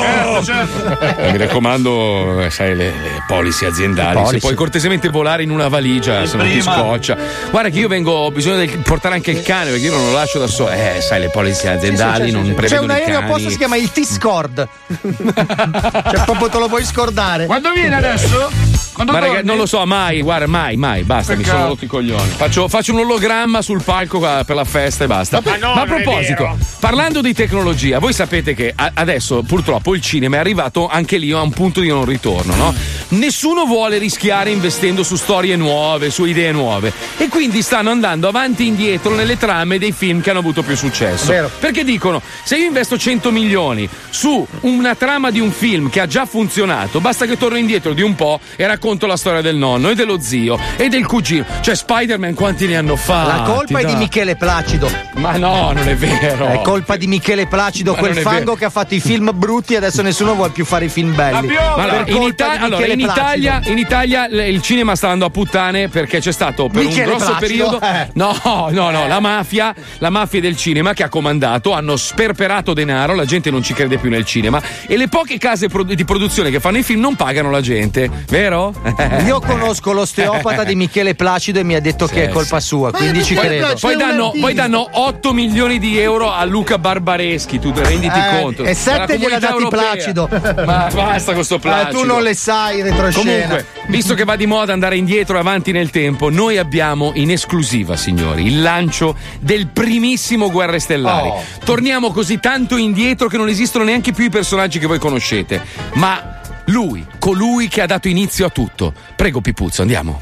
[0.00, 1.20] Certo, certo.
[1.20, 4.14] Eh, mi raccomando, eh, sai, le, le policy aziendali.
[4.14, 4.32] Policy.
[4.34, 7.16] Se puoi cortesemente volare in una valigia, se non ti scoccia.
[7.50, 10.12] Guarda che io vengo, ho bisogno di portare anche il cane perché io non lo
[10.12, 10.70] lascio da solo.
[10.70, 13.90] Eh, sai, le policy aziendali non C'è prevedono un i aereo apposta si chiama il
[13.90, 14.68] T-Scord.
[15.02, 17.46] cioè, proprio te lo puoi scordare.
[17.46, 18.71] Quando viene adesso?
[18.92, 19.46] Quando Ma raga, torni?
[19.48, 21.56] non lo so, mai, guarda, mai, mai, basta, mi Peccato.
[21.56, 22.28] sono rotto i coglioni.
[22.36, 25.40] Faccio, faccio un ologramma sul palco per la festa e basta.
[25.42, 29.94] Ma no, a non è proposito, parlando di tecnologia, voi sapete che a- adesso purtroppo
[29.94, 32.74] il cinema è arrivato anche lì a un punto di non ritorno, no?
[33.08, 36.92] Nessuno vuole rischiare investendo su storie nuove, su idee nuove.
[37.16, 40.76] E quindi stanno andando avanti e indietro nelle trame dei film che hanno avuto più
[40.76, 41.26] successo.
[41.32, 41.50] Vero.
[41.58, 46.06] Perché dicono: se io investo 100 milioni su una trama di un film che ha
[46.06, 49.90] già funzionato, basta che torno indietro di un po' e racconto la storia del nonno
[49.90, 51.44] e dello zio e del cugino.
[51.60, 53.28] Cioè, Spider-Man quanti ne hanno fatti?
[53.28, 53.94] La colpa è di?
[53.94, 54.90] Michele Placido.
[55.14, 56.48] Ma no, non è vero.
[56.48, 58.54] È colpa di Michele Placido, Ma quel fango vero.
[58.54, 61.46] che ha fatto i film brutti e adesso nessuno vuole più fare i film belli.
[61.48, 63.00] Ma allora, Per in, colpa Ita- allora, in.
[63.00, 67.16] Italia, in Italia il cinema sta andando a puttane perché c'è stato per Michele un
[67.18, 67.80] grosso Placido, periodo.
[67.98, 68.08] eh.
[68.14, 73.14] No, no, no, la mafia, la mafia del cinema che ha comandato, hanno sperperato denaro,
[73.14, 76.50] la gente non ci crede più nel cinema e le poche case pro- di produzione
[76.50, 78.71] che fanno i film non pagano la gente, vero?
[79.26, 83.22] Io conosco l'osteopata di Michele Placido e mi ha detto che è colpa sua, quindi
[83.24, 83.74] ci credo.
[83.80, 88.64] poi danno, poi danno 8 milioni di euro a Luca Barbareschi, tu renditi Eh, conto.
[88.64, 90.28] e sette Dalla gliel'ha dati Comunità Placido.
[90.30, 90.64] Europea.
[90.66, 92.00] Ma basta con sto Eh, Placido.
[92.00, 93.30] tu non le sai retroscena.
[93.32, 97.30] Comunque, visto che va di moda andare indietro e avanti nel tempo, noi abbiamo in
[97.30, 101.28] esclusiva, signori, il lancio del primissimo Guerre Stellari.
[101.28, 101.42] Oh.
[101.64, 105.60] Torniamo così tanto indietro che non esistono neanche più i personaggi che voi conoscete.
[105.94, 106.40] Ma
[106.72, 108.92] lui, colui che ha dato inizio a tutto.
[109.14, 110.20] Prego, Pipuzzo, andiamo.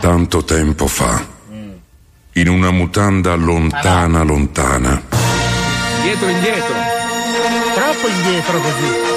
[0.00, 1.26] Tanto tempo fa,
[2.32, 5.02] in una mutanda lontana, lontana,
[5.96, 6.74] Indietro, indietro.
[7.74, 9.14] Troppo indietro così.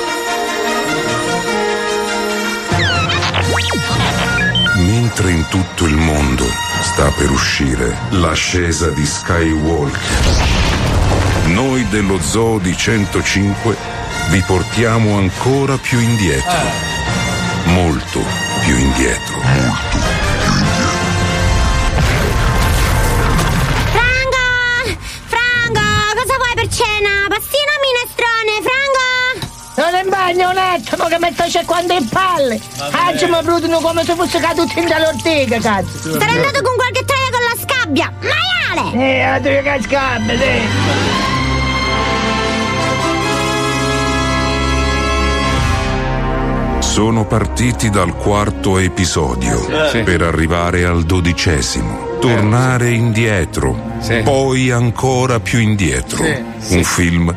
[4.82, 6.46] mentre in tutto il mondo
[6.82, 10.00] sta per uscire l'ascesa di Skywalker,
[11.48, 13.99] noi dello Zoo di 105
[14.30, 16.58] vi portiamo ancora più indietro.
[17.66, 18.24] Molto
[18.62, 19.40] più indietro.
[23.92, 25.00] Frango!
[25.26, 25.80] Frango!
[26.14, 27.26] Cosa vuoi per cena?
[27.28, 28.62] Pastino o minestrone?
[28.62, 29.08] Frango!
[29.74, 32.62] Sono in bagno un attimo che mi sto cercando in palle.
[33.08, 36.20] Oggi mi brudono come se fosse caduto in dall'ortiga, cazzo.
[36.20, 38.14] Sarei andato con qualche troia con la scabbia!
[38.22, 38.94] Maiale!
[38.94, 41.18] Eh, la tua cascabbe, sì.
[46.90, 49.58] Sono partiti dal quarto episodio
[49.92, 50.02] Sì.
[50.02, 54.22] per arrivare al dodicesimo, tornare indietro, Sì.
[54.24, 56.24] poi ancora più indietro.
[56.58, 56.76] Sì.
[56.78, 57.36] Un film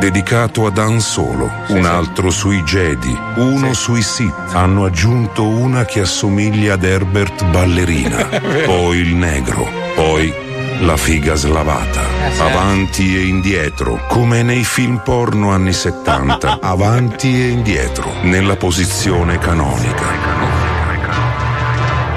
[0.00, 4.32] dedicato ad Han Solo, un altro sui Jedi, uno sui Sith.
[4.52, 8.26] Hanno aggiunto una che assomiglia ad Herbert Ballerina,
[8.64, 10.32] poi il negro, poi
[10.80, 12.02] la figa slavata.
[12.32, 12.40] sì.
[12.40, 16.58] Avanti e indietro, come nei film porno anni 70.
[16.62, 20.04] Avanti e indietro, nella posizione canonica.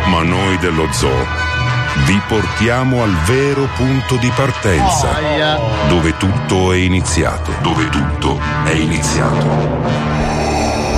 [0.05, 1.45] Ma noi dello zoo
[2.05, 5.09] Vi portiamo al vero punto di partenza,
[5.89, 10.05] dove tutto è iniziato, dove tutto è iniziato.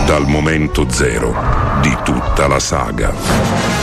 [0.05, 1.33] Dal momento zero
[1.81, 3.78] di tutta la saga.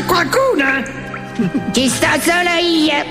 [0.00, 0.82] C'è qualcuno?
[1.72, 3.04] Ci sto solo io.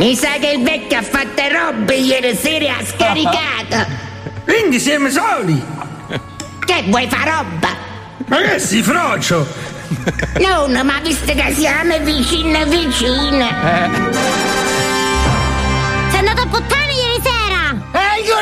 [0.00, 3.86] Mi sa che il vecchio ha fatto robe ieri sera e ha scaricato.
[4.42, 5.64] Quindi siamo soli.
[6.58, 7.68] Che vuoi fa roba?
[8.26, 9.46] Ma che si frocio?
[10.40, 13.48] No, ma visto che siamo vicino vicino.
[16.10, 16.83] Sei andato a sera!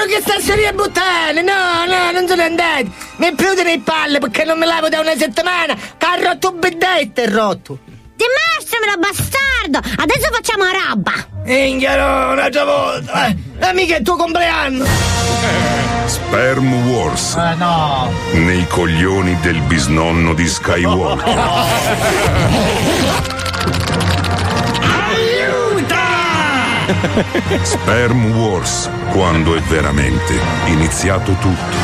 [0.02, 1.42] Eh, quello che sta a a buttare!
[1.42, 2.90] No, no, non sono andato!
[3.16, 5.74] Mi prudono le palle perché non mi lavo da una settimana!
[5.74, 7.78] Che ha rotto un bidet e rotto!
[8.16, 9.78] Dimostramelo, bastardo!
[10.02, 11.12] Adesso facciamo roba!
[11.46, 13.26] Inghia, no, un'altra volta!
[13.26, 14.84] Eh, eh, mica è il tuo compleanno!
[16.06, 17.36] Sperm Wars.
[17.36, 18.12] Eh, no!
[18.32, 21.40] Nei coglioni del bisnonno di Skywalker.
[27.62, 31.76] Sperm Wars, quando è veramente iniziato tutto.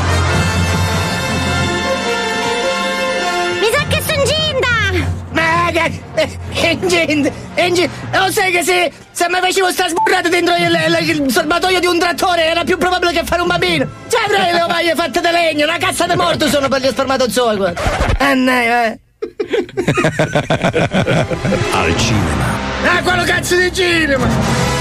[3.60, 5.06] Mi sa che sono Ginda!
[5.32, 6.00] Ma che...
[6.60, 11.32] Engine, Engine, lo sai che se, se mi facevo sta sburrata dentro il, il, il
[11.32, 13.86] serbatoio di un trattore era più probabile che fare un bambino.
[14.08, 17.72] Cioè avrei le ovaie fatte di legno, una cazza di morto sono per gli spermatozoi.
[18.18, 18.98] Eh, no, eh.
[21.72, 22.44] Al cinema.
[22.84, 24.77] Ah, quello cazzo di cinema!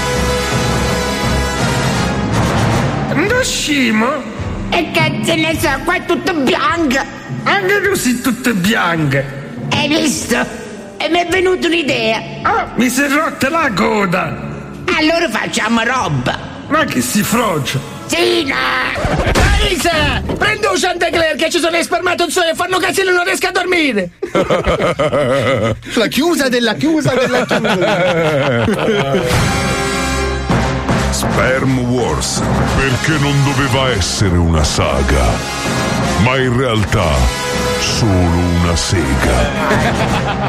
[3.38, 4.20] Non scimo?
[4.70, 6.98] E cazzo ne so, qua è tutto bianco!
[7.44, 9.22] Anche tu sei tutta bianca!
[9.70, 10.44] Hai visto?
[10.96, 12.20] E mi è venuta un'idea!
[12.42, 14.36] Ah, mi si è rotta la coda!
[14.98, 16.36] Allora facciamo roba!
[16.66, 17.78] Ma che si frocia?
[18.08, 18.56] Tina!
[19.36, 20.20] Marisa!
[20.36, 23.52] Prendi un Chantecler che ci sono i spermatozoi e fanno casino e non riesco a
[23.52, 24.10] dormire!
[25.94, 28.66] La chiusa della chiusa della chiusa.
[31.18, 32.40] Sperm Wars,
[32.76, 35.24] perché non doveva essere una saga,
[36.22, 37.10] ma in realtà
[37.80, 39.50] solo una sega.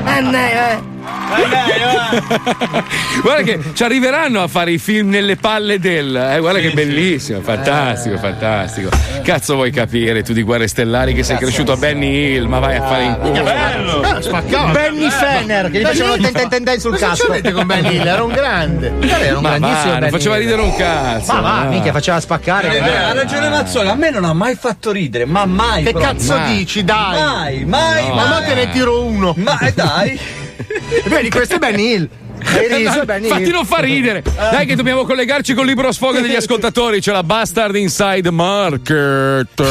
[1.32, 3.22] Ah, eh.
[3.22, 6.16] guarda che ci arriveranno a fare i film nelle palle del.
[6.16, 8.90] Eh, guarda che bellissimo, fantastico, fantastico.
[9.24, 12.78] Cazzo vuoi capire tu di Guerre Stellari che sei cresciuto a Benny Hill, ma vai
[12.78, 14.02] a fare in culo.
[14.02, 14.72] Ah, spaccava.
[14.72, 17.28] Benny Fenner che gli facevano ten ten ten ten sul cazzo.
[17.28, 18.08] avete con Benny Hill?
[18.08, 18.92] Era un grande.
[19.02, 21.34] Era un Ma grandissimo va, faceva ridere un cazzo.
[21.34, 22.76] Ma va, minchia, faceva spaccare.
[22.76, 25.84] Eh, ha ragione Mazzola, a me non ha mai fatto ridere, ma mai.
[25.84, 26.12] Che proprio.
[26.12, 27.22] cazzo dici, dai?
[27.22, 28.16] Mai, mai, No.
[28.16, 28.28] mai.
[28.30, 29.34] Ma te ne tiro uno.
[29.38, 30.20] Ma eh, dai.
[31.06, 32.10] Vedi, questo è Benny Hill.
[32.44, 33.32] Hai riso, Benny Hill.
[33.34, 34.22] Infatti non fa ridere.
[34.22, 37.00] Dai che dobbiamo collegarci col libro sfogo degli ascoltatori.
[37.00, 39.64] C'è la Bastard Inside Market.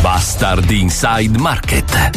[0.00, 2.10] Bastard Inside Market.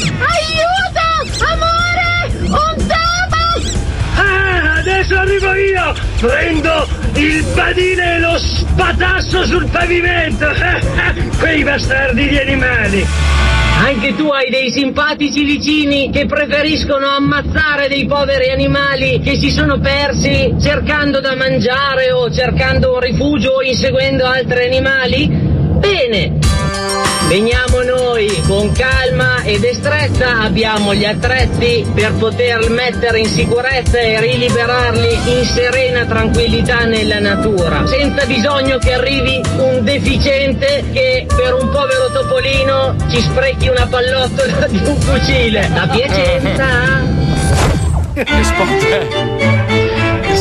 [0.00, 1.44] Aiuto!
[1.44, 2.32] Amore!
[2.40, 3.68] Un topo!
[4.16, 5.94] Ah, adesso arrivo io!
[6.20, 10.46] Prendo il badile e lo spatasso sul pavimento!
[11.38, 13.06] Quei bastardi di animali!
[13.76, 19.78] Anche tu hai dei simpatici vicini che preferiscono ammazzare dei poveri animali che si sono
[19.78, 25.28] persi cercando da mangiare o cercando un rifugio o inseguendo altri animali?
[25.28, 26.53] Bene!
[27.34, 34.20] Veniamo noi con calma e destrezza, abbiamo gli attrezzi per poter mettere in sicurezza e
[34.20, 41.70] riliberarli in serena tranquillità nella natura, senza bisogno che arrivi un deficiente che per un
[41.70, 45.68] povero topolino ci sprechi una pallottola di un fucile.
[45.74, 47.02] La Piacenza?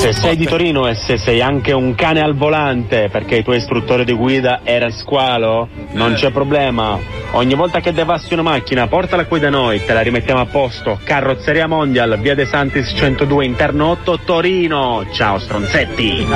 [0.03, 3.53] Se sei di Torino e se sei anche un cane al volante perché il tuo
[3.53, 6.99] istruttore di guida era squalo, non c'è problema.
[7.31, 10.99] Ogni volta che devassi una macchina, portala qui da noi, te la rimettiamo a posto.
[11.01, 15.05] Carrozzeria Mondial, via De Santis 102, interno 8, Torino.
[15.13, 16.27] Ciao stronzetti.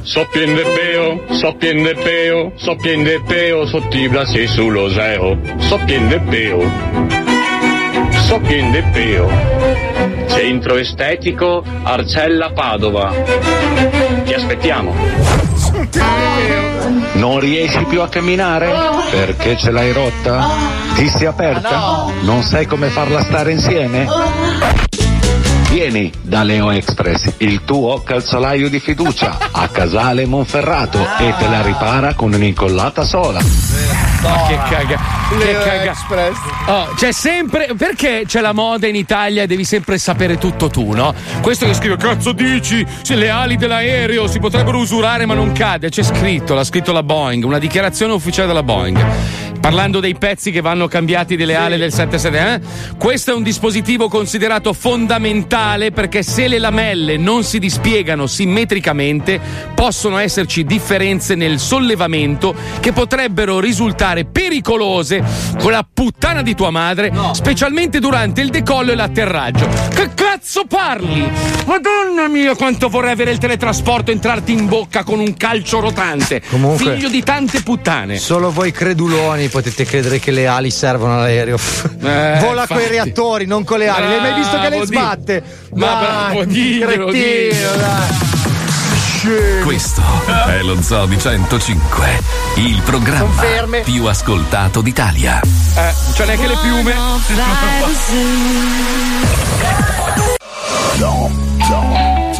[0.00, 0.64] Soppiende
[1.30, 5.38] soppiende peo, soppiende peo, sotto i blasi sullo seo.
[5.58, 6.60] Soppiende peo,
[8.10, 9.91] soppiende peo.
[10.34, 13.12] Centro estetico Arcella Padova.
[14.24, 14.94] Ti aspettiamo.
[17.12, 18.72] Non riesci più a camminare?
[19.10, 20.48] Perché ce l'hai rotta?
[20.94, 22.06] Ti si è aperta?
[22.22, 24.06] Non sai come farla stare insieme?
[25.68, 31.60] Vieni da Leo Express, il tuo calzolaio di fiducia, a Casale Monferrato e te la
[31.60, 33.40] ripara con un'incollata sola.
[34.22, 35.00] Ma che caga.
[35.38, 35.94] Che caga.
[36.66, 37.70] Oh, c'è sempre.
[37.76, 41.14] Perché c'è la moda in Italia e devi sempre sapere tutto tu, no?
[41.40, 42.86] Questo che scrive, cazzo dici?
[43.02, 45.88] Se le ali dell'aereo si potrebbero usurare ma non cade.
[45.88, 49.51] C'è scritto, l'ha scritto la Boeing, una dichiarazione ufficiale della Boeing.
[49.62, 52.60] Parlando dei pezzi che vanno cambiati delle ali del 77, eh?
[52.98, 59.40] Questo è un dispositivo considerato fondamentale perché se le lamelle non si dispiegano simmetricamente
[59.72, 65.22] possono esserci differenze nel sollevamento che potrebbero risultare pericolose
[65.60, 69.68] con la puttana di tua madre, specialmente durante il decollo e l'atterraggio.
[69.94, 71.30] Che cazzo parli?
[71.66, 76.42] Madonna mia, quanto vorrei avere il teletrasporto e entrarti in bocca con un calcio rotante.
[76.50, 78.18] Comunque- Figlio di tante puttane.
[78.18, 81.56] Solo voi creduloni potete credere che le ali servono all'aereo.
[82.02, 84.08] Eh, Vola con i reattori, non con le ali.
[84.08, 85.42] L'hai mai visto che le di- sbatte?
[85.74, 87.10] Ma bravo, diglielo.
[89.62, 90.02] Questo
[90.48, 92.18] è lo Zoo di 105,
[92.56, 93.80] il programma Conferme.
[93.82, 95.40] più ascoltato d'Italia.
[95.76, 96.94] Eh, c'è neanche le piume.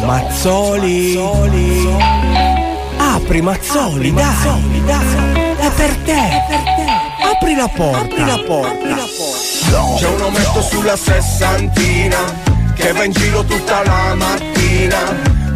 [0.05, 1.17] Mazzoli.
[2.97, 5.42] Apri Mazzoli, dai, dai.
[5.73, 6.19] È per te.
[7.31, 7.99] Apri la porta.
[7.99, 8.95] Apri la porta.
[9.97, 12.17] C'è un ometto sulla sessantina
[12.75, 14.99] che va in giro tutta la mattina.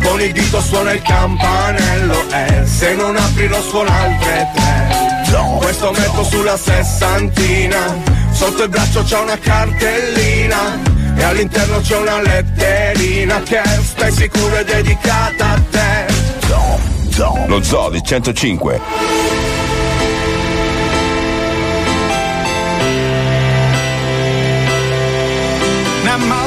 [0.03, 5.25] Con il dito suona il campanello e se non apri lo suona altre tre.
[5.57, 7.95] Questo ometto sulla sessantina,
[8.31, 10.79] sotto il braccio c'è una cartellina
[11.15, 16.05] e all'interno c'è una letterina che stai sicuro è dedicata a te.
[17.47, 19.36] Lo Zoo di 105.
[26.19, 26.46] My lonely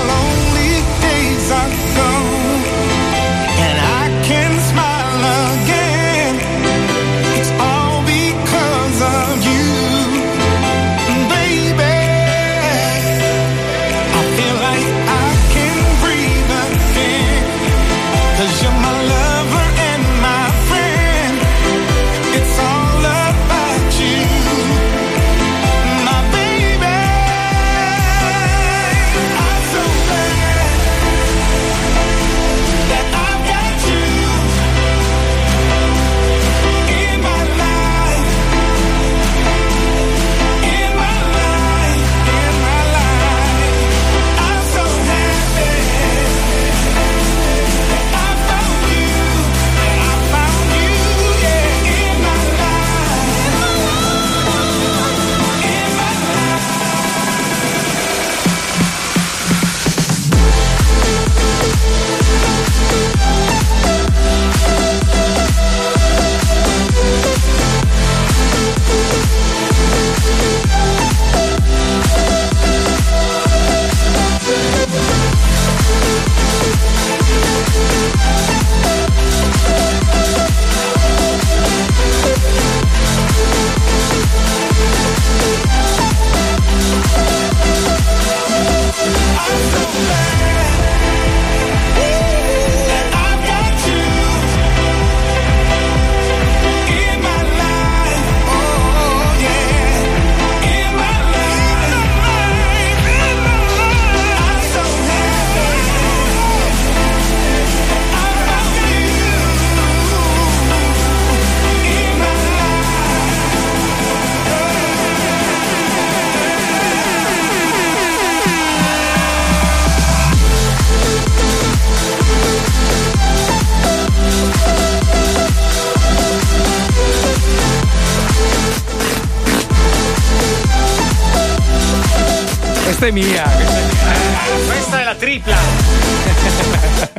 [133.11, 133.43] è mia.
[133.43, 134.67] Questa è mia.
[134.67, 135.57] Questa è la tripla.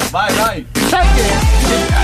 [0.10, 0.66] Vai, vai.
[0.90, 1.22] Sai che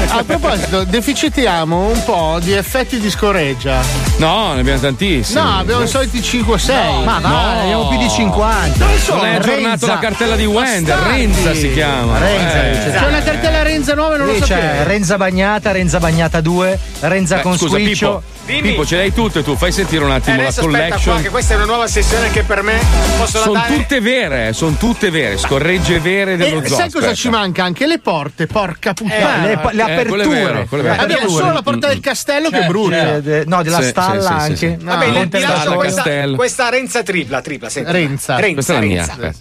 [0.09, 3.79] a proposito, deficitiamo un po' di effetti di scoreggia.
[4.17, 5.39] No, ne abbiamo tantissimi.
[5.41, 6.73] No, abbiamo i soliti 5-6.
[6.73, 7.29] No, ma no.
[7.29, 8.77] va, ne abbiamo più di 50.
[8.85, 9.17] Dove sono?
[9.21, 11.09] Non hai aggiornato la cartella di Bastardi.
[11.09, 12.17] Renza si chiama.
[12.17, 12.71] Renza, Eh.
[12.71, 14.83] c'è- C'è una cartella Renza 9, non Lì lo c'è sapevo.
[14.83, 18.23] Renza bagnata, Renza bagnata 2, Renza Beh, con scusa, squiccio.
[18.45, 20.87] Pippo, Pippo, ce l'hai tutte tu, fai sentire un Eh, attimo la adesso aspetta qua,
[20.87, 21.21] collection.
[21.21, 22.79] che questa è una nuova sessione anche per me.
[23.17, 23.73] Posso Sono dare?
[23.75, 26.77] tutte vere, sono tutte vere, scorregge vere dello E zoo.
[26.77, 27.13] sai cosa aspetta.
[27.15, 27.63] ci manca?
[27.63, 29.43] Anche le porte, porca puttana.
[29.45, 30.56] le- le Eh, quello è aperture.
[30.57, 31.01] Vero, quello è vero.
[31.01, 33.15] Abbiamo solo la porta del castello che Cioè, brucia.
[33.15, 34.55] eh, de- no, della Sì, stalla anche.
[34.55, 34.77] sì, sì.
[34.79, 36.03] No, Va bene, Ponte ti lascio questa,
[36.35, 37.91] questa Renza tripla, tripla, senti.
[37.91, 38.35] Renza.
[38.35, 39.15] Renza, Questa è la mia.
[39.17, 39.39] Renza.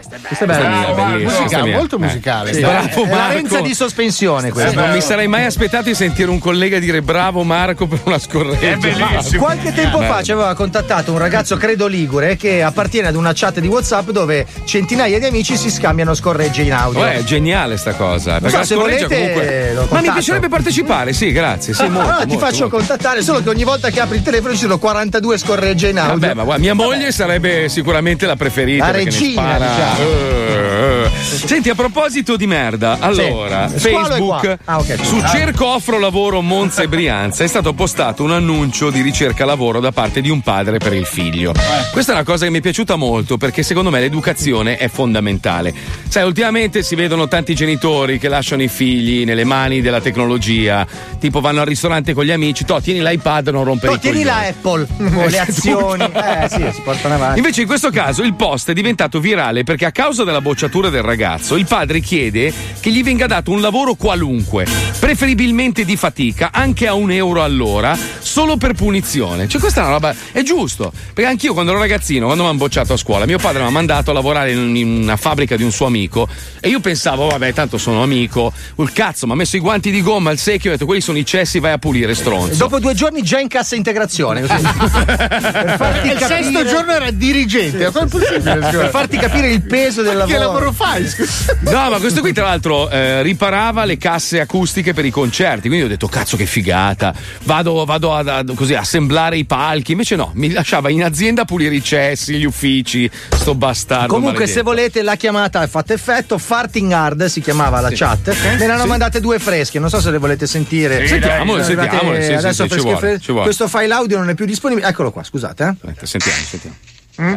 [0.00, 0.26] Questa è bella.
[0.28, 1.76] Questa è bella, Bravo, bellissima, musicale, questa mia.
[1.76, 1.98] molto Eh.
[1.98, 2.48] musicale.
[2.52, 2.54] Sì.
[2.54, 2.60] Sì.
[2.60, 3.60] Bravo, È Marco.
[3.60, 4.80] di sospensione Eh, questa.
[4.80, 9.38] non mi sarei mai aspettato di sentire un collega dire bravo Marco per una scorreggia.
[9.38, 10.12] Qualche tempo Bello.
[10.12, 14.10] fa ci aveva contattato un ragazzo credo ligure che appartiene ad una chat di WhatsApp
[14.10, 17.00] dove centinaia di amici si scambiano scorregge in audio.
[17.00, 18.34] Oh, è geniale sta cosa.
[18.40, 19.86] Perché so, la se scorreggia volete, comunque.
[19.90, 21.74] Ma mi piacerebbe partecipare, sì, grazie.
[21.74, 22.76] Sì, molto, Ah, ti molto, faccio molto.
[22.76, 26.18] contattare, solo che ogni volta che apri il telefono ci sono 42 scorregge in audio.
[26.18, 28.86] Vabbè, ma guarda, mia moglie sarebbe sicuramente la preferita.
[28.86, 29.66] La regina, spara.
[29.66, 29.89] diciamo.
[29.98, 31.10] Eh, eh.
[31.20, 33.78] Senti, a proposito di merda, allora, Sì.
[33.90, 34.58] Facebook.
[34.64, 34.96] Ah, ok.
[35.04, 35.20] su.
[35.26, 39.92] Cerco Offro Lavoro Monza e Brianza è stato postato un annuncio di ricerca lavoro da
[39.92, 41.52] parte di un padre per il figlio.
[41.92, 45.72] Questa è una cosa che mi è piaciuta molto perché secondo me l'educazione è fondamentale.
[46.08, 50.86] Sai, ultimamente si vedono tanti genitori che lasciano i figli nelle mani della tecnologia,
[51.18, 54.22] tipo vanno al ristorante con gli amici, to, tieni l'iPad, non rompere No, i tieni
[54.24, 54.86] la Apple,
[55.28, 56.08] le azioni.
[56.40, 57.38] Eh sì, si portano avanti.
[57.38, 61.02] Invece in questo caso il post è diventato virale perché a causa della bocciatura del
[61.02, 64.66] ragazzo il padre chiede che gli venga dato un lavoro qualunque,
[64.98, 69.48] preferibilmente di fatica, anche a un euro all'ora, solo per punizione.
[69.48, 72.58] Cioè questa è una roba, è giusto, perché anch'io quando ero ragazzino, quando mi hanno
[72.58, 75.70] bocciato a scuola, mio padre mi ha mandato a lavorare in una fabbrica di un
[75.70, 76.28] suo amico
[76.60, 80.02] e io pensavo, vabbè, tanto sono amico, il cazzo, mi ha messo i guanti di
[80.02, 82.56] gomma al secchio e ho detto, quelli sono i cessi, vai a pulire stronzo.
[82.56, 84.40] Dopo due giorni già in cassa integrazione.
[84.50, 87.90] per farti Il sesto capire- giorno era dirigente.
[87.90, 88.58] Come è possibile?
[88.70, 90.36] Per farti capire il peso del lavoro.
[90.36, 91.06] Che lavoro fai?
[91.08, 91.56] scusa?
[91.60, 95.68] No, ma questo qui, tra l'altro, eh, riparava le casse acustiche per i concerti.
[95.68, 97.14] Quindi ho detto, cazzo, che figata.
[97.44, 99.92] Vado, vado ad, ad- così, a assemblare i palchi.
[99.92, 103.08] Invece no, mi lasciava in azienda a pulire i cessi, gli uffici.
[103.28, 104.08] Sto bastardo.
[104.08, 104.58] Comunque, maledetto.
[104.58, 106.36] se volete, la chiamata ha fatto effetto.
[106.38, 107.94] Farting Hard si chiamava la Sì.
[107.96, 108.28] chat.
[108.28, 108.44] Ok.
[108.44, 108.88] Me ne hanno Sì.
[108.88, 109.78] mandate due fresche.
[109.78, 111.02] Non so se le volete sentire.
[111.02, 113.20] Sì, Sentiamole, sentiamole, sì, adesso sì, ci fresche vuole, fresche.
[113.20, 113.44] ci vuole.
[113.44, 114.86] Questo file audio non è più disponibile.
[114.88, 115.74] Eccolo qua, scusate.
[115.86, 116.06] Eh.
[116.06, 116.76] Sentiamo, sentiamo.
[117.22, 117.34] Mm?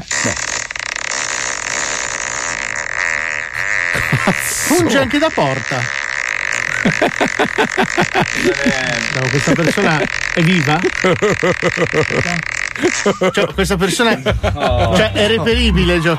[4.67, 5.81] Funge anche da porta.
[9.13, 10.01] No, questa persona
[10.33, 10.79] è viva?
[13.31, 16.01] Cioè, questa persona cioè, è reperibile.
[16.01, 16.17] cioè,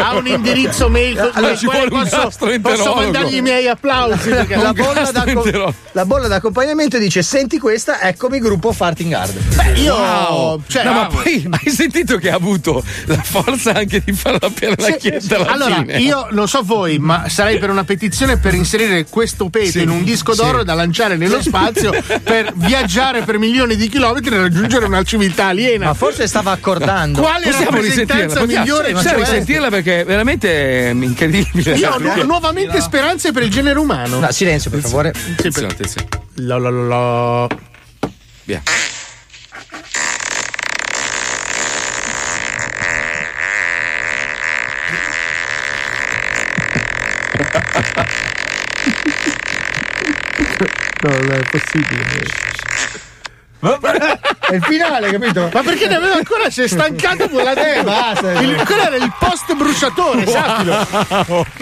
[0.00, 2.30] ha un indirizzo mail con Allora, ci vuole posso,
[2.60, 4.30] posso mandargli i miei applausi.
[4.30, 9.36] La bolla, d'acco- la bolla d'accompagnamento dice: Senti questa, eccomi gruppo Farting Hard.
[9.54, 10.62] Beh, io Wow.
[10.66, 14.78] cioè, no, ma poi hai sentito che ha avuto la forza anche di farla per
[14.78, 15.98] la Sì, chiesa alla allora, fine?
[15.98, 19.90] io non so voi, ma sarei per una petizione per inserire questo peto Sì, in
[19.90, 20.64] un disco d'oro sì.
[20.64, 21.92] da lanciare nello spazio
[22.22, 25.71] per viaggiare per milioni di chilometri e raggiungere una civiltà aliena.
[25.78, 27.20] Ma forse stava accordando.
[27.20, 28.26] Quale Possiamo risentirla?
[28.26, 31.74] Possiamo, migliore possiamo risentirla perché veramente è incredibile.
[31.74, 34.18] Io ho nu- nuovamente speranze per il genere umano.
[34.18, 35.12] No, silenzio, per favore.
[35.14, 36.08] Sì, Attenzione, attenzione.
[36.36, 37.48] Lo, lo, lo, lo.
[38.44, 38.62] Via.
[51.02, 52.51] No, non è possibile.
[53.62, 55.48] È il finale, capito?
[55.52, 56.50] Ma perché ne aveva ancora?
[56.50, 57.78] Si è stancato con la Eh.
[58.42, 60.86] Il, quello era il post bruciatore, sappilo.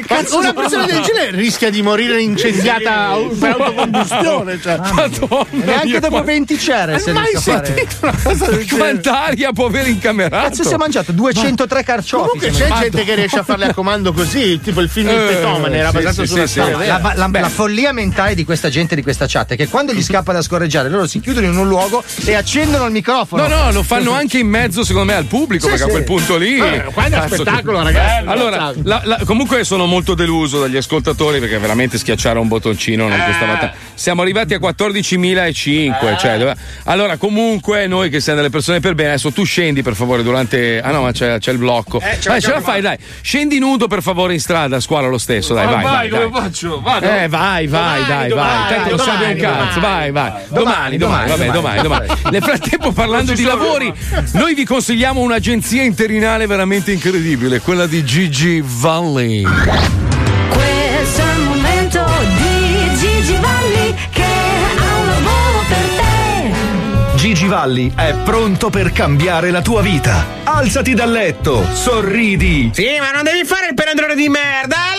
[0.09, 4.61] Ma una persona del genere rischia di morire incendiata per autocombustione.
[4.61, 4.79] Cioè.
[5.51, 7.67] Neanche mia, dopo ma- 20 cere se mai a fare.
[7.67, 8.79] sentito una cosa del genere?
[8.91, 10.49] Quanta aria può aver incamerato?
[10.49, 12.29] Cazzo, si è mangiato 203 carciofi.
[12.29, 12.81] Comunque c'è mangiato.
[12.83, 15.91] gente che riesce a farle a comando così, tipo il film Il Eh, Petomane era
[15.91, 16.99] sì, basato sì, sulla sì, storia.
[16.99, 20.03] La, la- la follia mentale di questa gente di questa chat è che quando gli
[20.03, 21.90] scappa da scorreggiare loro si chiudono in un luogo
[22.25, 23.47] e accendono il microfono.
[23.47, 25.89] No, no, lo fanno anche in mezzo, secondo me, al pubblico, Sì, perché sì.
[25.89, 26.59] a quel punto lì.
[26.59, 28.27] Eh, qua è uno spettacolo, che- ragazzi.
[28.29, 33.23] Allora, la- la- comunque sono molto deluso dagli ascoltatori perché veramente schiacciare un bottoncino non
[33.27, 33.77] costava tanto.
[33.95, 36.17] Siamo arrivati a 14.005.
[36.19, 39.95] Cioè, dove- allora, comunque, noi che siamo delle persone per bene, adesso tu scendi per
[39.95, 40.81] favore durante.
[40.83, 42.01] Ah no, ma c'è, c'è il blocco.
[42.01, 42.97] Eh, l'abbiamo ce la fai, dai.
[43.21, 45.83] Scendi nudo per favore in strada, a scuola lo stesso, dai, Ma vai.
[45.83, 46.43] vai, vai, come dai.
[46.43, 46.81] faccio?
[46.81, 47.07] Vado.
[47.07, 48.69] Eh, vai, vai, dai, domani, vai.
[48.75, 49.81] Tanto non domani, serve un domani, cazzo.
[49.81, 50.31] Vai, vai.
[50.31, 52.31] Domani, Domani, domani, vabbè, domani, domani, domani.
[52.31, 53.93] Nel frattempo, parlando di lavori,
[54.33, 59.43] noi vi consigliamo un'agenzia interinale veramente incredibile, quella di Gigi Valley.
[59.43, 62.05] Questo è il momento
[62.37, 67.17] di Gigi Valli che ha un lavoro per te.
[67.17, 70.39] Gigi Valli è pronto per cambiare la tua vita.
[70.45, 72.71] Alzati dal letto, sorridi.
[72.73, 74.90] Sì, ma non devi fare il perandrone di merda,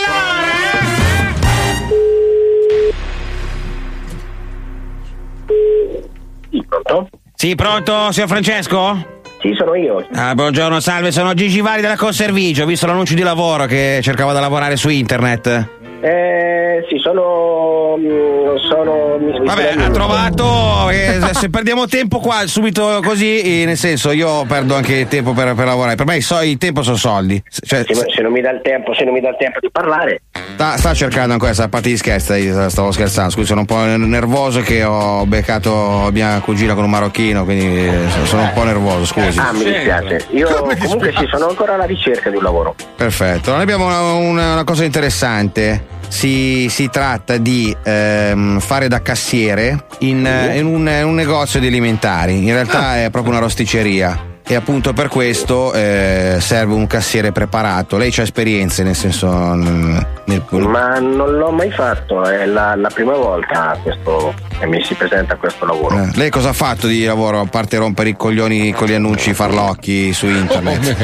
[7.42, 9.04] Sì, pronto, signor Francesco?
[9.40, 10.06] Sì, sono io.
[10.14, 12.62] Ah, buongiorno, salve, sono Gigi Vari della Conservigio.
[12.62, 15.70] Ho visto l'annuncio di lavoro che cercavo da lavorare su internet.
[16.02, 17.96] Eh, sì, sono.
[17.98, 20.90] mm, sono Vabbè, ha trovato.
[20.90, 25.54] eh, se perdiamo tempo qua subito così, eh, nel senso, io perdo anche tempo per,
[25.56, 25.96] per lavorare.
[25.96, 27.42] Per me i, so- il tempo sono soldi.
[27.50, 29.70] Cioè, Se, se non mi dà il tempo, se non mi dà il tempo di
[29.72, 30.22] parlare,
[30.54, 32.34] sta, sta cercando ancora questa parte di scherzo.
[32.34, 36.90] io Stavo scherzando, scusi, sono un po' nervoso che ho beccato mia cugina con un
[36.90, 37.94] marocchino, quindi eh,
[38.26, 39.40] sono un po' nervoso, scusi.
[39.40, 40.26] ah, mi dispiace.
[40.32, 40.48] Io
[40.80, 42.76] comunque sì, sono ancora alla ricerca di un lavoro.
[42.96, 46.00] Perfetto, noi abbiamo una, una- una cosa interessante.
[46.12, 51.60] Si, si tratta di ehm, fare da cassiere in, eh, in un, in un negozio
[51.62, 52.46] di alimentari.
[52.46, 54.31] In realtà è proprio una rosticceria.
[54.44, 57.96] E appunto per questo eh, serve un cassiere preparato.
[57.98, 59.30] Lei ha esperienze, nel senso.
[59.54, 60.06] nel-
[60.52, 65.36] Ma non l'ho mai fatto, è la, la prima volta questo, che mi si presenta
[65.36, 65.98] questo lavoro.
[66.04, 69.34] eh, lei cosa ha fatto di lavoro a parte rompere i coglioni con gli annunci
[69.34, 70.96] farlocchi su internet?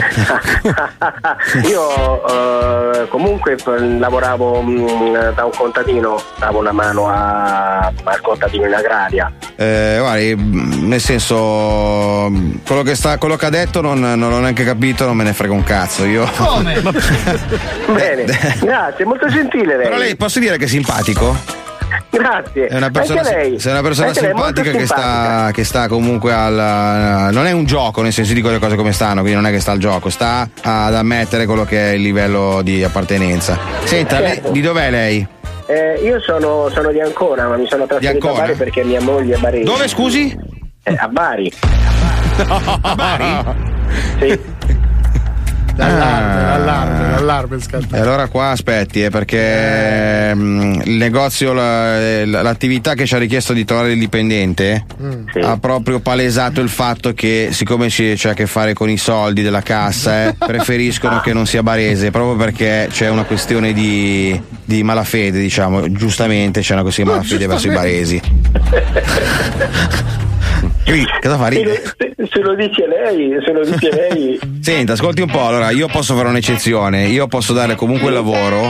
[1.69, 2.27] Io
[3.03, 9.31] eh, comunque lavoravo mh, da un contadino, davo una mano a- al contadino in agraria.
[9.55, 12.31] Eh, guardi, mh, nel senso,
[12.65, 15.33] quello che, sta, quello che ha detto non, non l'ho neanche capito, non me ne
[15.33, 16.05] frega un cazzo.
[16.05, 16.29] Io.
[16.35, 16.81] Come?
[17.93, 18.25] Bene,
[18.59, 19.85] grazie, molto gentile lei.
[19.85, 21.35] Però lei posso dire che è simpatico?
[22.09, 22.67] Grazie.
[22.67, 23.59] È una persona, Anche lei.
[23.59, 25.33] sei una persona Anche lei è molto simpatica che simpatica.
[25.37, 27.29] sta, che sta comunque al.
[27.31, 29.59] Non è un gioco, nel senso dico le cose come stanno, quindi non è che
[29.59, 33.57] sta al gioco, sta ad ammettere quello che è il livello di appartenenza.
[33.85, 34.51] Senta, lei- Certo.
[34.51, 35.25] di dov'è lei?
[35.67, 38.45] Eh, io sono, sono di Ancona, ma mi sono trasferito a Ancona?
[38.47, 39.63] Bari perché mia moglie è barese.
[39.63, 40.35] Dove scusi?
[40.83, 41.51] Eh, a Bari.
[42.81, 43.65] A Bari?
[44.19, 44.39] Sì.
[45.77, 46.57] L'allarme, Ah.
[46.57, 47.97] l'allarme, l'allarme scatta.
[47.97, 53.19] E allora qua aspetti, eh, perché mm, il negozio, la- eh, l'attività che ci ha
[53.19, 55.27] richiesto di trovare il dipendente Mm.
[55.43, 59.43] ha proprio palesato il fatto che, siccome ci- c'è a che fare con i soldi
[59.43, 64.81] della cassa, eh, preferiscono che non sia barese, proprio perché c'è una questione di, di
[64.83, 65.91] malafede, diciamo.
[65.91, 68.21] Giustamente c'è una questione di malafede verso i baresi.
[70.87, 71.49] Qui, cosa fa?
[71.49, 71.81] Se lo, ridere?
[71.97, 74.39] se- se lo dice lei, se lo dice lei.
[74.61, 78.67] Senta, ascolti un po', allora io posso fare un'eccezione, io posso dare comunque il lavoro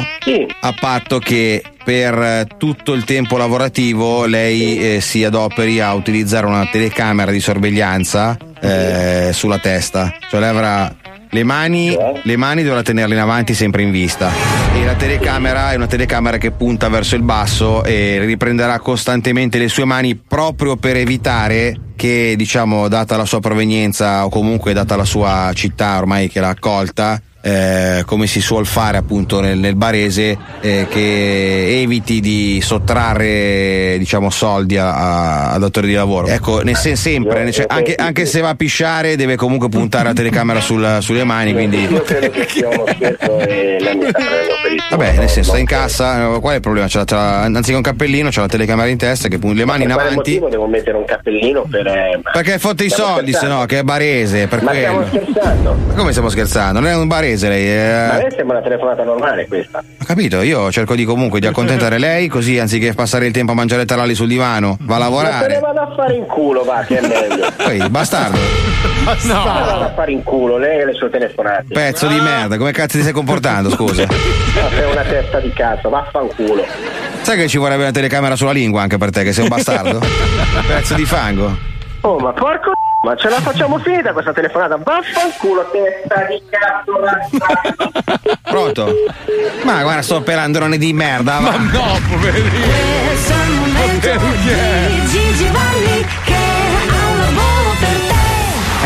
[0.61, 6.47] a patto che per eh, tutto il tempo lavorativo lei eh, si adoperi a utilizzare
[6.47, 10.93] una telecamera di sorveglianza eh, sulla testa, cioè lei avrà
[11.29, 14.31] le mani, le mani dovrà tenerle in avanti sempre in vista.
[14.73, 19.67] E la telecamera è una telecamera che punta verso il basso e riprenderà costantemente le
[19.67, 25.03] sue mani proprio per evitare che diciamo data la sua provenienza o comunque data la
[25.03, 30.37] sua città ormai che l'ha accolta eh, come si suol fare appunto nel, nel barese
[30.61, 37.51] eh, che eviti di sottrarre diciamo soldi al datore di lavoro ecco nel sen- sempre
[37.51, 41.53] cioè, anche, anche se va a pisciare deve comunque puntare la telecamera sul- sulle mani
[41.53, 41.87] quindi
[44.89, 46.87] Vabbè, nel senso, sta in cassa, eh, qual è il problema?
[46.89, 49.91] C'ha, c'ha- anziché un cappellino, c'ha la telecamera in testa che punta le mani in
[49.91, 50.15] avanti.
[50.15, 51.85] motivo devo mettere un cappellino per.
[51.87, 55.05] eh, Perché fotte i soldi, se no, che è barese, per Ma quello.
[55.05, 55.77] stiamo scherzando?
[55.87, 56.79] Ma come stiamo scherzando?
[56.79, 58.23] Non è un barese lei, Ma a eh.
[58.23, 59.79] me sembra una telefonata normale questa.
[59.79, 63.55] Ho capito, io cerco di comunque di accontentare lei, così anziché passare il tempo a
[63.55, 65.59] mangiare taralli sul divano, va a Ma se ne lavorare.
[65.59, 67.51] vado a fare in culo, va, che è meglio.
[67.57, 68.37] Poi, bastardo,
[69.07, 69.15] No.
[69.17, 71.65] Se ne vado a fare in culo, lei e le sue telefonate.
[71.73, 74.03] pezzo di merda, come cazzo ti stai comportando, scusa?
[74.07, 76.65] Ma sei una testa di cazzo, vaffanculo.
[77.21, 79.99] Sai che ci vorrebbe una telecamera sulla lingua anche per te, che sei un bastardo?
[80.67, 81.55] Pezzo di fango.
[82.01, 82.71] Oh, ma porco
[83.07, 84.75] ma ce la facciamo finita questa telefonata?
[84.75, 86.99] Vaffanculo, testa di cazzo.
[88.43, 88.93] Pronto?
[89.63, 91.39] Ma guarda, sto pelandrone di merda.
[91.39, 92.49] Ma no, poverino.
[93.07, 98.16] Questo è il momento di Gigi Valli che ha un lavoro per te.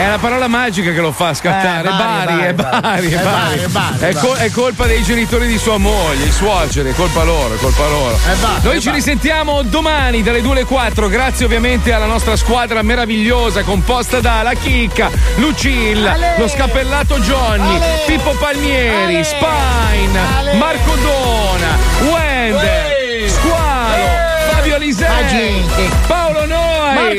[0.01, 1.87] Eh, È la parola magica che lo fa scattare.
[1.87, 3.59] Eh, Bari, Bari, è Bari, Bari, è Bari, Bari.
[3.59, 4.47] è Bari, È, col- Bari.
[4.47, 8.17] è colpa dei genitori di sua moglie, i suoceri, è colpa loro, è colpa loro.
[8.63, 14.19] Noi ci risentiamo domani dalle 2 alle 4, grazie ovviamente alla nostra squadra meravigliosa composta
[14.19, 21.77] da La Chicca, Lucilla, lo scappellato Johnny, Pippo Palmieri, Spine, Marco Dona,
[22.11, 24.05] Wender, Squalo,
[24.51, 25.65] Fabio Alisei,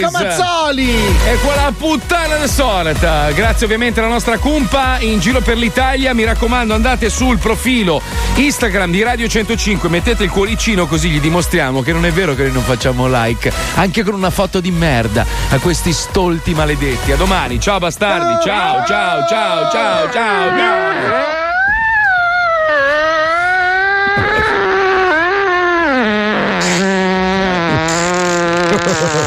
[0.03, 0.91] Paolo Noyes, Marco Mazzoli.
[1.27, 3.31] e quella puttana del solita.
[3.31, 6.15] Grazie ovviamente alla nostra cumpa in giro per l'Italia.
[6.15, 8.01] Mi raccomando, andate sul profilo
[8.35, 12.43] Instagram di Radio 105, mettete il cuoricino così gli dimostriamo che non è vero che
[12.45, 17.12] noi non facciamo like, anche con una foto di merda a questi stolti maledetti.
[17.12, 21.41] A domani, ciao bastardi, ciao, ciao, ciao, ciao, ciao, ciao.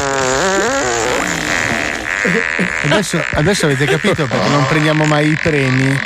[2.84, 6.00] Adesso, adesso avete capito perché non prendiamo mai i premi?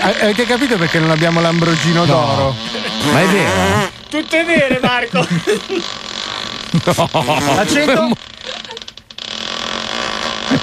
[0.00, 2.54] A- avete capito perché non abbiamo l'ambrogino d'oro?
[3.12, 3.90] Ma è vero?
[4.08, 5.26] Tutte vere, Marco.
[7.56, 8.16] L'accento?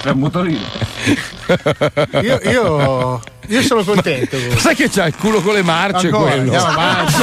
[0.03, 0.65] È un motorino.
[2.21, 4.37] Io, io, io sono contento.
[4.57, 6.51] Sai che c'ha il culo con le marce Ancora, quello?
[6.55, 7.13] andiamo avanti.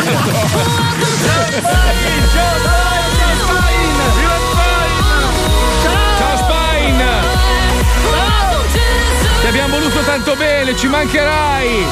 [10.09, 11.85] Tanto bene, ci mancherai!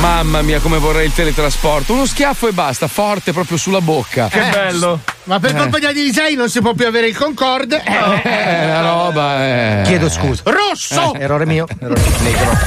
[0.00, 1.92] Mamma mia, come vorrei il teletrasporto.
[1.92, 4.28] Uno schiaffo e basta, forte proprio sulla bocca.
[4.28, 5.00] Che bello.
[5.24, 5.58] Ma per Eh.
[5.58, 7.82] colpa di Alisei non si può più avere il Concorde.
[7.84, 9.82] Eh, la roba è.
[9.84, 10.42] Chiedo scusa.
[10.44, 11.14] Rosso!
[11.14, 11.66] Eh, errore mio.
[11.80, 12.58] Errore negro.